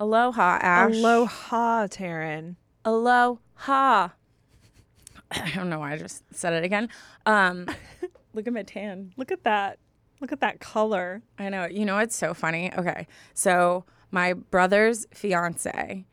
Aloha, 0.00 0.58
Ash. 0.62 0.96
Aloha, 0.96 1.86
Taryne. 1.86 2.56
Aloha. 2.86 4.08
I 5.30 5.52
don't 5.54 5.68
know 5.68 5.78
why 5.80 5.92
I 5.92 5.98
just 5.98 6.24
said 6.34 6.54
it 6.54 6.64
again. 6.64 6.88
Um, 7.26 7.66
look 8.34 8.46
at 8.46 8.52
my 8.52 8.62
tan. 8.62 9.12
Look 9.16 9.30
at 9.30 9.44
that. 9.44 9.78
Look 10.20 10.32
at 10.32 10.40
that 10.40 10.58
color. 10.60 11.22
I 11.38 11.50
know. 11.50 11.66
You 11.66 11.84
know 11.84 11.96
what's 11.96 12.16
so 12.16 12.32
funny? 12.34 12.72
Okay. 12.76 13.06
So 13.34 13.84
my 14.10 14.32
brother's 14.32 15.06
fiance 15.14 16.06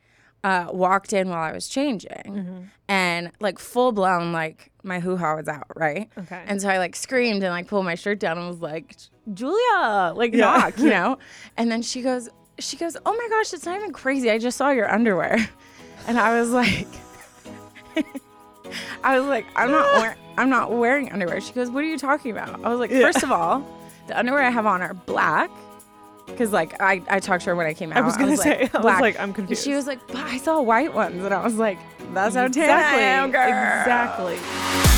uh, 0.44 0.66
walked 0.70 1.12
in 1.12 1.28
while 1.30 1.42
I 1.42 1.52
was 1.52 1.66
changing 1.68 2.70
and 2.88 3.30
like 3.40 3.58
full 3.58 3.92
blown, 3.92 4.32
like 4.32 4.70
my 4.82 5.00
hoo 5.00 5.16
ha 5.16 5.34
was 5.34 5.48
out, 5.48 5.66
right? 5.76 6.08
Okay. 6.16 6.42
And 6.46 6.60
so 6.62 6.68
I 6.68 6.78
like 6.78 6.94
screamed 6.94 7.42
and 7.42 7.52
like 7.52 7.66
pulled 7.66 7.84
my 7.84 7.96
shirt 7.96 8.20
down 8.20 8.38
and 8.38 8.48
was 8.48 8.60
like, 8.60 8.96
Julia, 9.34 10.12
like 10.14 10.32
Yeah. 10.32 10.40
knock, 10.58 10.78
you 10.78 10.90
know? 10.90 11.18
And 11.56 11.70
then 11.70 11.82
she 11.82 12.00
goes, 12.02 12.28
she 12.58 12.76
goes, 12.76 12.96
oh 13.06 13.16
my 13.16 13.28
gosh, 13.28 13.52
it's 13.52 13.64
not 13.64 13.76
even 13.76 13.92
crazy. 13.92 14.30
I 14.30 14.38
just 14.38 14.56
saw 14.56 14.70
your 14.70 14.90
underwear. 14.90 15.48
And 16.06 16.18
I 16.18 16.40
was 16.40 16.50
like, 16.52 16.86
I 19.04 19.18
was 19.18 19.28
like, 19.28 19.44
I'm 19.54 19.70
not 19.70 20.00
wearing, 20.00 20.18
I'm 20.38 20.48
not 20.48 20.72
wearing 20.72 21.12
underwear. 21.12 21.38
She 21.38 21.52
goes, 21.52 21.70
what 21.70 21.84
are 21.84 21.86
you 21.86 21.98
talking 21.98 22.30
about? 22.30 22.64
I 22.64 22.70
was 22.70 22.78
like, 22.78 22.90
first 22.90 23.22
of 23.22 23.30
all, 23.30 23.62
the 24.06 24.18
underwear 24.18 24.42
I 24.42 24.48
have 24.48 24.64
on 24.64 24.80
are 24.80 24.94
black. 24.94 25.50
Cause 26.38 26.50
like 26.50 26.80
I, 26.80 27.02
I 27.10 27.20
talked 27.20 27.44
to 27.44 27.50
her 27.50 27.56
when 27.56 27.66
I 27.66 27.74
came 27.74 27.92
out. 27.92 27.98
I 27.98 28.00
was 28.02 28.16
gonna 28.16 28.38
say, 28.38 28.60
like, 28.62 28.74
I 28.74 28.80
was 28.80 29.00
like, 29.00 29.20
I'm 29.20 29.34
confused. 29.34 29.64
She 29.64 29.74
was 29.74 29.86
like, 29.86 30.06
but 30.06 30.16
I 30.16 30.38
saw 30.38 30.62
white 30.62 30.94
ones, 30.94 31.22
and 31.22 31.34
I 31.34 31.44
was 31.44 31.56
like, 31.56 31.78
that's 32.14 32.34
how 32.34 32.48
tan 32.48 32.48
exactly. 32.48 33.02
I 33.02 33.06
am, 33.06 33.30
girl. 33.30 33.48
Exactly. 33.48 34.97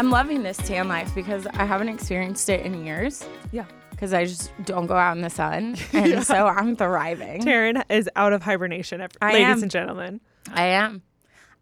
I'm 0.00 0.08
loving 0.08 0.42
this 0.42 0.56
tan 0.56 0.88
life 0.88 1.14
because 1.14 1.46
I 1.46 1.66
haven't 1.66 1.90
experienced 1.90 2.48
it 2.48 2.64
in 2.64 2.86
years. 2.86 3.22
Yeah. 3.52 3.66
Because 3.90 4.14
I 4.14 4.24
just 4.24 4.50
don't 4.64 4.86
go 4.86 4.96
out 4.96 5.14
in 5.14 5.20
the 5.20 5.28
sun, 5.28 5.76
and 5.92 6.24
so 6.24 6.46
I'm 6.46 6.74
thriving. 6.74 7.42
Taryne 7.42 7.84
is 7.90 8.08
out 8.16 8.32
of 8.32 8.42
hibernation, 8.42 9.06
ladies 9.20 9.40
am. 9.40 9.62
and 9.62 9.70
gentlemen. 9.70 10.22
I 10.54 10.68
am. 10.68 11.02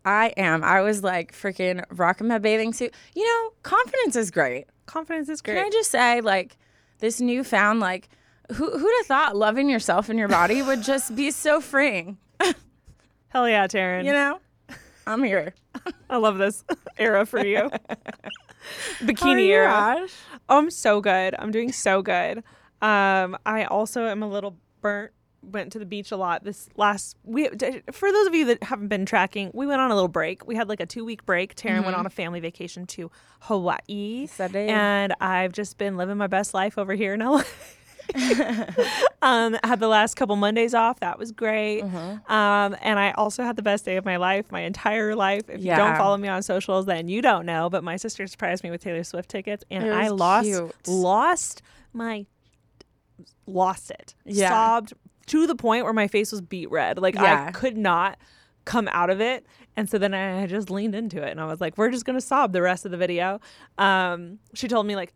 I 0.05 0.29
am. 0.37 0.63
I 0.63 0.83
was 0.83 1.03
like 1.03 1.33
freaking 1.33 1.83
rocking 1.91 2.29
my 2.29 2.39
bathing 2.39 2.73
suit. 2.73 2.95
You 3.17 3.27
know, 3.27 3.51
confidence 3.65 4.15
is 4.15 4.31
great. 4.31 4.67
Confidence 4.87 5.29
is 5.29 5.43
great. 5.43 5.57
Can 5.57 5.67
I 5.67 5.71
just 5.71 5.91
say, 5.91 6.21
like, 6.21 6.57
this 7.01 7.21
newfound, 7.21 7.81
like, 7.81 8.09
who 8.53 8.71
who'd 8.71 8.93
have 8.99 9.07
thought 9.07 9.37
loving 9.37 9.69
yourself 9.69 10.09
and 10.09 10.17
your 10.17 10.29
body 10.29 10.63
would 10.63 10.83
just 10.83 11.17
be 11.17 11.33
so 11.33 11.61
freeing? 11.61 12.19
Hell 13.31 13.49
yeah, 13.49 13.67
Taryne. 13.67 14.05
You 14.05 14.13
know, 14.13 14.39
I'm 15.09 15.23
here. 15.23 15.55
I 16.11 16.19
love 16.19 16.37
this 16.37 16.65
era 16.99 17.25
for 17.25 17.45
you. 17.45 17.71
Bikini 19.01 19.47
you, 19.47 19.55
era. 19.55 19.73
Ash? 19.73 20.13
Oh, 20.51 20.59
I'm 20.59 20.71
so 20.71 21.01
good. 21.01 21.35
I'm 21.39 21.51
doing 21.51 21.73
so 21.73 22.03
good. 22.03 22.39
Um, 22.83 23.37
I 23.47 23.65
also 23.65 24.07
am 24.07 24.23
a 24.23 24.29
little 24.29 24.57
burnt. 24.83 25.13
Went 25.41 25.73
to 25.73 25.79
the 25.79 25.87
beach 25.87 26.11
a 26.11 26.17
lot 26.17 26.43
this 26.45 26.69
last. 26.77 27.17
We 27.23 27.49
for 27.93 28.13
those 28.13 28.27
of 28.27 28.35
you 28.35 28.45
that 28.47 28.63
haven't 28.65 28.89
been 28.89 29.07
tracking, 29.07 29.53
we 29.55 29.67
went 29.69 29.81
on 29.81 29.91
a 29.91 29.95
little 29.95 30.09
break. 30.09 30.47
We 30.47 30.57
had 30.57 30.69
like 30.69 30.81
a 30.81 30.85
two 30.87 31.05
week 31.05 31.25
break. 31.25 31.55
Taryne 31.55 31.85
went 31.85 31.97
on 31.97 32.07
a 32.07 32.11
family 32.11 32.41
vacation 32.41 32.87
to 32.89 33.11
Hawaii, 33.43 34.27
and 34.69 35.15
I've 35.21 35.53
just 35.53 35.79
been 35.79 35.97
living 35.97 36.17
my 36.17 36.27
best 36.27 36.55
life 36.55 36.77
over 36.77 36.93
here 36.95 37.15
in 37.15 37.21
LA. 37.21 37.45
um, 39.23 39.57
had 39.65 39.81
the 39.81 39.89
last 39.89 40.15
couple 40.15 40.37
Mondays 40.37 40.75
off. 40.75 41.01
That 41.01 41.19
was 41.19 41.33
great. 41.33 41.83
Mm-hmm. 41.83 42.33
Um, 42.33 42.77
and 42.81 42.99
I 42.99 43.13
also 43.13 43.43
had 43.43 43.57
the 43.57 43.63
best 43.63 43.85
day 43.85 43.97
of 43.97 44.05
my 44.05 44.17
life, 44.17 44.51
my 44.51 44.61
entire 44.61 45.15
life. 45.15 45.49
If 45.49 45.63
you 45.63 45.75
don't 45.75 45.97
follow 45.97 46.17
me 46.17 46.29
on 46.29 46.43
socials, 46.43 46.87
then 46.87 47.09
you 47.09 47.23
don't 47.23 47.47
know. 47.47 47.71
But 47.71 47.85
my 47.85 47.97
sister 47.97 48.27
surprised 48.27 48.65
me 48.65 48.71
with 48.71 48.83
Taylor 48.83 49.05
Swift 49.05 49.29
tickets, 49.29 49.65
and 49.71 49.93
I 49.93 50.09
lost 50.09 50.47
cute. 50.47 50.75
lost 50.87 51.63
my 51.93 52.27
lost 53.47 53.91
it. 53.91 54.15
Yeah. 54.25 54.51
Sobbed 54.51 54.93
to 55.27 55.47
the 55.47 55.55
point 55.55 55.85
where 55.85 55.93
my 55.93 56.09
face 56.09 56.33
was 56.33 56.41
beat 56.41 56.71
red. 56.71 56.99
Like 56.99 57.17
I 57.17 57.51
could 57.53 57.77
not 57.77 58.19
come 58.65 58.89
out 58.93 59.11
of 59.11 59.21
it. 59.21 59.47
And 59.77 59.89
so 59.89 59.97
then 59.99 60.13
I 60.13 60.47
just 60.47 60.71
leaned 60.71 60.95
into 60.95 61.23
it 61.23 61.31
and 61.31 61.41
I 61.41 61.47
was 61.47 61.61
like, 61.61 61.79
we're 61.79 61.91
just 61.91 62.05
gonna 62.05 62.21
sob 62.21 62.53
the 62.53 62.63
rest 62.63 62.85
of 62.85 62.91
the 62.91 62.97
video. 62.97 63.41
Um, 63.79 64.39
she 64.55 64.69
told 64.69 64.87
me 64.87 64.97
like 64.97 65.15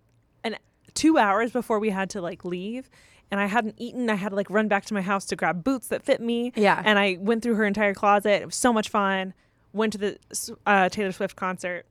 two 0.95 1.19
hours 1.19 1.51
before 1.53 1.79
we 1.79 1.91
had 1.91 2.11
to 2.11 2.21
like 2.21 2.45
leave. 2.45 2.89
And 3.31 3.41
I 3.41 3.47
hadn't 3.47 3.77
eaten. 3.79 4.11
I 4.11 4.15
had 4.17 4.29
to 4.31 4.37
like 4.37 4.51
run 4.51 4.69
back 4.69 4.85
to 4.87 4.95
my 4.95 5.01
house 5.01 5.25
to 5.27 5.37
grab 5.37 5.65
boots 5.65 5.89
that 5.89 6.03
fit 6.03 6.21
me. 6.21 6.53
Yeah. 6.55 6.83
And 6.85 6.99
I 6.99 7.17
went 7.19 7.43
through 7.43 7.55
her 7.55 7.65
entire 7.65 7.95
closet. 7.95 8.43
It 8.43 8.47
was 8.47 8.55
so 8.57 8.73
much 8.75 8.91
fun. 8.91 9.33
Went 9.73 9.93
to 9.95 9.99
the 9.99 10.19
uh, 10.67 10.91
Taylor 10.91 11.13
Swift 11.13 11.35
concert. 11.35 11.87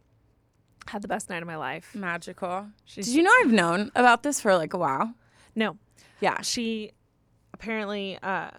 Had 0.88 1.02
the 1.02 1.08
best 1.08 1.30
night 1.30 1.42
of 1.42 1.48
my 1.48 1.56
life. 1.58 1.96
Magical. 1.96 2.68
She's- 2.86 3.08
Did 3.08 3.16
you 3.16 3.24
know 3.24 3.32
I've 3.42 3.52
known 3.52 3.92
about 3.96 4.22
this 4.24 4.40
for 4.40 4.56
like 4.56 4.74
a 4.74 4.78
while? 4.78 5.14
No, 5.56 5.78
Yeah. 6.20 6.42
she 6.42 6.92
apparently 7.54 8.18
uh 8.24 8.50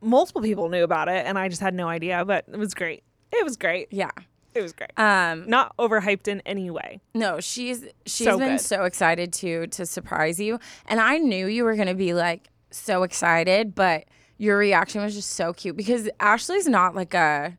multiple 0.00 0.42
people 0.42 0.68
knew 0.68 0.84
about 0.84 1.08
it 1.08 1.24
and 1.26 1.38
I 1.38 1.48
just 1.48 1.60
had 1.60 1.74
no 1.74 1.88
idea, 1.88 2.24
but 2.24 2.44
it 2.52 2.56
was 2.58 2.74
great. 2.74 3.02
It 3.32 3.42
was 3.44 3.56
great. 3.56 3.88
Yeah. 3.90 4.10
It 4.54 4.62
was 4.62 4.72
great. 4.72 4.90
Um, 4.96 5.48
Not 5.48 5.76
overhyped 5.78 6.28
in 6.28 6.40
any 6.46 6.70
way. 6.70 7.00
No, 7.14 7.40
she's 7.40 7.84
she's 8.06 8.26
So 8.26 8.38
been 8.38 8.52
good. 8.56 8.60
so 8.60 8.84
excited 8.84 9.32
to 9.34 9.66
to 9.68 9.84
surprise 9.86 10.38
you, 10.38 10.58
and 10.86 11.00
I 11.00 11.18
knew 11.18 11.46
you 11.46 11.64
were 11.64 11.74
gonna 11.76 11.94
be 11.94 12.14
like 12.14 12.48
so 12.70 13.02
excited, 13.02 13.74
but 13.74 14.04
your 14.38 14.56
reaction 14.56 15.02
was 15.02 15.14
just 15.14 15.32
so 15.32 15.52
cute 15.52 15.76
because 15.76 16.08
Ashley's 16.20 16.66
not 16.68 16.94
like 16.94 17.14
a 17.14 17.56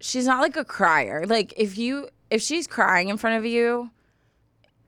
she's 0.00 0.26
not 0.26 0.40
like 0.40 0.56
a 0.56 0.64
crier. 0.64 1.24
Like 1.26 1.52
if 1.56 1.78
you 1.78 2.08
if 2.30 2.42
she's 2.42 2.66
crying 2.66 3.08
in 3.08 3.16
front 3.16 3.38
of 3.38 3.44
you, 3.46 3.90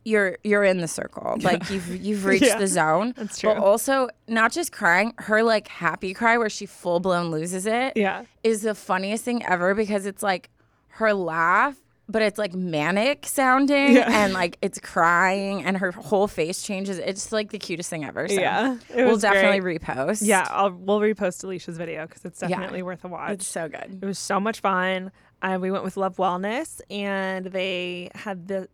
you're 0.05 0.39
you're 0.45 0.65
in 0.65 0.79
the 0.79 0.89
circle. 0.89 1.37
Like 1.41 1.69
you've 1.71 1.89
you've 2.05 2.25
reached 2.33 2.45
Yeah, 2.45 2.59
the 2.59 2.67
zone. 2.67 3.13
that's 3.17 3.39
true. 3.39 3.55
But 3.55 3.59
also 3.63 4.09
not 4.29 4.53
just 4.53 4.73
crying, 4.73 5.13
her 5.19 5.43
like 5.43 5.69
happy 5.69 6.15
cry 6.15 6.39
where 6.39 6.51
she 6.51 6.67
full 6.67 7.01
blown 7.01 7.31
loses 7.31 7.67
it 7.67 7.95
Yeah. 7.97 8.25
is 8.43 8.63
the 8.63 8.75
funniest 8.75 9.25
thing 9.25 9.45
ever 9.47 9.75
because 9.75 10.07
it's 10.07 10.23
like 10.23 10.51
her 10.97 11.13
laugh, 11.15 11.77
but 12.09 12.23
it's 12.23 12.39
like 12.39 12.55
manic 12.55 13.27
sounding 13.27 13.95
Yeah. 13.95 14.09
and 14.25 14.33
like 14.33 14.59
it's 14.63 14.79
crying 14.79 15.65
and 15.65 15.77
her 15.79 15.91
whole 15.93 16.29
face 16.29 16.63
changes. 16.63 16.99
It's 16.99 17.33
like 17.33 17.51
the 17.51 17.59
cutest 17.59 17.91
thing 17.91 18.05
ever. 18.05 18.29
So 18.29 18.35
Yeah, 18.41 18.77
we'll 18.95 19.17
definitely 19.19 19.61
great. 19.61 19.83
repost. 19.83 20.21
Yeah, 20.27 20.47
I'll, 20.51 20.71
we'll 20.71 21.01
repost 21.01 21.43
Alicia's 21.45 21.77
video 21.79 22.07
because 22.07 22.25
it's 22.25 22.41
Yeah. 22.43 22.49
definitely 22.49 22.83
worth 22.83 23.05
a 23.05 23.09
watch. 23.09 23.33
It's 23.33 23.47
so 23.47 23.69
good. 23.69 23.99
It 24.03 24.07
was 24.07 24.19
so 24.19 24.39
much 24.39 24.61
fun. 24.61 25.11
Uh, 25.43 25.59
we 25.61 25.71
went 25.71 25.85
with 25.85 25.97
Love 25.99 26.17
Wellness, 26.17 26.81
and 26.91 27.45
they 27.47 28.11
had 28.15 28.49
the 28.49 28.69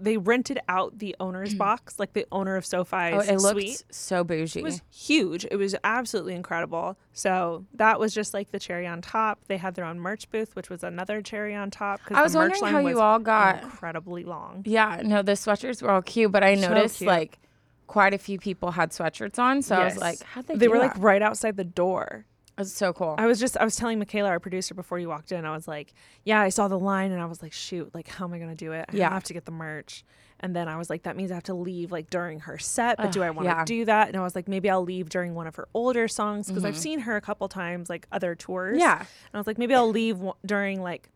they 0.00 0.16
rented 0.16 0.58
out 0.68 0.98
the 0.98 1.14
owner's 1.20 1.54
mm. 1.54 1.58
box, 1.58 1.98
like 1.98 2.12
the 2.14 2.26
owner 2.32 2.56
of 2.56 2.64
SoFi's 2.64 3.14
Oh, 3.28 3.32
it 3.32 3.38
looked 3.38 3.60
suite. 3.60 3.84
so 3.90 4.24
bougie. 4.24 4.60
It 4.60 4.62
was 4.64 4.82
huge. 4.90 5.46
It 5.50 5.56
was 5.56 5.74
absolutely 5.84 6.34
incredible. 6.34 6.96
So 7.12 7.66
that 7.74 8.00
was 8.00 8.14
just 8.14 8.32
like 8.32 8.50
the 8.50 8.58
cherry 8.58 8.86
on 8.86 9.02
top. 9.02 9.44
They 9.46 9.58
had 9.58 9.74
their 9.74 9.84
own 9.84 10.00
merch 10.00 10.30
booth, 10.30 10.56
which 10.56 10.70
was 10.70 10.82
another 10.82 11.20
cherry 11.22 11.54
on 11.54 11.70
top. 11.70 12.00
I 12.10 12.22
was 12.22 12.32
the 12.32 12.38
merch 12.38 12.52
wondering 12.60 12.62
line 12.62 12.72
how 12.72 12.78
you 12.80 12.94
was 12.94 12.98
all 12.98 13.18
got- 13.18 13.62
incredibly 13.62 14.24
long. 14.24 14.62
yeah, 14.66 15.02
no, 15.04 15.22
the 15.22 15.32
sweatshirts 15.32 15.82
were 15.82 15.90
all 15.90 16.02
cute, 16.02 16.32
but 16.32 16.42
I 16.42 16.54
So 16.56 16.68
noticed 16.68 16.98
cute. 16.98 17.08
like 17.08 17.38
quite 17.86 18.14
a 18.14 18.18
few 18.18 18.38
people 18.38 18.70
had 18.70 18.90
sweatshirts 18.90 19.38
on. 19.38 19.62
So 19.62 19.74
I 19.76 19.84
was 19.84 19.96
like, 19.96 20.22
how'd 20.22 20.46
they 20.46 20.54
They 20.54 20.68
were 20.68 20.78
like 20.78 20.96
right 20.98 21.20
outside 21.22 21.56
the 21.56 21.64
door. 21.64 22.24
It's 22.60 22.72
so 22.72 22.92
cool. 22.92 23.14
I 23.18 23.26
was 23.26 23.40
just 23.40 23.56
I 23.56 23.64
was 23.64 23.76
telling 23.76 23.98
Michaela, 23.98 24.28
our 24.28 24.40
producer, 24.40 24.74
before 24.74 24.98
you 24.98 25.08
walked 25.08 25.32
in, 25.32 25.44
I 25.44 25.52
was 25.52 25.66
like, 25.68 25.92
Yeah, 26.24 26.40
I 26.40 26.48
saw 26.50 26.68
the 26.68 26.78
line 26.78 27.12
and 27.12 27.20
I 27.20 27.26
was 27.26 27.42
like, 27.42 27.52
shoot, 27.52 27.94
like 27.94 28.08
how 28.08 28.24
am 28.26 28.32
I 28.34 28.38
gonna 28.38 28.54
do 28.54 28.72
it? 28.72 28.86
I 28.92 28.96
Yeah. 28.96 29.10
have 29.10 29.24
to 29.24 29.32
get 29.32 29.44
the 29.44 29.52
merch. 29.52 30.04
And 30.42 30.56
then 30.56 30.68
I 30.68 30.76
was 30.78 30.88
like, 30.88 31.02
that 31.02 31.16
means 31.16 31.30
I 31.30 31.34
have 31.34 31.42
to 31.44 31.54
leave 31.54 31.92
like 31.92 32.08
during 32.08 32.40
her 32.40 32.56
set, 32.56 32.96
but 32.96 33.12
do 33.12 33.22
I 33.22 33.28
want 33.30 33.46
to 33.46 33.54
yeah. 33.54 33.64
do 33.66 33.84
that? 33.84 34.08
And 34.08 34.16
I 34.16 34.20
was 34.20 34.34
like, 34.34 34.48
maybe 34.48 34.70
I'll 34.70 34.82
leave 34.82 35.10
during 35.10 35.34
one 35.34 35.46
of 35.46 35.56
her 35.56 35.68
older 35.74 36.08
songs 36.08 36.48
because 36.48 36.64
I've 36.64 36.78
seen 36.78 37.00
her 37.00 37.14
a 37.16 37.20
couple 37.20 37.46
times, 37.48 37.90
like 37.90 38.06
other 38.10 38.34
tours. 38.34 38.72
Mm-hmm. 38.78 38.80
Yeah. 38.80 38.98
And 39.00 39.06
I 39.34 39.38
was 39.38 39.46
like, 39.46 39.58
maybe 39.58 39.74
I'll 39.74 39.90
leave 39.90 40.14
w- 40.16 40.32
during 40.46 40.80
like 40.82 41.10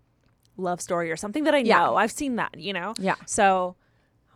Love 0.58 0.82
Story 0.82 1.10
or 1.10 1.16
something 1.16 1.44
that 1.44 1.54
I 1.54 1.62
know. 1.62 1.68
Yeah. 1.68 1.90
I've 1.92 2.12
seen 2.12 2.36
that, 2.36 2.60
you 2.60 2.74
know? 2.74 2.92
Yeah. 2.98 3.14
So 3.24 3.76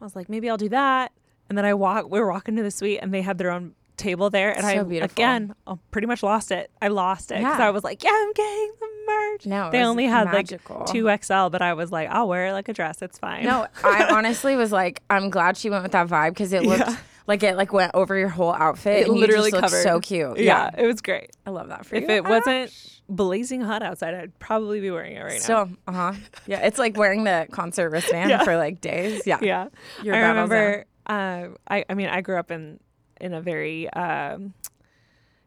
I 0.00 0.04
was 0.04 0.16
like, 0.16 0.30
maybe 0.30 0.48
I'll 0.48 0.56
do 0.56 0.70
that. 0.70 1.12
And 1.50 1.58
then 1.58 1.66
I 1.66 1.74
walk, 1.74 2.10
we 2.10 2.18
were 2.18 2.30
walking 2.32 2.56
to 2.56 2.62
the 2.62 2.70
suite 2.70 3.00
and 3.02 3.12
they 3.12 3.20
had 3.22 3.36
their 3.36 3.50
own 3.50 3.74
table 3.98 4.30
there. 4.30 4.50
And 4.52 4.62
So 4.62 4.68
I, 4.68 4.82
beautiful. 4.82 5.14
again, 5.14 5.54
I 5.66 5.74
pretty 5.90 6.06
much 6.06 6.22
lost 6.22 6.50
it. 6.50 6.70
I 6.80 6.88
lost 6.88 7.30
it 7.30 7.38
because 7.38 7.58
Yeah. 7.58 7.66
I 7.66 7.70
was 7.70 7.84
like, 7.84 8.02
yeah, 8.02 8.10
I'm 8.14 8.32
getting 8.32 8.72
the 8.80 8.86
merch. 9.06 9.46
No, 9.46 9.70
they 9.70 9.82
only 9.82 10.06
had 10.06 10.26
magical. 10.26 10.78
like 10.80 10.88
2XL, 10.88 11.50
but 11.50 11.60
I 11.62 11.74
was 11.74 11.92
like, 11.92 12.08
I'll 12.10 12.28
wear 12.28 12.46
it 12.46 12.52
like 12.52 12.68
a 12.68 12.72
dress. 12.72 13.02
It's 13.02 13.18
fine. 13.18 13.44
No, 13.44 13.66
I 13.84 14.08
honestly 14.12 14.56
was 14.56 14.72
like, 14.72 15.02
I'm 15.10 15.28
glad 15.30 15.56
she 15.56 15.68
went 15.70 15.82
with 15.82 15.92
that 15.92 16.08
vibe 16.08 16.30
because 16.30 16.52
it 16.52 16.62
looked 16.64 16.80
Yeah. 16.88 16.96
like 17.26 17.42
it 17.42 17.56
like 17.56 17.72
went 17.72 17.92
over 17.94 18.16
your 18.16 18.28
whole 18.30 18.52
outfit. 18.54 19.06
it 19.06 19.10
literally 19.10 19.50
covered. 19.50 19.82
so 19.82 20.00
cute. 20.00 20.38
Yeah, 20.38 20.70
Yeah. 20.74 20.82
it 20.82 20.86
was 20.86 21.00
great. 21.00 21.30
I 21.46 21.50
love 21.50 21.68
that 21.68 21.84
for 21.86 21.94
If 21.96 22.04
you. 22.04 22.10
it 22.10 22.24
wasn't 22.24 22.72
blazing 23.10 23.60
hot 23.62 23.82
outside, 23.82 24.14
I'd 24.14 24.38
probably 24.38 24.80
be 24.80 24.90
wearing 24.90 25.16
it 25.16 25.20
right 25.22 25.32
now. 25.34 25.38
So, 25.38 25.70
uh 25.86 25.92
huh. 25.92 26.12
Yeah, 26.46 26.60
it's 26.60 26.78
like 26.78 26.96
wearing 26.96 27.24
the 27.24 27.46
concert 27.50 27.90
wristband 27.92 28.30
Yeah. 28.30 28.44
for 28.44 28.56
like 28.56 28.80
days. 28.80 29.22
Yeah. 29.26 29.38
Yeah. 29.40 29.68
Your 30.02 30.14
I 30.14 30.28
remember, 30.28 30.84
uh, 31.06 31.46
I, 31.68 31.84
I 31.88 31.94
mean, 31.94 32.08
I 32.08 32.20
grew 32.20 32.36
up 32.38 32.50
in, 32.50 32.78
in 33.20 33.34
a 33.34 33.40
very, 33.40 33.88
um, 33.90 34.54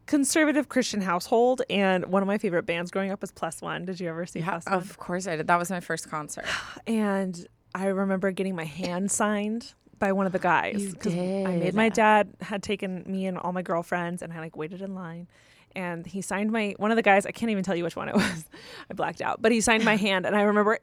conservative 0.06 0.68
Christian 0.70 1.02
household, 1.02 1.62
and 1.70 2.06
one 2.08 2.22
of 2.22 2.28
my 2.28 2.38
favorite 2.38 2.66
bands 2.66 2.92
growing 2.92 3.12
up 3.12 3.22
was 3.22 3.32
Plus 3.32 3.62
One. 3.62 3.86
Did 3.86 4.00
you 4.00 4.10
ever 4.10 4.26
see 4.26 4.40
Yeah, 4.40 4.50
Plus 4.52 4.66
One? 4.66 4.74
of 4.76 4.98
course 4.98 5.28
I 5.28 5.36
did. 5.38 5.48
That 5.48 5.58
was 5.60 5.70
my 5.70 5.80
first 5.80 6.10
concert. 6.10 6.46
and 6.88 7.48
I 7.74 7.88
remember 7.88 8.32
getting 8.32 8.56
my 8.56 8.66
hand 8.66 9.10
signed 9.12 9.74
by 10.00 10.12
one 10.12 10.26
of 10.26 10.32
the 10.32 10.40
guys 10.40 10.82
You 10.82 10.94
'cause 10.96 11.14
I 11.14 11.58
made 11.60 11.76
my 11.76 11.88
dad 11.88 12.34
had 12.42 12.64
taken 12.64 13.04
me 13.06 13.28
and 13.28 13.38
all 13.38 13.54
my 13.54 13.62
girlfriends 13.62 14.22
and 14.24 14.34
I 14.34 14.40
like 14.40 14.58
waited 14.58 14.82
in 14.82 14.96
line 14.96 15.28
and 15.76 16.06
he 16.08 16.22
signed 16.24 16.52
my 16.52 16.74
one 16.78 16.90
of 16.92 16.96
the 16.96 17.04
guys 17.04 17.28
I 17.28 17.32
can't 17.32 17.52
even 17.52 17.64
tell 17.64 17.76
you 17.76 17.84
which 17.84 17.96
one 17.96 18.10
it 18.10 18.16
was 18.16 18.46
I 18.90 18.96
blacked 18.96 19.22
out 19.22 19.44
but 19.44 19.52
he 19.52 19.62
signed 19.62 19.86
my 19.86 19.96
hand 20.08 20.26
and 20.26 20.36
I 20.36 20.42
remember 20.42 20.80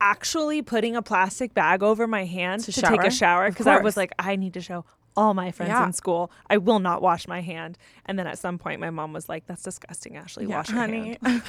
actually 0.00 0.62
putting 0.62 0.94
a 0.94 1.02
plastic 1.02 1.54
bag 1.54 1.82
over 1.82 2.06
my 2.06 2.24
hand 2.24 2.62
to, 2.64 2.72
To 2.72 2.80
take 2.82 3.02
a 3.02 3.10
shower 3.10 3.50
because 3.50 3.66
I 3.66 3.78
was 3.80 3.96
like 3.96 4.12
I 4.18 4.36
need 4.36 4.54
to 4.54 4.60
show 4.60 4.84
all 5.20 5.34
my 5.34 5.50
friends 5.52 5.70
Yeah. 5.70 5.84
in 5.86 5.92
school 5.92 6.30
I 6.48 6.56
will 6.56 6.78
not 6.78 7.02
wash 7.02 7.28
my 7.28 7.40
hand 7.42 7.76
and 8.06 8.18
then 8.18 8.26
at 8.26 8.38
some 8.38 8.56
point 8.58 8.80
my 8.80 8.90
mom 8.90 9.12
was 9.12 9.28
like 9.28 9.46
that's 9.46 9.62
disgusting 9.62 10.16
Ashley 10.16 10.46
wash 10.46 10.70
your 10.70 10.78
hand 10.86 11.18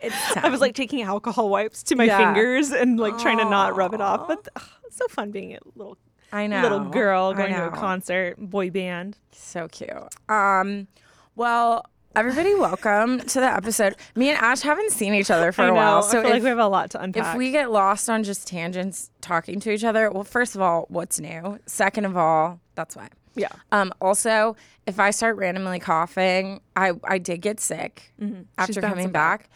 it's 0.00 0.36
I 0.36 0.48
was 0.48 0.60
like 0.60 0.74
taking 0.74 1.02
alcohol 1.02 1.48
wipes 1.48 1.82
to 1.84 1.96
my 1.96 2.04
Yeah. 2.04 2.18
fingers 2.34 2.70
and 2.72 2.98
like 3.00 3.18
trying 3.18 3.38
to 3.38 3.44
not 3.44 3.74
rub 3.76 3.94
it 3.94 4.00
off. 4.00 4.28
But 4.28 4.48
ugh, 4.56 4.62
it's 4.86 4.96
so 4.96 5.06
fun 5.08 5.30
being 5.30 5.54
a 5.54 5.58
little 5.76 5.96
I 6.32 6.46
know. 6.46 6.62
little 6.62 6.80
girl 6.80 7.32
going 7.32 7.52
to 7.54 7.66
a 7.68 7.70
concert, 7.70 8.36
boy 8.38 8.70
band. 8.70 9.16
So 9.32 9.68
cute. 9.68 9.90
Um, 10.28 10.88
well, 11.36 11.84
everybody, 12.16 12.54
welcome 12.54 13.20
to 13.20 13.40
the 13.40 13.46
episode. 13.46 13.96
Me 14.14 14.28
and 14.30 14.38
Ash 14.38 14.60
haven't 14.60 14.92
seen 14.92 15.14
each 15.14 15.30
other 15.30 15.52
for 15.52 15.62
I 15.62 15.64
a 15.66 15.68
know. 15.68 15.74
while, 15.74 15.98
I 15.98 16.00
so 16.08 16.22
feel 16.22 16.30
like 16.30 16.42
we 16.42 16.48
have 16.48 16.58
a 16.58 16.66
lot 16.68 16.90
to 16.90 17.00
unpack. 17.02 17.34
if 17.34 17.38
we 17.38 17.50
get 17.50 17.70
lost 17.70 18.08
on 18.08 18.22
just 18.22 18.46
tangents 18.46 19.10
talking 19.20 19.60
to 19.60 19.70
each 19.70 19.84
other, 19.84 20.10
well, 20.10 20.24
first 20.24 20.54
of 20.54 20.60
all, 20.60 20.86
what's 20.88 21.18
new? 21.18 21.58
Second 21.66 22.04
of 22.04 22.16
all, 22.16 22.60
that's 22.74 22.96
why. 22.96 23.08
yeah, 23.34 23.48
Um, 23.72 23.92
also, 24.00 24.56
if 24.86 25.00
I 25.00 25.10
start 25.10 25.36
randomly 25.36 25.78
coughing, 25.80 26.60
I 26.76 26.92
I 27.04 27.18
did 27.18 27.40
get 27.40 27.58
sick 27.60 28.12
after 28.58 28.80
bouncing 28.80 28.82
coming 28.82 29.10
back. 29.10 29.40
back. 29.40 29.50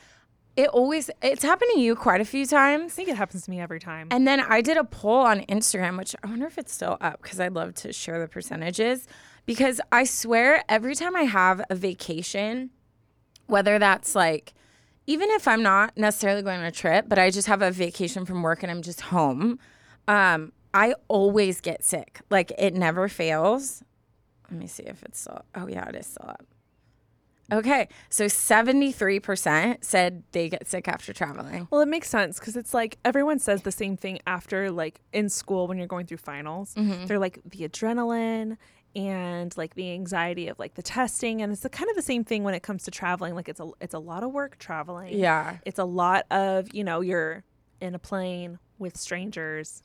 It 0.56 0.69
always 0.70 1.08
it's 1.22 1.44
happened 1.44 1.70
to 1.75 1.81
you 1.81 1.94
quite 1.94 2.20
a 2.20 2.25
few 2.25 2.44
times. 2.44 2.93
I 2.93 2.96
think 2.96 3.08
it 3.08 3.16
happens 3.16 3.44
to 3.44 3.50
me 3.50 3.60
every 3.60 3.78
time. 3.78 4.08
And 4.10 4.26
then 4.26 4.40
I 4.40 4.60
did 4.60 4.76
a 4.76 4.82
poll 4.82 5.20
on 5.20 5.43
Instagram, 5.43 5.96
which 5.96 6.16
I 6.25 6.26
wonder 6.26 6.46
if 6.46 6.58
it's 6.58 6.72
still 6.72 6.96
up 7.00 7.22
because 7.22 7.38
I'd 7.38 7.52
love 7.55 7.75
to 7.76 7.93
share 7.93 8.19
the 8.19 8.26
percentages. 8.26 9.06
Because 9.49 9.81
I 9.91 10.05
swear 10.05 10.62
every 10.69 10.95
time 10.95 11.17
I 11.17 11.23
have 11.23 11.62
a 11.71 11.75
vacation, 11.75 12.69
whether 13.47 13.79
that's 13.79 14.15
like, 14.15 14.53
even 15.06 15.31
if 15.31 15.49
I'm 15.49 15.62
not 15.62 15.97
necessarily 15.97 16.43
going 16.43 16.59
on 16.59 16.67
a 16.67 16.71
trip, 16.71 17.06
but 17.09 17.19
I 17.19 17.31
just 17.31 17.49
have 17.49 17.62
a 17.62 17.71
vacation 17.71 18.27
from 18.27 18.43
work 18.43 18.62
and 18.62 18.71
I'm 18.71 18.83
just 18.83 19.00
home, 19.00 19.59
um, 20.06 20.53
I 20.75 20.93
always 21.09 21.62
get 21.62 21.83
sick. 21.83 22.21
Like 22.29 22.53
it 22.59 22.75
never 22.75 23.09
fails. 23.09 23.83
Let 24.50 24.61
me 24.61 24.67
see 24.67 24.83
if 24.83 25.03
it's 25.03 25.21
still, 25.21 25.41
oh 25.55 25.67
yeah, 25.67 25.89
it 25.89 25.97
is 25.97 26.09
still 26.09 26.29
up. 26.29 26.44
Okay, 27.51 27.89
so 28.11 28.27
73% 28.27 29.83
said 29.83 30.23
they 30.33 30.51
get 30.51 30.67
sick 30.69 30.87
after 30.87 31.15
traveling. 31.15 31.67
well, 31.71 31.81
it 31.81 31.89
makes 31.89 32.11
sense 32.11 32.39
because 32.39 32.55
it's 32.55 32.75
like 32.75 32.99
everyone 33.06 33.39
says 33.39 33.62
the 33.62 33.73
same 33.73 33.97
thing 33.97 34.19
after, 34.27 34.71
like 34.71 35.01
in 35.15 35.31
school 35.31 35.67
when 35.67 35.79
you're 35.79 35.87
going 35.87 36.05
through 36.05 36.19
finals. 36.19 36.75
Mm-hmm. 36.75 37.06
They're 37.06 37.19
like 37.19 37.41
the 37.47 37.67
adrenaline 37.67 38.59
and 38.96 39.56
like 39.56 39.75
the 39.75 39.93
anxiety 39.93 40.49
of 40.49 40.58
like 40.58 40.75
the 40.75 40.82
testing, 40.82 41.43
and 41.43 41.52
it's 41.52 41.62
the, 41.62 41.69
kind 41.69 41.88
of 41.90 41.96
the 41.96 42.02
same 42.02 42.25
thing 42.25 42.43
when 42.44 42.55
it 42.55 42.62
comes 42.62 42.85
to 42.85 42.90
traveling. 42.90 43.35
Like 43.35 43.49
it's 43.49 43.61
a 43.61 43.70
it's 43.81 43.94
a 43.94 43.99
lot 43.99 44.23
of 44.23 44.32
work 44.32 44.58
traveling. 44.58 45.17
Yeah. 45.19 45.58
it's 45.64 45.79
a 45.79 45.85
lot 45.85 46.25
of 46.31 46.73
you 46.75 46.85
know 46.85 47.00
you're 47.00 47.44
in 47.81 47.94
a 47.94 47.99
plane 47.99 48.58
with 48.79 48.96
strangers 48.96 49.82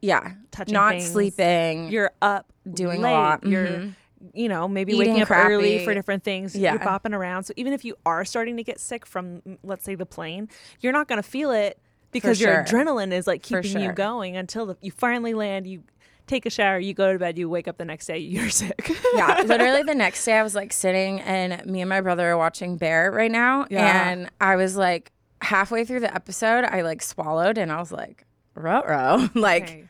Yeah. 0.00 0.32
touching 0.50 0.74
Not 0.74 0.94
things. 0.94 1.10
sleeping. 1.10 1.88
you're 1.90 2.12
up 2.22 2.52
Doing 2.72 2.98
a 2.98 3.02
late. 3.02 3.12
lot. 3.12 3.46
you're 3.46 3.66
Mhm. 3.66 3.94
you 4.34 4.48
know 4.48 4.66
maybe 4.66 4.92
Eating 4.94 5.08
waking 5.14 5.22
up 5.22 5.30
early 5.30 5.84
for 5.84 5.92
different 5.94 6.24
things 6.24 6.56
Yeah. 6.56 6.72
you're 6.72 6.80
bopping 6.80 7.12
around 7.14 7.44
so 7.44 7.52
even 7.56 7.72
if 7.72 7.84
you 7.84 7.94
are 8.06 8.24
starting 8.24 8.56
to 8.56 8.64
get 8.64 8.80
sick 8.80 9.04
from 9.06 9.42
let's 9.62 9.84
say 9.84 9.94
the 9.94 10.06
plane 10.06 10.48
you're 10.80 10.92
not 10.92 11.06
going 11.06 11.22
to 11.22 11.28
feel 11.28 11.50
it 11.50 11.78
because 12.12 12.40
your 12.40 12.66
sure. 12.66 12.80
adrenaline 12.80 13.12
is 13.12 13.26
like 13.26 13.42
keeping 13.42 13.78
you 13.80 13.92
going 13.92 14.36
until 14.36 14.66
the, 14.66 14.76
you 14.80 14.90
finally 14.90 15.34
land 15.34 15.66
you 15.66 15.82
take 16.26 16.44
a 16.46 16.50
shower 16.50 16.78
you 16.78 16.92
go 16.94 17.12
to 17.12 17.18
bed 17.18 17.38
you 17.38 17.48
wake 17.48 17.68
up 17.68 17.76
the 17.78 17.84
next 17.84 18.06
day 18.06 18.18
you're 18.34 18.50
sick 18.50 18.90
yeah, 19.14 19.42
literally 19.46 19.82
the 19.82 19.94
next 19.94 20.24
day 20.24 20.34
I 20.38 20.42
was 20.42 20.54
like 20.54 20.72
sitting 20.72 21.20
and 21.20 21.64
me 21.66 21.80
and 21.80 21.88
my 21.88 22.00
brother 22.00 22.30
are 22.30 22.36
watching 22.36 22.76
Bear 22.76 23.10
right 23.12 23.30
now. 23.30 23.66
Yeah. 23.70 24.10
And 24.10 24.28
I 24.40 24.56
was 24.56 24.76
like 24.76 25.12
halfway 25.40 25.84
through 25.84 26.00
the 26.00 26.14
episode, 26.14 26.64
I 26.64 26.82
like 26.82 27.02
swallowed 27.02 27.58
and 27.58 27.70
I 27.72 27.78
was 27.78 27.92
like, 27.92 28.24
row 28.54 28.82
row. 28.82 29.28
like 29.34 29.62
Okay. 29.64 29.84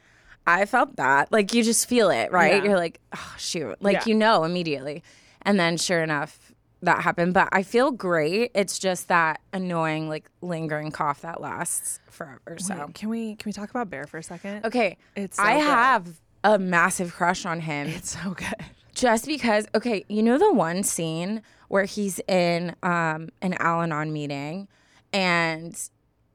I 0.47 0.65
felt 0.67 0.95
that. 0.97 1.33
Like 1.33 1.55
you 1.55 1.63
just 1.65 1.89
feel 1.89 2.11
it, 2.11 2.31
right? 2.31 2.63
Yeah. 2.63 2.69
You're 2.71 2.77
like, 2.77 3.01
oh 3.17 3.35
shoot. 3.39 3.77
Like 3.81 3.95
Yeah. 3.95 4.05
you 4.07 4.15
know 4.15 4.45
immediately. 4.45 5.03
And 5.43 5.59
then 5.59 5.77
sure 5.77 6.03
enough, 6.03 6.53
that 6.83 7.03
happened. 7.03 7.35
But 7.35 7.49
I 7.53 7.63
feel 7.63 7.91
great. 7.91 8.51
It's 8.55 8.79
just 8.79 9.09
that 9.09 9.41
annoying, 9.53 10.09
like 10.09 10.29
lingering 10.43 10.91
cough 10.93 11.23
that 11.23 11.41
lasts 11.41 11.99
forever. 12.11 12.59
So 12.59 12.77
Wait, 12.77 12.95
can 12.95 13.09
we 13.09 13.35
can 13.37 13.49
we 13.49 13.53
talk 13.53 13.71
about 13.71 13.91
bear 13.91 14.07
for 14.07 14.19
a 14.19 14.23
second 14.23 14.65
okay. 14.67 14.99
It's 15.17 15.39
so 15.39 15.43
I 15.43 15.55
good. 15.55 15.65
have 15.65 16.21
a 16.45 16.59
massive 16.59 17.15
crush 17.15 17.45
on 17.45 17.61
him. 17.61 17.89
it's 17.89 18.19
so 18.23 18.31
good. 18.31 18.55
Just 18.95 19.27
because 19.27 19.67
okay 19.75 20.05
you 20.09 20.23
know 20.23 20.39
the 20.39 20.53
one 20.53 20.83
scene 20.83 21.43
where 21.69 21.85
he's 21.85 22.19
in 22.29 22.75
um 22.83 23.29
an 23.43 23.55
al-anon 23.59 24.13
meeting 24.13 24.69
and 25.13 25.91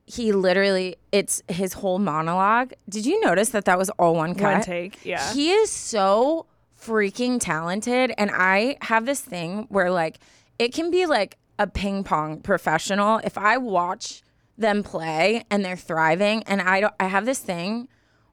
he 0.06 0.32
literally 0.34 0.98
it's 1.12 1.42
his 1.48 1.74
whole 1.74 2.00
monologue. 2.00 2.74
Did 2.90 3.06
you 3.06 3.20
notice 3.22 3.50
that 3.50 3.66
that 3.66 3.78
was 3.78 3.90
all 3.92 4.16
one 4.16 4.36
cut? 4.36 4.54
one 4.54 4.62
take 4.62 5.04
yeah. 5.06 5.34
He 5.34 5.52
is 5.52 5.72
so 5.72 6.46
freaking 6.80 7.40
talented 7.40 8.12
and 8.18 8.32
i 8.34 8.76
have 8.82 9.06
this 9.06 9.22
thing 9.22 9.68
where 9.70 9.92
like 9.92 10.18
it 10.58 10.74
can 10.74 10.90
be 10.90 11.06
like 11.06 11.38
a 11.60 11.68
ping 11.68 12.04
pong 12.04 12.42
professional. 12.42 13.20
If 13.24 13.38
i 13.38 13.58
watch 13.58 14.24
them 14.58 14.84
play 14.84 15.44
and 15.50 15.66
they're 15.66 15.76
thriving 15.78 16.44
and 16.44 16.62
i 16.62 16.80
don't 16.82 16.94
i 17.00 17.06
have 17.06 17.26
this 17.26 17.40
thing 17.40 17.88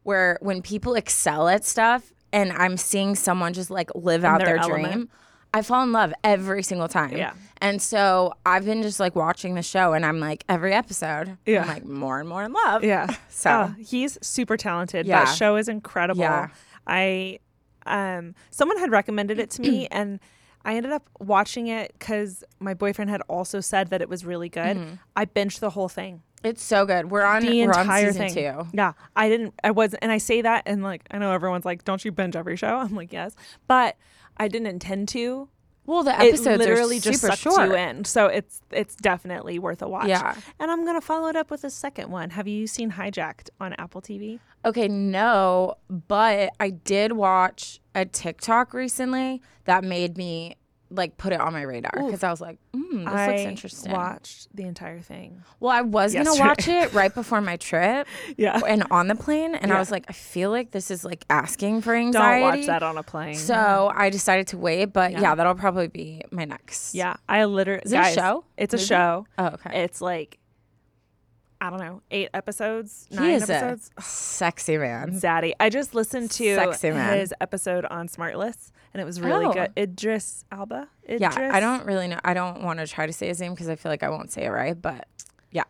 where 0.09 0.39
when 0.41 0.63
people 0.63 0.95
excel 0.95 1.49
at 1.49 1.65
stuff 1.65 2.13
and 2.33 2.53
i'm 2.53 2.77
seeing 2.77 3.15
someone 3.15 3.53
just 3.53 3.71
like 3.71 3.91
live 3.95 4.25
out 4.25 4.39
their 4.41 4.59
their, 4.59 4.69
dream 4.69 5.09
i 5.55 5.61
fall 5.63 5.83
in 5.83 5.93
love 5.93 6.13
every 6.25 6.63
single 6.63 6.89
time 6.89 7.17
Yeah. 7.17 7.33
and 7.61 7.81
so 7.81 8.33
i've 8.47 8.65
been 8.65 8.83
just 8.83 8.99
like 9.01 9.15
watching 9.15 9.55
the 9.55 9.63
show 9.63 9.93
and 9.93 10.05
i'm 10.07 10.19
like 10.21 10.45
every 10.49 10.73
episode 10.73 11.37
Yeah. 11.47 11.63
i'm 11.63 11.69
like 11.69 11.85
more 11.85 12.19
and 12.21 12.29
more 12.29 12.43
in 12.45 12.53
love 12.53 12.83
Yeah. 12.85 13.07
So- 13.29 13.51
Oh, 13.51 13.75
he's 13.83 14.19
super 14.23 14.57
talented. 14.57 15.07
Yeah. 15.07 15.25
That 15.25 15.35
show 15.35 15.57
is 15.57 15.69
incredible. 15.69 16.23
Yeah. 16.23 16.49
I 16.87 17.39
um 17.87 18.35
someone 18.51 18.79
had 18.79 18.91
recommended 18.91 19.39
it 19.39 19.51
to 19.51 19.63
me 19.63 19.87
and 19.99 20.19
I 20.65 20.75
ended 20.75 20.93
up 20.93 21.05
watching 21.21 21.69
it 21.69 21.95
cuz 22.01 22.43
my 22.61 22.75
boyfriend 22.75 23.11
had 23.11 23.23
also 23.29 23.61
said 23.61 23.89
that 23.91 24.01
it 24.03 24.09
was 24.09 24.25
really 24.25 24.49
good. 24.49 24.77
Mm-hmm. 24.77 24.95
I 25.17 25.25
binged 25.25 25.61
the 25.61 25.71
whole 25.71 25.89
thing. 25.89 26.23
It's 26.45 26.63
so 26.63 26.87
good 26.87 27.11
we're 27.11 27.25
on 27.25 27.43
The 27.43 27.67
we're 27.67 27.73
on 27.73 27.81
entire 27.81 28.13
season 28.13 28.29
thing. 28.29 28.35
two 28.35 28.67
Yeah. 28.73 28.93
I 29.17 29.29
didn't 29.29 29.55
I 29.65 29.71
was 29.73 29.95
and 29.95 30.13
I 30.13 30.19
say 30.19 30.41
that 30.43 30.63
and 30.67 30.83
like 30.83 31.03
I 31.11 31.19
know 31.19 31.33
everyone's 31.33 31.65
like 31.65 31.85
don't 31.85 32.05
you 32.05 32.13
binge 32.13 32.37
every 32.37 32.57
show? 32.57 32.77
I'm 32.79 32.95
like 32.95 33.13
yes. 33.13 33.35
But 33.67 33.97
I 34.37 34.47
didn't 34.49 34.69
intend 34.69 35.09
to. 35.09 35.49
Well, 35.85 36.03
the 36.05 36.11
It 36.11 36.29
episodes 36.35 36.59
literally 36.59 36.99
are 36.99 37.01
just 37.01 37.23
super 37.23 37.33
sucked 37.35 37.43
short. 37.57 37.69
you 37.71 37.75
in. 37.75 38.05
So 38.05 38.27
it's 38.27 38.61
it's 38.71 38.95
definitely 38.95 39.59
worth 39.59 39.81
a 39.81 39.89
watch. 39.89 40.07
Yeah. 40.09 40.37
And 40.61 40.71
I'm 40.71 40.85
going 40.85 41.01
to 41.01 41.05
follow 41.05 41.29
it 41.29 41.35
up 41.35 41.51
with 41.51 41.65
a 41.65 41.71
second 41.71 42.11
one. 42.11 42.29
Have 42.31 42.47
you 42.47 42.67
seen 42.67 42.93
Hijacked 42.93 43.49
on 43.59 43.73
Apple 43.79 44.03
TV? 44.03 44.39
Okay, 44.67 44.87
no, 44.87 45.77
but 45.89 46.53
I 46.61 46.71
did 46.71 47.13
watch 47.13 47.81
a 47.95 48.05
TikTok 48.05 48.75
recently 48.75 49.41
that 49.65 49.83
made 49.83 50.19
me 50.19 50.57
like 50.91 51.17
put 51.19 51.33
it 51.33 51.41
on 51.41 51.53
my 51.53 51.63
radar 51.63 51.91
because 51.95 52.23
I 52.23 52.31
was 52.31 52.41
like, 52.41 52.59
mm, 52.75 53.05
this 53.05 53.07
I 53.15 53.27
looks 53.29 53.41
interesting. 53.43 53.93
I 53.93 53.97
watched 53.97 54.49
the 54.57 54.63
entire 54.65 55.01
thing. 55.01 55.43
Well, 55.61 55.71
I 55.73 55.83
was 55.83 56.15
gonna 56.15 56.35
watch 56.37 56.67
it 56.69 56.93
right 56.95 57.15
before 57.15 57.41
my 57.41 57.57
trip 57.57 58.07
Yeah. 58.37 58.61
and 58.67 58.85
on 58.91 59.09
the 59.09 59.15
plane, 59.15 59.55
and 59.55 59.73
I 59.73 59.79
was 59.79 59.91
like, 59.91 60.07
I 60.09 60.13
feel 60.13 60.51
like 60.51 60.71
this 60.71 60.91
is 60.91 61.05
like 61.05 61.25
asking 61.29 61.83
for 61.83 61.95
anxiety. 61.95 62.41
Don't 62.43 62.57
watch 62.59 62.67
that 62.67 62.83
on 62.83 62.97
a 62.97 63.03
plane. 63.03 63.35
So 63.35 63.93
I 63.95 64.11
decided 64.11 64.47
to 64.49 64.59
wait, 64.59 64.87
but 64.87 65.13
yeah, 65.13 65.21
Yeah. 65.21 65.35
that'll 65.35 65.55
probably 65.55 65.89
be 65.89 66.23
my 66.31 66.45
next. 66.45 66.95
yeah, 66.95 67.17
I 67.29 67.45
literally. 67.45 67.83
Is 67.85 67.93
it 67.93 67.99
a 68.01 68.13
show? 68.15 68.45
It's 68.57 68.75
a 68.75 68.77
Movie? 68.79 68.87
show. 68.87 69.27
Oh, 69.37 69.47
okay. 69.47 69.83
It's 69.85 70.01
like, 70.01 70.39
I 71.61 71.71
don't 71.71 71.81
know, 71.81 72.03
eight 72.13 72.29
episodes, 72.35 73.07
he 73.11 73.17
nine 73.17 73.31
is 73.31 73.51
episodes. 73.51 73.91
a 73.99 74.03
sexy 74.03 74.79
man. 74.79 75.11
Zaddy. 75.13 75.53
I 75.59 75.71
just 75.71 75.93
listened 75.95 76.31
to 76.33 76.55
Sexy 76.55 76.91
man. 76.91 77.19
his 77.19 77.35
episode 77.41 77.85
on 77.87 78.07
Smartless, 78.09 78.71
and 78.95 79.01
it 79.01 79.05
was 79.05 79.21
really 79.21 79.47
Oh. 79.47 79.53
good. 79.53 79.73
Idris 79.77 80.45
Elba. 80.53 80.89
Idris? 81.05 81.21
Yeah, 81.21 81.51
I 81.53 81.59
don't 81.59 81.85
really 81.85 82.07
know. 82.07 82.21
I 82.25 82.33
don't 82.35 82.63
want 82.63 82.79
to 82.79 82.87
try 82.87 83.07
to 83.07 83.13
say 83.13 83.27
his 83.27 83.41
name 83.41 83.55
because 83.55 83.69
I 83.69 83.75
feel 83.75 83.91
like 83.91 84.05
I 84.05 84.09
won't 84.09 84.31
say 84.31 84.45
it 84.45 84.51
right. 84.51 84.81
But 84.81 85.09
yeah, 85.51 85.65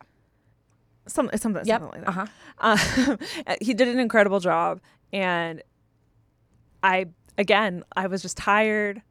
Some, 1.07 1.29
something, 1.35 1.65
yep. 1.65 1.81
something 1.81 2.01
like 2.03 2.09
Uh-huh. 2.09 2.25
Um, 2.59 3.55
he 3.61 3.73
did 3.73 3.87
an 3.87 3.97
incredible 3.99 4.39
job, 4.39 4.81
and 5.11 5.63
I 6.83 7.07
again, 7.37 7.83
I 7.95 8.05
was 8.07 8.21
just 8.21 8.37
tired. 8.37 9.01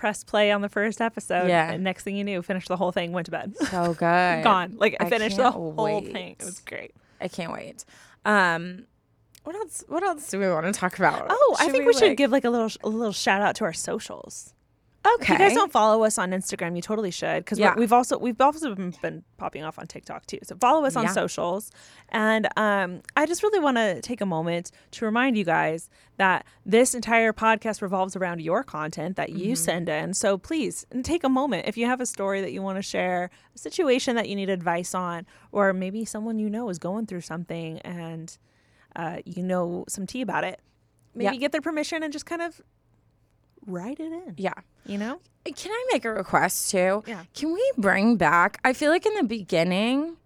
Pressed 0.00 0.26
play 0.26 0.50
on 0.50 0.62
the 0.62 0.70
first 0.70 1.02
episode. 1.02 1.48
Yeah. 1.48 1.70
And 1.72 1.84
next 1.84 2.04
thing 2.04 2.16
you 2.16 2.24
knew, 2.24 2.40
finished 2.40 2.68
the 2.68 2.76
whole 2.78 2.90
thing, 2.90 3.12
went 3.12 3.26
to 3.26 3.30
bed. 3.30 3.54
So 3.70 3.92
good. 3.92 3.98
Gone. 4.42 4.76
Like 4.78 4.96
I 4.98 5.04
I 5.04 5.10
finished 5.10 5.36
the 5.36 5.50
whole 5.50 5.72
wait. 5.72 6.10
thing. 6.10 6.36
It 6.40 6.44
was 6.46 6.60
great. 6.60 6.94
I 7.20 7.28
can't 7.28 7.52
wait. 7.52 7.84
Um, 8.24 8.86
what 9.44 9.54
else? 9.56 9.84
What 9.88 10.02
else 10.02 10.26
do 10.30 10.38
we 10.40 10.48
want 10.48 10.64
to 10.64 10.72
talk 10.72 10.98
about? 10.98 11.26
Oh, 11.28 11.56
I 11.60 11.68
think 11.68 11.86
we, 11.86 11.92
should 11.92 12.08
like- 12.08 12.16
give 12.16 12.30
like 12.30 12.46
a 12.46 12.50
little 12.50 12.70
a 12.82 12.88
little 12.88 13.12
shout 13.12 13.42
out 13.42 13.56
to 13.56 13.64
our 13.64 13.74
socials. 13.74 14.54
Okay. 15.06 15.32
If 15.34 15.40
you 15.40 15.46
guys 15.48 15.54
don't 15.54 15.72
follow 15.72 16.04
us 16.04 16.18
on 16.18 16.30
Instagram, 16.32 16.76
you 16.76 16.82
totally 16.82 17.10
should 17.10 17.42
because 17.44 17.58
Yeah. 17.58 17.74
we've 17.74 17.92
also 17.92 18.18
we've 18.18 18.38
also 18.40 18.74
been, 18.74 18.92
been 19.00 19.24
popping 19.38 19.64
off 19.64 19.78
on 19.78 19.86
TikTok 19.86 20.26
too. 20.26 20.40
So 20.42 20.56
follow 20.60 20.84
us 20.84 20.94
on 20.94 21.04
Yeah. 21.04 21.12
socials, 21.12 21.70
and 22.10 22.46
um, 22.58 23.00
I 23.16 23.24
just 23.24 23.42
really 23.42 23.60
want 23.60 23.78
to 23.78 24.02
take 24.02 24.20
a 24.20 24.26
moment 24.26 24.70
to 24.92 25.06
remind 25.06 25.38
you 25.38 25.44
guys 25.44 25.88
that 26.18 26.44
this 26.66 26.94
entire 26.94 27.32
podcast 27.32 27.80
revolves 27.80 28.14
around 28.14 28.42
your 28.42 28.62
content 28.62 29.16
that 29.16 29.30
you 29.30 29.56
send 29.56 29.88
in. 29.88 30.12
So 30.12 30.36
please 30.36 30.84
take 31.02 31.24
a 31.24 31.30
moment 31.30 31.66
if 31.66 31.78
you 31.78 31.86
have 31.86 32.02
a 32.02 32.06
story 32.06 32.42
that 32.42 32.52
you 32.52 32.60
want 32.60 32.76
to 32.76 32.82
share, 32.82 33.30
a 33.54 33.58
situation 33.58 34.16
that 34.16 34.28
you 34.28 34.36
need 34.36 34.50
advice 34.50 34.94
on, 34.94 35.26
or 35.50 35.72
maybe 35.72 36.04
someone 36.04 36.38
you 36.38 36.50
know 36.50 36.68
is 36.68 36.78
going 36.78 37.06
through 37.06 37.22
something 37.22 37.78
and 37.80 38.36
uh, 38.96 39.18
you 39.24 39.42
know 39.42 39.84
some 39.88 40.06
tea 40.06 40.20
about 40.20 40.44
it. 40.44 40.60
Maybe 41.14 41.34
Yeah. 41.36 41.40
get 41.40 41.52
their 41.52 41.62
permission 41.62 42.02
and 42.02 42.12
just 42.12 42.26
kind 42.26 42.42
of 42.42 42.60
write 43.70 44.00
it 44.00 44.12
in. 44.12 44.34
Yeah. 44.36 44.52
You 44.86 44.98
know. 44.98 45.20
Can 45.44 45.70
I 45.72 45.86
make 45.92 46.04
a 46.04 46.12
request 46.12 46.70
too? 46.70 47.02
Yeah. 47.06 47.24
Can 47.34 47.52
we 47.54 47.72
bring 47.78 48.16
back? 48.16 48.58
I 48.64 48.72
feel 48.72 48.90
like 48.90 49.06
in 49.06 49.14
the 49.14 49.22
beginning, 49.24 50.16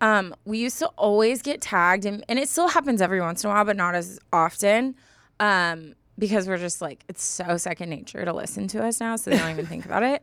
um, 0.00 0.34
we 0.44 0.58
used 0.58 0.78
to 0.80 0.86
always 0.96 1.42
get 1.42 1.60
tagged, 1.60 2.04
and, 2.04 2.24
and 2.28 2.38
it 2.38 2.48
still 2.48 2.68
happens 2.68 3.00
every 3.02 3.20
once 3.20 3.42
in 3.42 3.50
a 3.50 3.52
while, 3.52 3.64
but 3.64 3.76
not 3.76 3.94
as 3.94 4.20
often, 4.32 4.94
um, 5.40 5.94
because 6.18 6.46
we're 6.48 6.58
just 6.58 6.80
like 6.80 7.04
it's 7.08 7.22
so 7.24 7.56
second 7.56 7.90
nature 7.90 8.24
to 8.24 8.32
listen 8.32 8.68
to 8.68 8.84
us 8.84 9.00
now, 9.00 9.16
so 9.16 9.30
they 9.30 9.38
don't 9.38 9.50
even 9.50 9.66
think 9.66 9.84
about 9.84 10.02
it. 10.02 10.22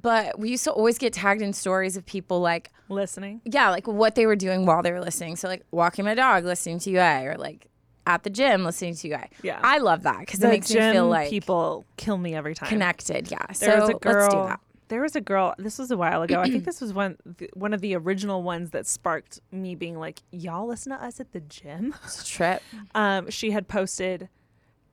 But 0.00 0.38
we 0.38 0.50
used 0.50 0.64
to 0.64 0.72
always 0.72 0.96
get 0.98 1.12
tagged 1.12 1.42
in 1.42 1.52
stories 1.52 1.96
of 1.96 2.04
people 2.06 2.40
like, 2.40 2.70
Listening. 2.88 3.40
yeah, 3.44 3.70
like 3.70 3.86
what 3.86 4.14
they 4.14 4.26
were 4.26 4.36
doing 4.36 4.64
while 4.66 4.82
they 4.82 4.90
were 4.92 5.00
listening. 5.02 5.36
So 5.36 5.48
like 5.48 5.64
walking 5.70 6.04
my 6.04 6.14
dog, 6.14 6.44
listening 6.44 6.78
to 6.80 6.90
UA, 6.90 7.26
or 7.26 7.36
like 7.36 7.68
at 8.06 8.22
the 8.24 8.30
gym, 8.30 8.64
listening 8.64 8.94
to 8.96 9.08
you 9.08 9.14
guys. 9.14 9.28
Yeah. 9.42 9.60
I 9.62 9.78
love 9.78 10.02
that 10.02 10.20
because 10.20 10.42
it 10.42 10.48
makes 10.48 10.70
me 10.72 10.80
feel 10.92 11.08
like 11.08 11.30
people 11.30 11.84
kill 11.96 12.18
me 12.18 12.34
every 12.34 12.54
time. 12.54 12.68
connected. 12.68 13.30
Yeah. 13.30 13.38
There 13.58 13.76
so 13.76 13.80
was 13.80 13.88
a 13.90 13.94
girl. 13.94 14.14
let's 14.22 14.34
do 14.34 14.40
that. 14.46 14.60
There 14.88 15.00
was 15.00 15.16
a 15.16 15.20
girl. 15.22 15.54
This 15.56 15.78
was 15.78 15.90
a 15.90 15.96
while 15.96 16.20
ago. 16.22 16.40
I 16.40 16.50
think 16.50 16.64
this 16.66 16.80
was 16.80 16.92
one 16.92 17.16
one 17.54 17.72
of 17.72 17.80
the 17.80 17.94
original 17.96 18.42
ones 18.42 18.70
that 18.72 18.86
sparked 18.86 19.40
me 19.50 19.74
being 19.74 19.98
like, 19.98 20.20
"Y'all 20.32 20.66
listen 20.66 20.92
to 20.92 21.02
us 21.02 21.18
at 21.18 21.32
the 21.32 21.40
gym." 21.40 21.94
It's 22.04 22.22
a 22.22 22.26
trip. 22.26 22.62
Um, 22.94 23.30
she 23.30 23.52
had 23.52 23.68
posted 23.68 24.28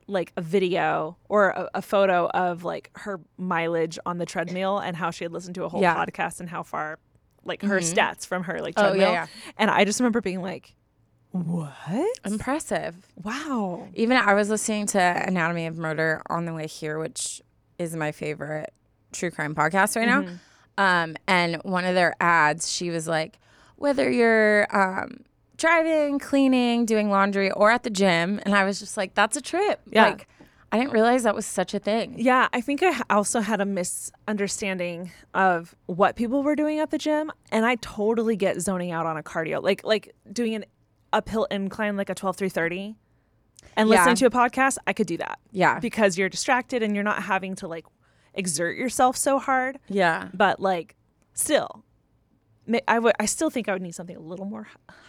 like 0.06 0.32
a 0.38 0.40
video 0.40 1.16
or 1.28 1.50
a, 1.50 1.68
a 1.74 1.82
photo 1.82 2.28
of 2.30 2.64
like 2.64 2.90
her 2.94 3.20
mileage 3.36 3.98
on 4.06 4.16
the 4.18 4.24
treadmill 4.26 4.78
and 4.78 4.96
how 4.96 5.10
she 5.10 5.24
had 5.24 5.32
listened 5.32 5.54
to 5.56 5.64
a 5.64 5.68
whole 5.68 5.82
Yeah. 5.82 6.02
podcast 6.04 6.40
and 6.40 6.48
how 6.48 6.62
far, 6.62 6.98
like 7.44 7.60
her 7.62 7.78
stats 7.80 8.26
from 8.26 8.44
her 8.44 8.60
like 8.62 8.74
Oh, 8.78 8.82
yeah, 8.84 8.88
treadmill. 8.88 9.12
yeah. 9.12 9.26
And 9.58 9.70
I 9.70 9.84
just 9.84 10.00
remember 10.00 10.20
being 10.22 10.40
like, 10.40 10.74
"What? 11.32 12.08
Impressive. 12.24 12.94
Wow!" 13.22 13.88
Even 13.94 14.16
I 14.16 14.34
was 14.34 14.48
listening 14.50 14.86
to 14.88 14.98
Anatomy 15.00 15.66
of 15.66 15.76
Murder 15.78 16.22
on 16.28 16.44
the 16.44 16.52
way 16.54 16.66
here, 16.66 16.98
which 16.98 17.40
is 17.78 17.94
my 17.96 18.12
favorite 18.12 18.72
true 19.12 19.30
crime 19.30 19.54
podcast 19.54 19.96
right 19.96 20.08
Mm-hmm. 20.08 20.26
now. 20.26 21.02
Um, 21.02 21.16
and 21.26 21.56
one 21.62 21.84
of 21.84 21.94
their 21.94 22.14
ads, 22.20 22.70
she 22.72 22.90
was 22.90 23.06
like, 23.06 23.38
whether 23.76 24.10
you're 24.10 24.66
um, 24.74 25.18
driving, 25.56 26.18
cleaning, 26.18 26.86
doing 26.86 27.10
laundry, 27.10 27.50
or 27.50 27.70
at 27.70 27.82
the 27.82 27.90
gym, 27.90 28.40
and 28.44 28.54
I 28.54 28.64
was 28.64 28.78
just 28.80 28.96
like, 28.96 29.14
that's 29.14 29.36
a 29.36 29.42
trip. 29.42 29.80
Yeah. 29.90 30.04
Like, 30.06 30.28
I 30.72 30.78
didn't 30.78 30.92
realize 30.92 31.24
that 31.24 31.34
was 31.34 31.44
such 31.46 31.74
a 31.74 31.78
thing. 31.80 32.14
Yeah, 32.16 32.48
I 32.52 32.60
think 32.60 32.82
I 32.82 33.02
also 33.10 33.40
had 33.40 33.60
a 33.60 33.66
misunderstanding 33.66 35.10
of 35.34 35.74
what 35.86 36.16
people 36.16 36.42
were 36.42 36.54
doing 36.56 36.78
at 36.78 36.90
the 36.90 36.98
gym, 36.98 37.30
and 37.50 37.66
I 37.66 37.74
totally 37.76 38.36
get 38.36 38.60
zoning 38.60 38.90
out 38.92 39.04
on 39.06 39.16
a 39.16 39.22
cardio, 39.22 39.62
like 39.62 39.84
like 39.84 40.14
doing 40.32 40.54
an 40.54 40.64
uphill 41.12 41.44
incline 41.50 41.96
like 41.96 42.10
a 42.10 42.14
twelve 42.14 42.36
through 42.36 42.50
thirty, 42.50 42.96
and 43.76 43.88
Yeah. 43.88 43.96
listening 43.96 44.16
to 44.16 44.26
a 44.26 44.30
podcast. 44.30 44.78
I 44.86 44.92
could 44.92 45.06
do 45.06 45.16
that 45.18 45.38
Yeah. 45.52 45.78
because 45.80 46.16
you're 46.18 46.28
distracted 46.28 46.82
and 46.82 46.94
you're 46.94 47.04
not 47.04 47.22
having 47.24 47.54
to 47.56 47.68
like 47.68 47.84
exert 48.34 48.76
yourself 48.76 49.16
so 49.16 49.38
hard. 49.38 49.78
Yeah. 49.88 50.28
But 50.34 50.60
like, 50.60 50.94
still, 51.34 51.84
I 52.86 52.98
would 52.98 53.14
I 53.18 53.26
still 53.26 53.50
think 53.50 53.68
I 53.68 53.72
would 53.72 53.82
need 53.82 53.94
something 53.94 54.16
a 54.16 54.20
little 54.20 54.46
more 54.46 54.68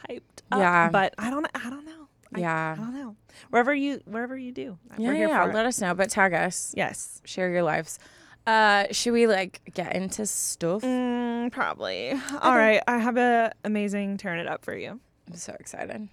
hyped. 0.10 0.41
Up, 0.51 0.60
Yeah. 0.60 0.89
but 0.89 1.13
I 1.17 1.29
don't 1.29 1.46
I 1.53 1.70
don't 1.70 1.86
know. 1.86 2.08
I, 2.34 2.39
Yeah. 2.39 2.74
I 2.74 2.75
don't 2.81 2.93
know. 2.96 3.15
Wherever 3.50 3.74
you 3.74 4.01
wherever 4.05 4.38
you 4.38 4.51
do, 4.51 4.77
Yeah, 4.98 5.12
yeah. 5.13 5.43
for 5.43 5.51
it. 5.51 5.53
Let 5.53 5.65
us 5.65 5.79
know, 5.81 5.93
but 5.93 6.10
tag 6.10 6.34
us. 6.34 6.74
Yes. 6.75 7.22
Share 7.25 7.50
your 7.50 7.63
lives. 7.63 8.00
Uh, 8.48 8.86
should 8.89 9.13
we 9.13 9.27
like 9.27 9.62
get 9.75 9.96
into 9.96 10.25
stuff? 10.25 10.81
Mm, 10.81 11.51
probably. 11.51 12.13
All 12.41 12.55
right. 12.58 12.81
I 12.88 12.98
have 12.98 13.17
a 13.17 13.51
amazing 13.63 14.17
turn 14.17 14.39
it 14.39 14.48
up 14.48 14.65
for 14.65 14.75
you. 14.75 15.00
I'm 15.28 15.36
so 15.36 15.56
excited. 15.60 16.08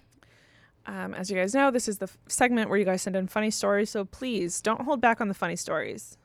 Um, 0.85 1.13
as 1.13 1.29
you 1.29 1.37
guys 1.37 1.53
know, 1.53 1.71
this 1.71 1.87
is 1.87 1.97
the 1.99 2.05
f- 2.05 2.17
segment 2.27 2.69
where 2.69 2.79
you 2.79 2.85
guys 2.85 3.01
send 3.01 3.15
in 3.15 3.27
funny 3.27 3.51
stories. 3.51 3.89
So 3.89 4.05
please 4.05 4.61
don't 4.61 4.81
hold 4.81 5.01
back 5.01 5.21
on 5.21 5.27
the 5.27 5.33
funny 5.33 5.55
stories 5.55 6.17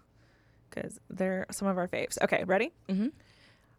because 0.70 0.98
they're 1.10 1.46
some 1.50 1.68
of 1.68 1.76
our 1.76 1.88
faves. 1.88 2.16
Okay, 2.22 2.44
ready? 2.44 2.72
Mhm. 2.88 3.12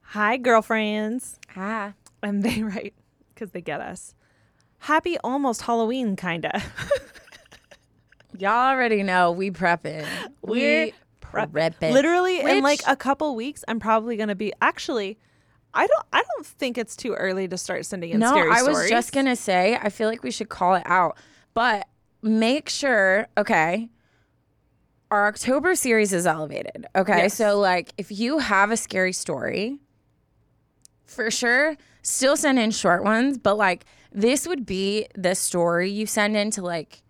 Hi, 0.09 0.37
girlfriends. 0.37 1.39
Ah. 1.55 1.93
And 2.21 2.43
they 2.43 2.61
write 2.69 2.93
because 3.33 3.51
they 3.51 3.61
get 3.61 3.81
us. 3.81 4.13
Happy 4.79 5.17
almost 5.23 5.63
Halloween, 5.63 6.15
kinda. 6.15 6.61
Y'all 8.37 8.69
already 8.73 9.01
know 9.01 9.31
we 9.31 9.49
prepping. 9.49 10.05
We're 10.41 10.85
We 10.87 10.93
prepping. 11.21 11.93
Literally 11.93 12.41
in 12.41 12.61
like 12.61 12.81
a 12.85 12.95
couple 12.95 13.33
weeks, 13.35 13.63
I'm 13.67 13.79
probably 13.79 14.17
gonna 14.17 14.35
be. 14.35 14.51
Actually, 14.61 15.17
I 15.75 15.85
don't. 15.87 16.05
I 16.13 16.23
don't 16.35 16.45
think 16.45 16.77
it's 16.77 16.95
too 16.95 17.13
early 17.13 17.47
to 17.49 17.57
start 17.57 17.85
sending 17.85 18.11
in 18.11 18.21
scary 18.21 18.31
stories. 18.31 18.45
No, 18.47 18.51
scary 18.53 18.59
I 18.59 18.63
was 18.67 18.77
stories. 18.77 18.89
just 18.89 19.11
gonna 19.13 19.35
say. 19.35 19.77
I 19.81 19.89
feel 19.89 20.07
like 20.09 20.23
we 20.23 20.31
should 20.31 20.49
call 20.49 20.75
it 20.75 20.83
out, 20.85 21.17
but 21.53 21.87
make 22.21 22.69
sure. 22.69 23.27
Okay. 23.37 23.89
Our 25.11 25.27
October 25.27 25.75
series 25.75 26.11
is 26.13 26.25
elevated. 26.25 26.87
Okay, 26.95 27.17
Yes. 27.23 27.35
so 27.35 27.59
like 27.59 27.93
if 27.97 28.11
you 28.11 28.39
have 28.39 28.71
a 28.71 28.77
scary 28.77 29.13
story, 29.13 29.77
for 31.05 31.29
sure, 31.29 31.75
still 32.01 32.35
send 32.35 32.57
in 32.57 32.71
short 32.71 33.03
ones. 33.03 33.37
But 33.37 33.55
like 33.57 33.85
this 34.11 34.47
would 34.47 34.65
be 34.65 35.07
the 35.15 35.35
story 35.35 35.91
you 35.91 36.05
send 36.07 36.35
in 36.35 36.49
to 36.51 36.61
like 36.61 37.01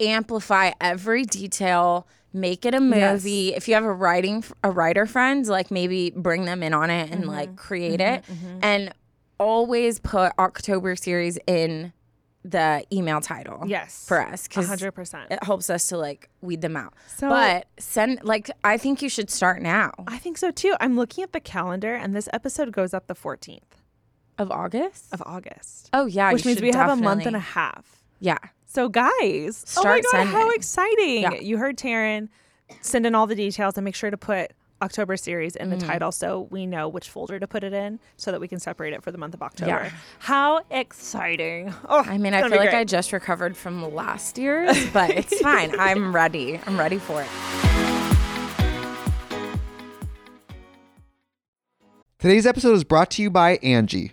amplify 0.00 0.72
every 0.80 1.24
detail 1.24 2.06
make 2.32 2.64
it 2.66 2.74
a 2.74 2.80
movie. 2.80 3.54
If 3.54 3.68
you 3.68 3.74
have 3.74 3.84
a 3.84 3.92
writing 3.92 4.44
a 4.62 4.70
writer 4.70 5.06
friend 5.06 5.46
like 5.46 5.70
maybe 5.70 6.10
bring 6.14 6.44
them 6.44 6.62
in 6.62 6.74
on 6.74 6.90
it 6.90 7.10
and 7.10 7.22
Mm-hmm. 7.22 7.30
like 7.30 7.56
create 7.56 8.00
it. 8.00 8.24
And 8.62 8.92
always 9.38 9.98
put 9.98 10.32
october 10.38 10.96
series 10.96 11.38
in 11.46 11.92
the 12.42 12.84
email 12.92 13.20
title 13.20 13.64
Yes. 13.66 14.04
for 14.06 14.20
us 14.24 14.48
hundred 14.54 14.92
percent. 14.92 15.30
it 15.32 15.42
helps 15.42 15.68
us 15.68 15.88
to 15.88 15.98
like 15.98 16.30
weed 16.40 16.60
them 16.62 16.76
out. 16.76 16.94
So- 17.16 17.28
but 17.28 17.66
send 17.78 18.20
like 18.22 18.50
i 18.64 18.78
think 18.78 19.02
you 19.02 19.08
should 19.08 19.30
start 19.30 19.60
now. 19.62 19.92
I 20.06 20.18
think 20.18 20.38
so 20.38 20.50
too. 20.52 20.74
I'm 20.80 20.96
looking 20.96 21.24
at 21.24 21.32
the 21.32 21.40
calendar, 21.40 21.94
and 21.94 22.14
this 22.14 22.28
episode 22.32 22.70
goes 22.72 22.94
up 22.94 23.08
the 23.08 23.14
14th 23.14 23.60
of 24.38 24.50
august? 24.50 25.12
Of 25.12 25.22
August, 25.26 25.90
oh 25.92 26.06
yeah 26.06 26.32
which 26.32 26.44
means 26.46 26.60
we 26.62 26.70
have 26.72 26.90
a 26.90 26.96
month 26.96 27.26
and 27.26 27.34
a 27.36 27.40
half. 27.40 28.02
yeah 28.20 28.38
so 28.66 28.88
guys, 28.88 29.56
Start 29.56 29.86
oh 29.86 29.88
my 29.88 30.00
god, 30.00 30.10
sending. 30.10 30.34
how 30.34 30.50
exciting! 30.50 31.22
Yeah. 31.22 31.34
You 31.34 31.56
heard 31.56 31.76
Taryne. 31.76 32.28
Send 32.80 33.06
in 33.06 33.14
all 33.14 33.28
the 33.28 33.36
details 33.36 33.78
and 33.78 33.84
make 33.84 33.94
sure 33.94 34.10
to 34.10 34.16
put 34.16 34.52
October 34.82 35.16
series 35.16 35.54
in 35.56 35.70
the 35.70 35.76
mm. 35.76 35.86
title 35.86 36.10
so 36.10 36.48
we 36.50 36.66
know 36.66 36.88
which 36.88 37.08
folder 37.08 37.38
to 37.38 37.46
put 37.46 37.62
it 37.62 37.72
in 37.72 37.98
so 38.16 38.32
that 38.32 38.40
we 38.40 38.48
can 38.48 38.58
separate 38.58 38.92
it 38.92 39.02
for 39.04 39.12
the 39.12 39.18
month 39.18 39.34
of 39.34 39.42
October. 39.42 39.70
Yeah. 39.70 39.90
How 40.18 40.62
exciting. 40.70 41.72
Oh, 41.88 42.02
I 42.04 42.18
mean, 42.18 42.34
I 42.34 42.48
feel 42.48 42.58
like. 42.58 42.74
I 42.74 42.84
just 42.84 43.12
recovered 43.12 43.56
from 43.56 43.94
last 43.94 44.36
year's, 44.36 44.90
but 44.90 45.10
it's 45.10 45.40
fine. 45.42 45.78
I'm 45.78 46.14
ready. 46.14 46.60
I'm 46.66 46.76
ready 46.76 46.98
for 46.98 47.22
it. 47.22 47.28
Today's 52.18 52.46
episode 52.46 52.72
is 52.72 52.82
brought 52.82 53.12
to 53.12 53.22
you 53.22 53.30
by 53.30 53.58
Angi 53.58 54.12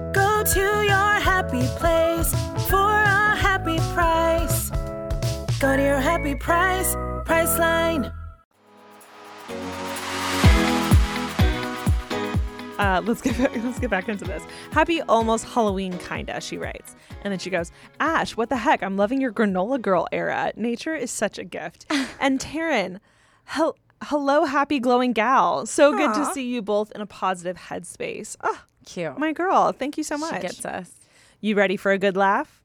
Go 0.41 0.53
to 0.53 0.59
your 0.59 1.19
happy 1.21 1.67
place 1.77 2.33
for 2.67 2.89
a 2.89 3.35
happy 3.35 3.77
price. 3.93 4.71
Go 5.59 5.77
to 5.77 5.83
your 5.83 5.99
happy 5.99 6.33
price, 6.33 6.95
Priceline. 7.27 8.11
Uh, 12.79 13.03
let's 13.05 13.21
get 13.21 13.37
back, 13.37 13.51
let's 13.63 13.77
get 13.77 13.91
back 13.91 14.09
into 14.09 14.25
this. 14.25 14.41
Happy 14.71 14.99
almost 15.03 15.45
Halloween 15.45 15.95
kinda, 15.99 16.41
she 16.41 16.57
writes, 16.57 16.95
and 17.21 17.31
then 17.31 17.37
she 17.37 17.51
goes, 17.51 17.71
Ash, 17.99 18.35
what 18.35 18.49
the 18.49 18.57
heck? 18.57 18.81
I'm 18.81 18.97
loving 18.97 19.21
your 19.21 19.31
granola 19.31 19.79
girl 19.79 20.07
era. 20.11 20.53
Nature 20.55 20.95
is 20.95 21.11
such 21.11 21.37
a 21.37 21.43
gift. 21.43 21.85
and 22.19 22.39
Taryne, 22.39 22.99
hel- 23.43 23.77
hello, 24.01 24.45
happy 24.45 24.79
glowing 24.79 25.13
gal. 25.13 25.67
So 25.67 25.95
good 25.95 26.15
to 26.15 26.25
see 26.33 26.47
you 26.47 26.63
both 26.63 26.91
in 26.93 27.01
a 27.01 27.05
positive 27.05 27.57
headspace. 27.57 28.37
Oh, 28.41 28.63
Cute. 28.85 29.17
my 29.17 29.31
girl, 29.33 29.71
thank 29.71 29.97
you 29.97 30.03
so 30.03 30.17
much. 30.17 30.35
She 30.35 30.41
gets 30.41 30.65
us. 30.65 30.91
You 31.39 31.55
ready 31.55 31.77
for 31.77 31.91
a 31.91 31.97
good 31.97 32.15
laugh? 32.15 32.61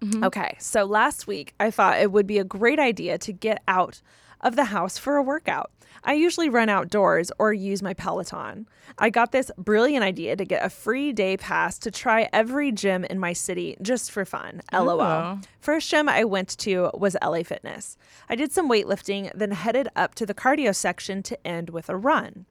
Mm-hmm. 0.00 0.24
Okay, 0.24 0.56
so 0.60 0.84
last 0.84 1.26
week 1.26 1.54
I 1.58 1.70
thought 1.70 2.00
it 2.00 2.12
would 2.12 2.26
be 2.26 2.38
a 2.38 2.44
great 2.44 2.78
idea 2.78 3.18
to 3.18 3.32
get 3.32 3.62
out 3.66 4.00
of 4.40 4.56
the 4.56 4.64
house 4.64 4.98
for 4.98 5.16
a 5.16 5.22
workout. 5.22 5.70
I 6.04 6.12
usually 6.14 6.48
run 6.48 6.68
outdoors 6.68 7.32
or 7.38 7.52
use 7.52 7.82
my 7.82 7.92
Peloton. 7.92 8.68
I 8.98 9.10
got 9.10 9.32
this 9.32 9.50
brilliant 9.58 10.04
idea 10.04 10.36
to 10.36 10.44
get 10.44 10.64
a 10.64 10.70
free 10.70 11.12
day 11.12 11.36
pass 11.36 11.78
to 11.80 11.90
try 11.90 12.28
every 12.32 12.72
gym 12.72 13.04
in 13.04 13.18
my 13.18 13.32
city 13.32 13.76
just 13.82 14.10
for 14.10 14.24
fun. 14.24 14.62
LOL. 14.72 15.00
Ooh. 15.02 15.40
First 15.60 15.90
gym 15.90 16.08
I 16.08 16.24
went 16.24 16.56
to 16.58 16.90
was 16.94 17.16
LA 17.22 17.42
Fitness. 17.42 17.96
I 18.28 18.36
did 18.36 18.52
some 18.52 18.70
weightlifting, 18.70 19.30
then 19.34 19.50
headed 19.50 19.88
up 19.96 20.14
to 20.16 20.26
the 20.26 20.34
cardio 20.34 20.74
section 20.74 21.22
to 21.24 21.46
end 21.46 21.70
with 21.70 21.88
a 21.88 21.96
run. 21.96 22.46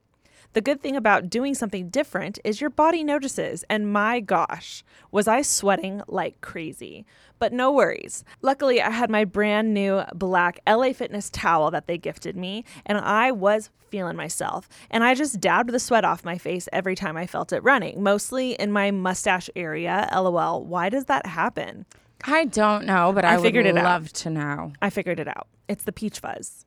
The 0.54 0.60
good 0.62 0.80
thing 0.80 0.96
about 0.96 1.28
doing 1.28 1.54
something 1.54 1.88
different 1.90 2.38
is 2.42 2.60
your 2.60 2.70
body 2.70 3.04
notices, 3.04 3.64
and 3.68 3.92
my 3.92 4.18
gosh, 4.20 4.82
was 5.10 5.28
I 5.28 5.42
sweating 5.42 6.02
like 6.08 6.40
crazy. 6.40 7.04
But 7.38 7.52
no 7.52 7.70
worries. 7.70 8.24
Luckily, 8.42 8.80
I 8.80 8.90
had 8.90 9.10
my 9.10 9.24
brand 9.24 9.74
new 9.74 10.02
black 10.14 10.58
LA 10.66 10.92
Fitness 10.92 11.30
towel 11.30 11.70
that 11.70 11.86
they 11.86 11.98
gifted 11.98 12.36
me, 12.36 12.64
and 12.86 12.98
I 12.98 13.30
was 13.30 13.70
feeling 13.90 14.16
myself. 14.16 14.68
And 14.90 15.04
I 15.04 15.14
just 15.14 15.38
dabbed 15.38 15.70
the 15.70 15.78
sweat 15.78 16.04
off 16.04 16.24
my 16.24 16.38
face 16.38 16.68
every 16.72 16.94
time 16.96 17.16
I 17.16 17.26
felt 17.26 17.52
it 17.52 17.62
running, 17.62 18.02
mostly 18.02 18.52
in 18.52 18.72
my 18.72 18.90
mustache 18.90 19.48
area. 19.54 20.08
LOL. 20.12 20.64
Why 20.64 20.88
does 20.88 21.04
that 21.06 21.26
happen? 21.26 21.86
I 22.24 22.46
don't 22.46 22.84
know, 22.84 23.12
but 23.12 23.24
I 23.24 23.34
I, 23.34 23.36
would 23.36 23.44
figured 23.44 23.66
it 23.66 23.76
out. 23.76 23.84
love 23.84 24.12
to 24.14 24.30
know. 24.30 24.72
I 24.82 24.90
figured 24.90 25.20
it 25.20 25.28
out. 25.28 25.46
It's 25.68 25.84
the 25.84 25.92
peach 25.92 26.18
fuzz. 26.18 26.64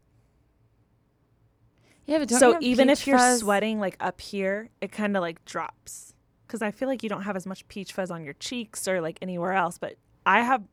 Yeah, 2.05 2.19
but 2.19 2.27
don't 2.29 2.35
you 2.35 2.39
so 2.39 2.53
have 2.53 2.63
even 2.63 2.89
if 2.89 3.05
you're 3.07 3.17
fuzz? 3.17 3.39
sweating 3.39 3.79
like 3.79 3.95
up 3.99 4.19
here, 4.21 4.69
it 4.81 4.91
kind 4.91 5.15
of 5.15 5.21
like 5.21 5.43
drops. 5.45 6.13
Because 6.47 6.61
I 6.61 6.71
feel 6.71 6.87
like 6.89 7.03
you 7.03 7.09
don't 7.09 7.21
have 7.23 7.35
as 7.35 7.45
much 7.45 7.67
peach 7.69 7.93
fuzz 7.93 8.11
on 8.11 8.23
your 8.25 8.33
cheeks 8.33 8.87
or 8.87 8.99
like 9.01 9.17
anywhere 9.21 9.53
else. 9.53 9.77
But 9.77 9.95
I 10.25 10.41
have 10.41 10.63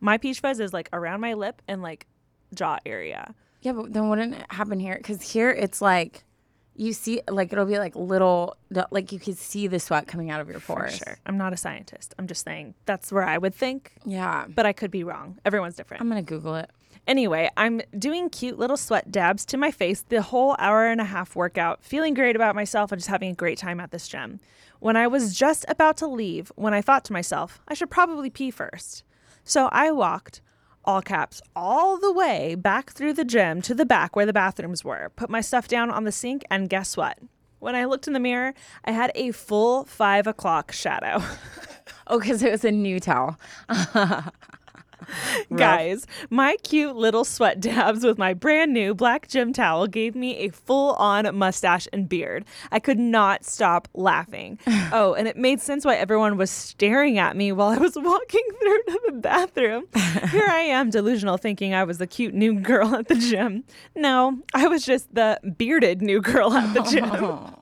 my 0.00 0.16
peach 0.18 0.40
fuzz 0.40 0.60
is 0.60 0.72
like 0.72 0.88
around 0.92 1.20
my 1.20 1.34
lip 1.34 1.60
and 1.66 1.82
like 1.82 2.06
jaw 2.54 2.78
area. 2.86 3.34
Yeah, 3.62 3.72
but 3.72 3.92
then 3.92 4.08
wouldn't 4.08 4.34
it 4.34 4.46
happen 4.50 4.78
here? 4.78 4.96
Because 4.96 5.32
here 5.32 5.50
it's 5.50 5.82
like 5.82 6.24
you 6.76 6.92
see, 6.92 7.20
like 7.28 7.52
it'll 7.52 7.64
be 7.66 7.80
like 7.80 7.96
little, 7.96 8.56
like 8.92 9.10
you 9.10 9.18
could 9.18 9.36
see 9.36 9.66
the 9.66 9.80
sweat 9.80 10.06
coming 10.06 10.30
out 10.30 10.40
of 10.40 10.48
your 10.48 10.60
For 10.60 10.76
pores. 10.76 10.96
sure. 10.98 11.18
I'm 11.26 11.36
not 11.36 11.52
a 11.52 11.56
scientist. 11.56 12.14
I'm 12.20 12.28
just 12.28 12.44
saying 12.44 12.74
that's 12.86 13.10
where 13.10 13.24
I 13.24 13.36
would 13.36 13.52
think, 13.52 13.94
Yeah, 14.04 14.44
but 14.48 14.64
I 14.64 14.72
could 14.72 14.92
be 14.92 15.02
wrong. 15.02 15.40
Everyone's 15.44 15.74
different. 15.74 16.00
I'm 16.00 16.08
gonna 16.08 16.22
Google 16.22 16.54
it. 16.54 16.70
Anyway, 17.08 17.48
I'm 17.56 17.80
doing 17.98 18.28
cute 18.28 18.58
little 18.58 18.76
sweat 18.76 19.10
dabs 19.10 19.46
to 19.46 19.56
my 19.56 19.70
face 19.70 20.04
the 20.06 20.20
whole 20.20 20.54
hour 20.58 20.86
and 20.86 21.00
a 21.00 21.04
half 21.04 21.34
workout, 21.34 21.82
feeling 21.82 22.12
great 22.12 22.36
about 22.36 22.54
myself 22.54 22.92
and 22.92 23.00
just 23.00 23.08
having 23.08 23.30
a 23.30 23.34
great 23.34 23.56
time 23.56 23.80
at 23.80 23.92
this 23.92 24.06
gym. 24.06 24.40
When 24.78 24.94
I 24.94 25.06
was 25.06 25.34
just 25.34 25.64
about 25.68 25.96
to 25.96 26.06
leave, 26.06 26.52
when 26.54 26.74
I 26.74 26.82
thought 26.82 27.06
to 27.06 27.14
myself, 27.14 27.62
I 27.66 27.72
should 27.72 27.88
probably 27.88 28.28
pee 28.28 28.50
first. 28.50 29.04
So 29.42 29.70
I 29.72 29.90
walked, 29.90 30.42
all 30.84 31.00
caps, 31.00 31.40
all 31.56 31.98
the 31.98 32.12
way 32.12 32.54
back 32.54 32.90
through 32.90 33.14
the 33.14 33.24
gym 33.24 33.62
to 33.62 33.74
the 33.74 33.86
back 33.86 34.14
where 34.14 34.26
the 34.26 34.34
bathrooms 34.34 34.84
were, 34.84 35.10
put 35.16 35.30
my 35.30 35.40
stuff 35.40 35.66
down 35.66 35.90
on 35.90 36.04
the 36.04 36.12
sink, 36.12 36.44
and 36.50 36.68
guess 36.68 36.94
what? 36.94 37.18
When 37.58 37.74
I 37.74 37.86
looked 37.86 38.06
in 38.06 38.12
the 38.12 38.20
mirror, 38.20 38.52
I 38.84 38.90
had 38.90 39.12
a 39.14 39.32
full 39.32 39.84
five 39.84 40.26
o'clock 40.26 40.72
shadow. 40.72 41.22
Oh, 42.10 42.18
because 42.18 42.42
it 42.42 42.50
was 42.50 42.64
a 42.64 42.70
new 42.70 43.00
towel. 43.00 43.38
Guys, 45.56 46.06
my 46.30 46.56
cute 46.62 46.96
little 46.96 47.24
sweat 47.24 47.60
dabs 47.68 48.04
with 48.04 48.18
my 48.18 48.34
brand 48.34 48.72
new 48.72 48.94
black 48.94 49.28
gym 49.28 49.52
towel 49.52 49.86
gave 49.86 50.14
me 50.14 50.38
a 50.38 50.48
full 50.48 50.94
on 50.94 51.34
mustache 51.36 51.88
and 51.92 52.08
beard. 52.08 52.44
I 52.70 52.78
could 52.78 52.98
not 52.98 53.44
stop 53.44 53.88
laughing. 53.94 54.58
oh, 54.92 55.14
and 55.14 55.28
it 55.28 55.36
made 55.36 55.60
sense 55.60 55.84
why 55.84 55.96
everyone 55.96 56.36
was 56.36 56.50
staring 56.50 57.18
at 57.18 57.36
me 57.36 57.52
while 57.52 57.68
I 57.68 57.78
was 57.78 57.96
walking 58.00 58.44
through 58.60 58.82
to 58.88 59.00
the 59.06 59.12
bathroom. 59.12 59.84
Here 60.30 60.46
I 60.48 60.60
am, 60.60 60.90
delusional, 60.90 61.36
thinking 61.36 61.74
I 61.74 61.84
was 61.84 61.98
the 61.98 62.06
cute 62.06 62.34
new 62.34 62.54
girl 62.54 62.94
at 62.94 63.08
the 63.08 63.14
gym. 63.16 63.64
No, 63.94 64.38
I 64.54 64.68
was 64.68 64.84
just 64.84 65.14
the 65.14 65.40
bearded 65.56 66.02
new 66.02 66.20
girl 66.20 66.52
at 66.52 66.74
the 66.74 66.82
gym. 66.82 67.54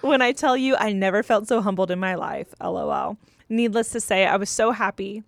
when 0.00 0.20
I 0.20 0.32
tell 0.32 0.56
you 0.56 0.76
I 0.76 0.92
never 0.92 1.22
felt 1.22 1.48
so 1.48 1.60
humbled 1.60 1.90
in 1.90 2.00
my 2.00 2.14
life, 2.14 2.54
lol. 2.60 3.16
Needless 3.48 3.90
to 3.90 4.00
say, 4.00 4.26
I 4.26 4.36
was 4.36 4.48
so 4.48 4.72
happy 4.72 5.22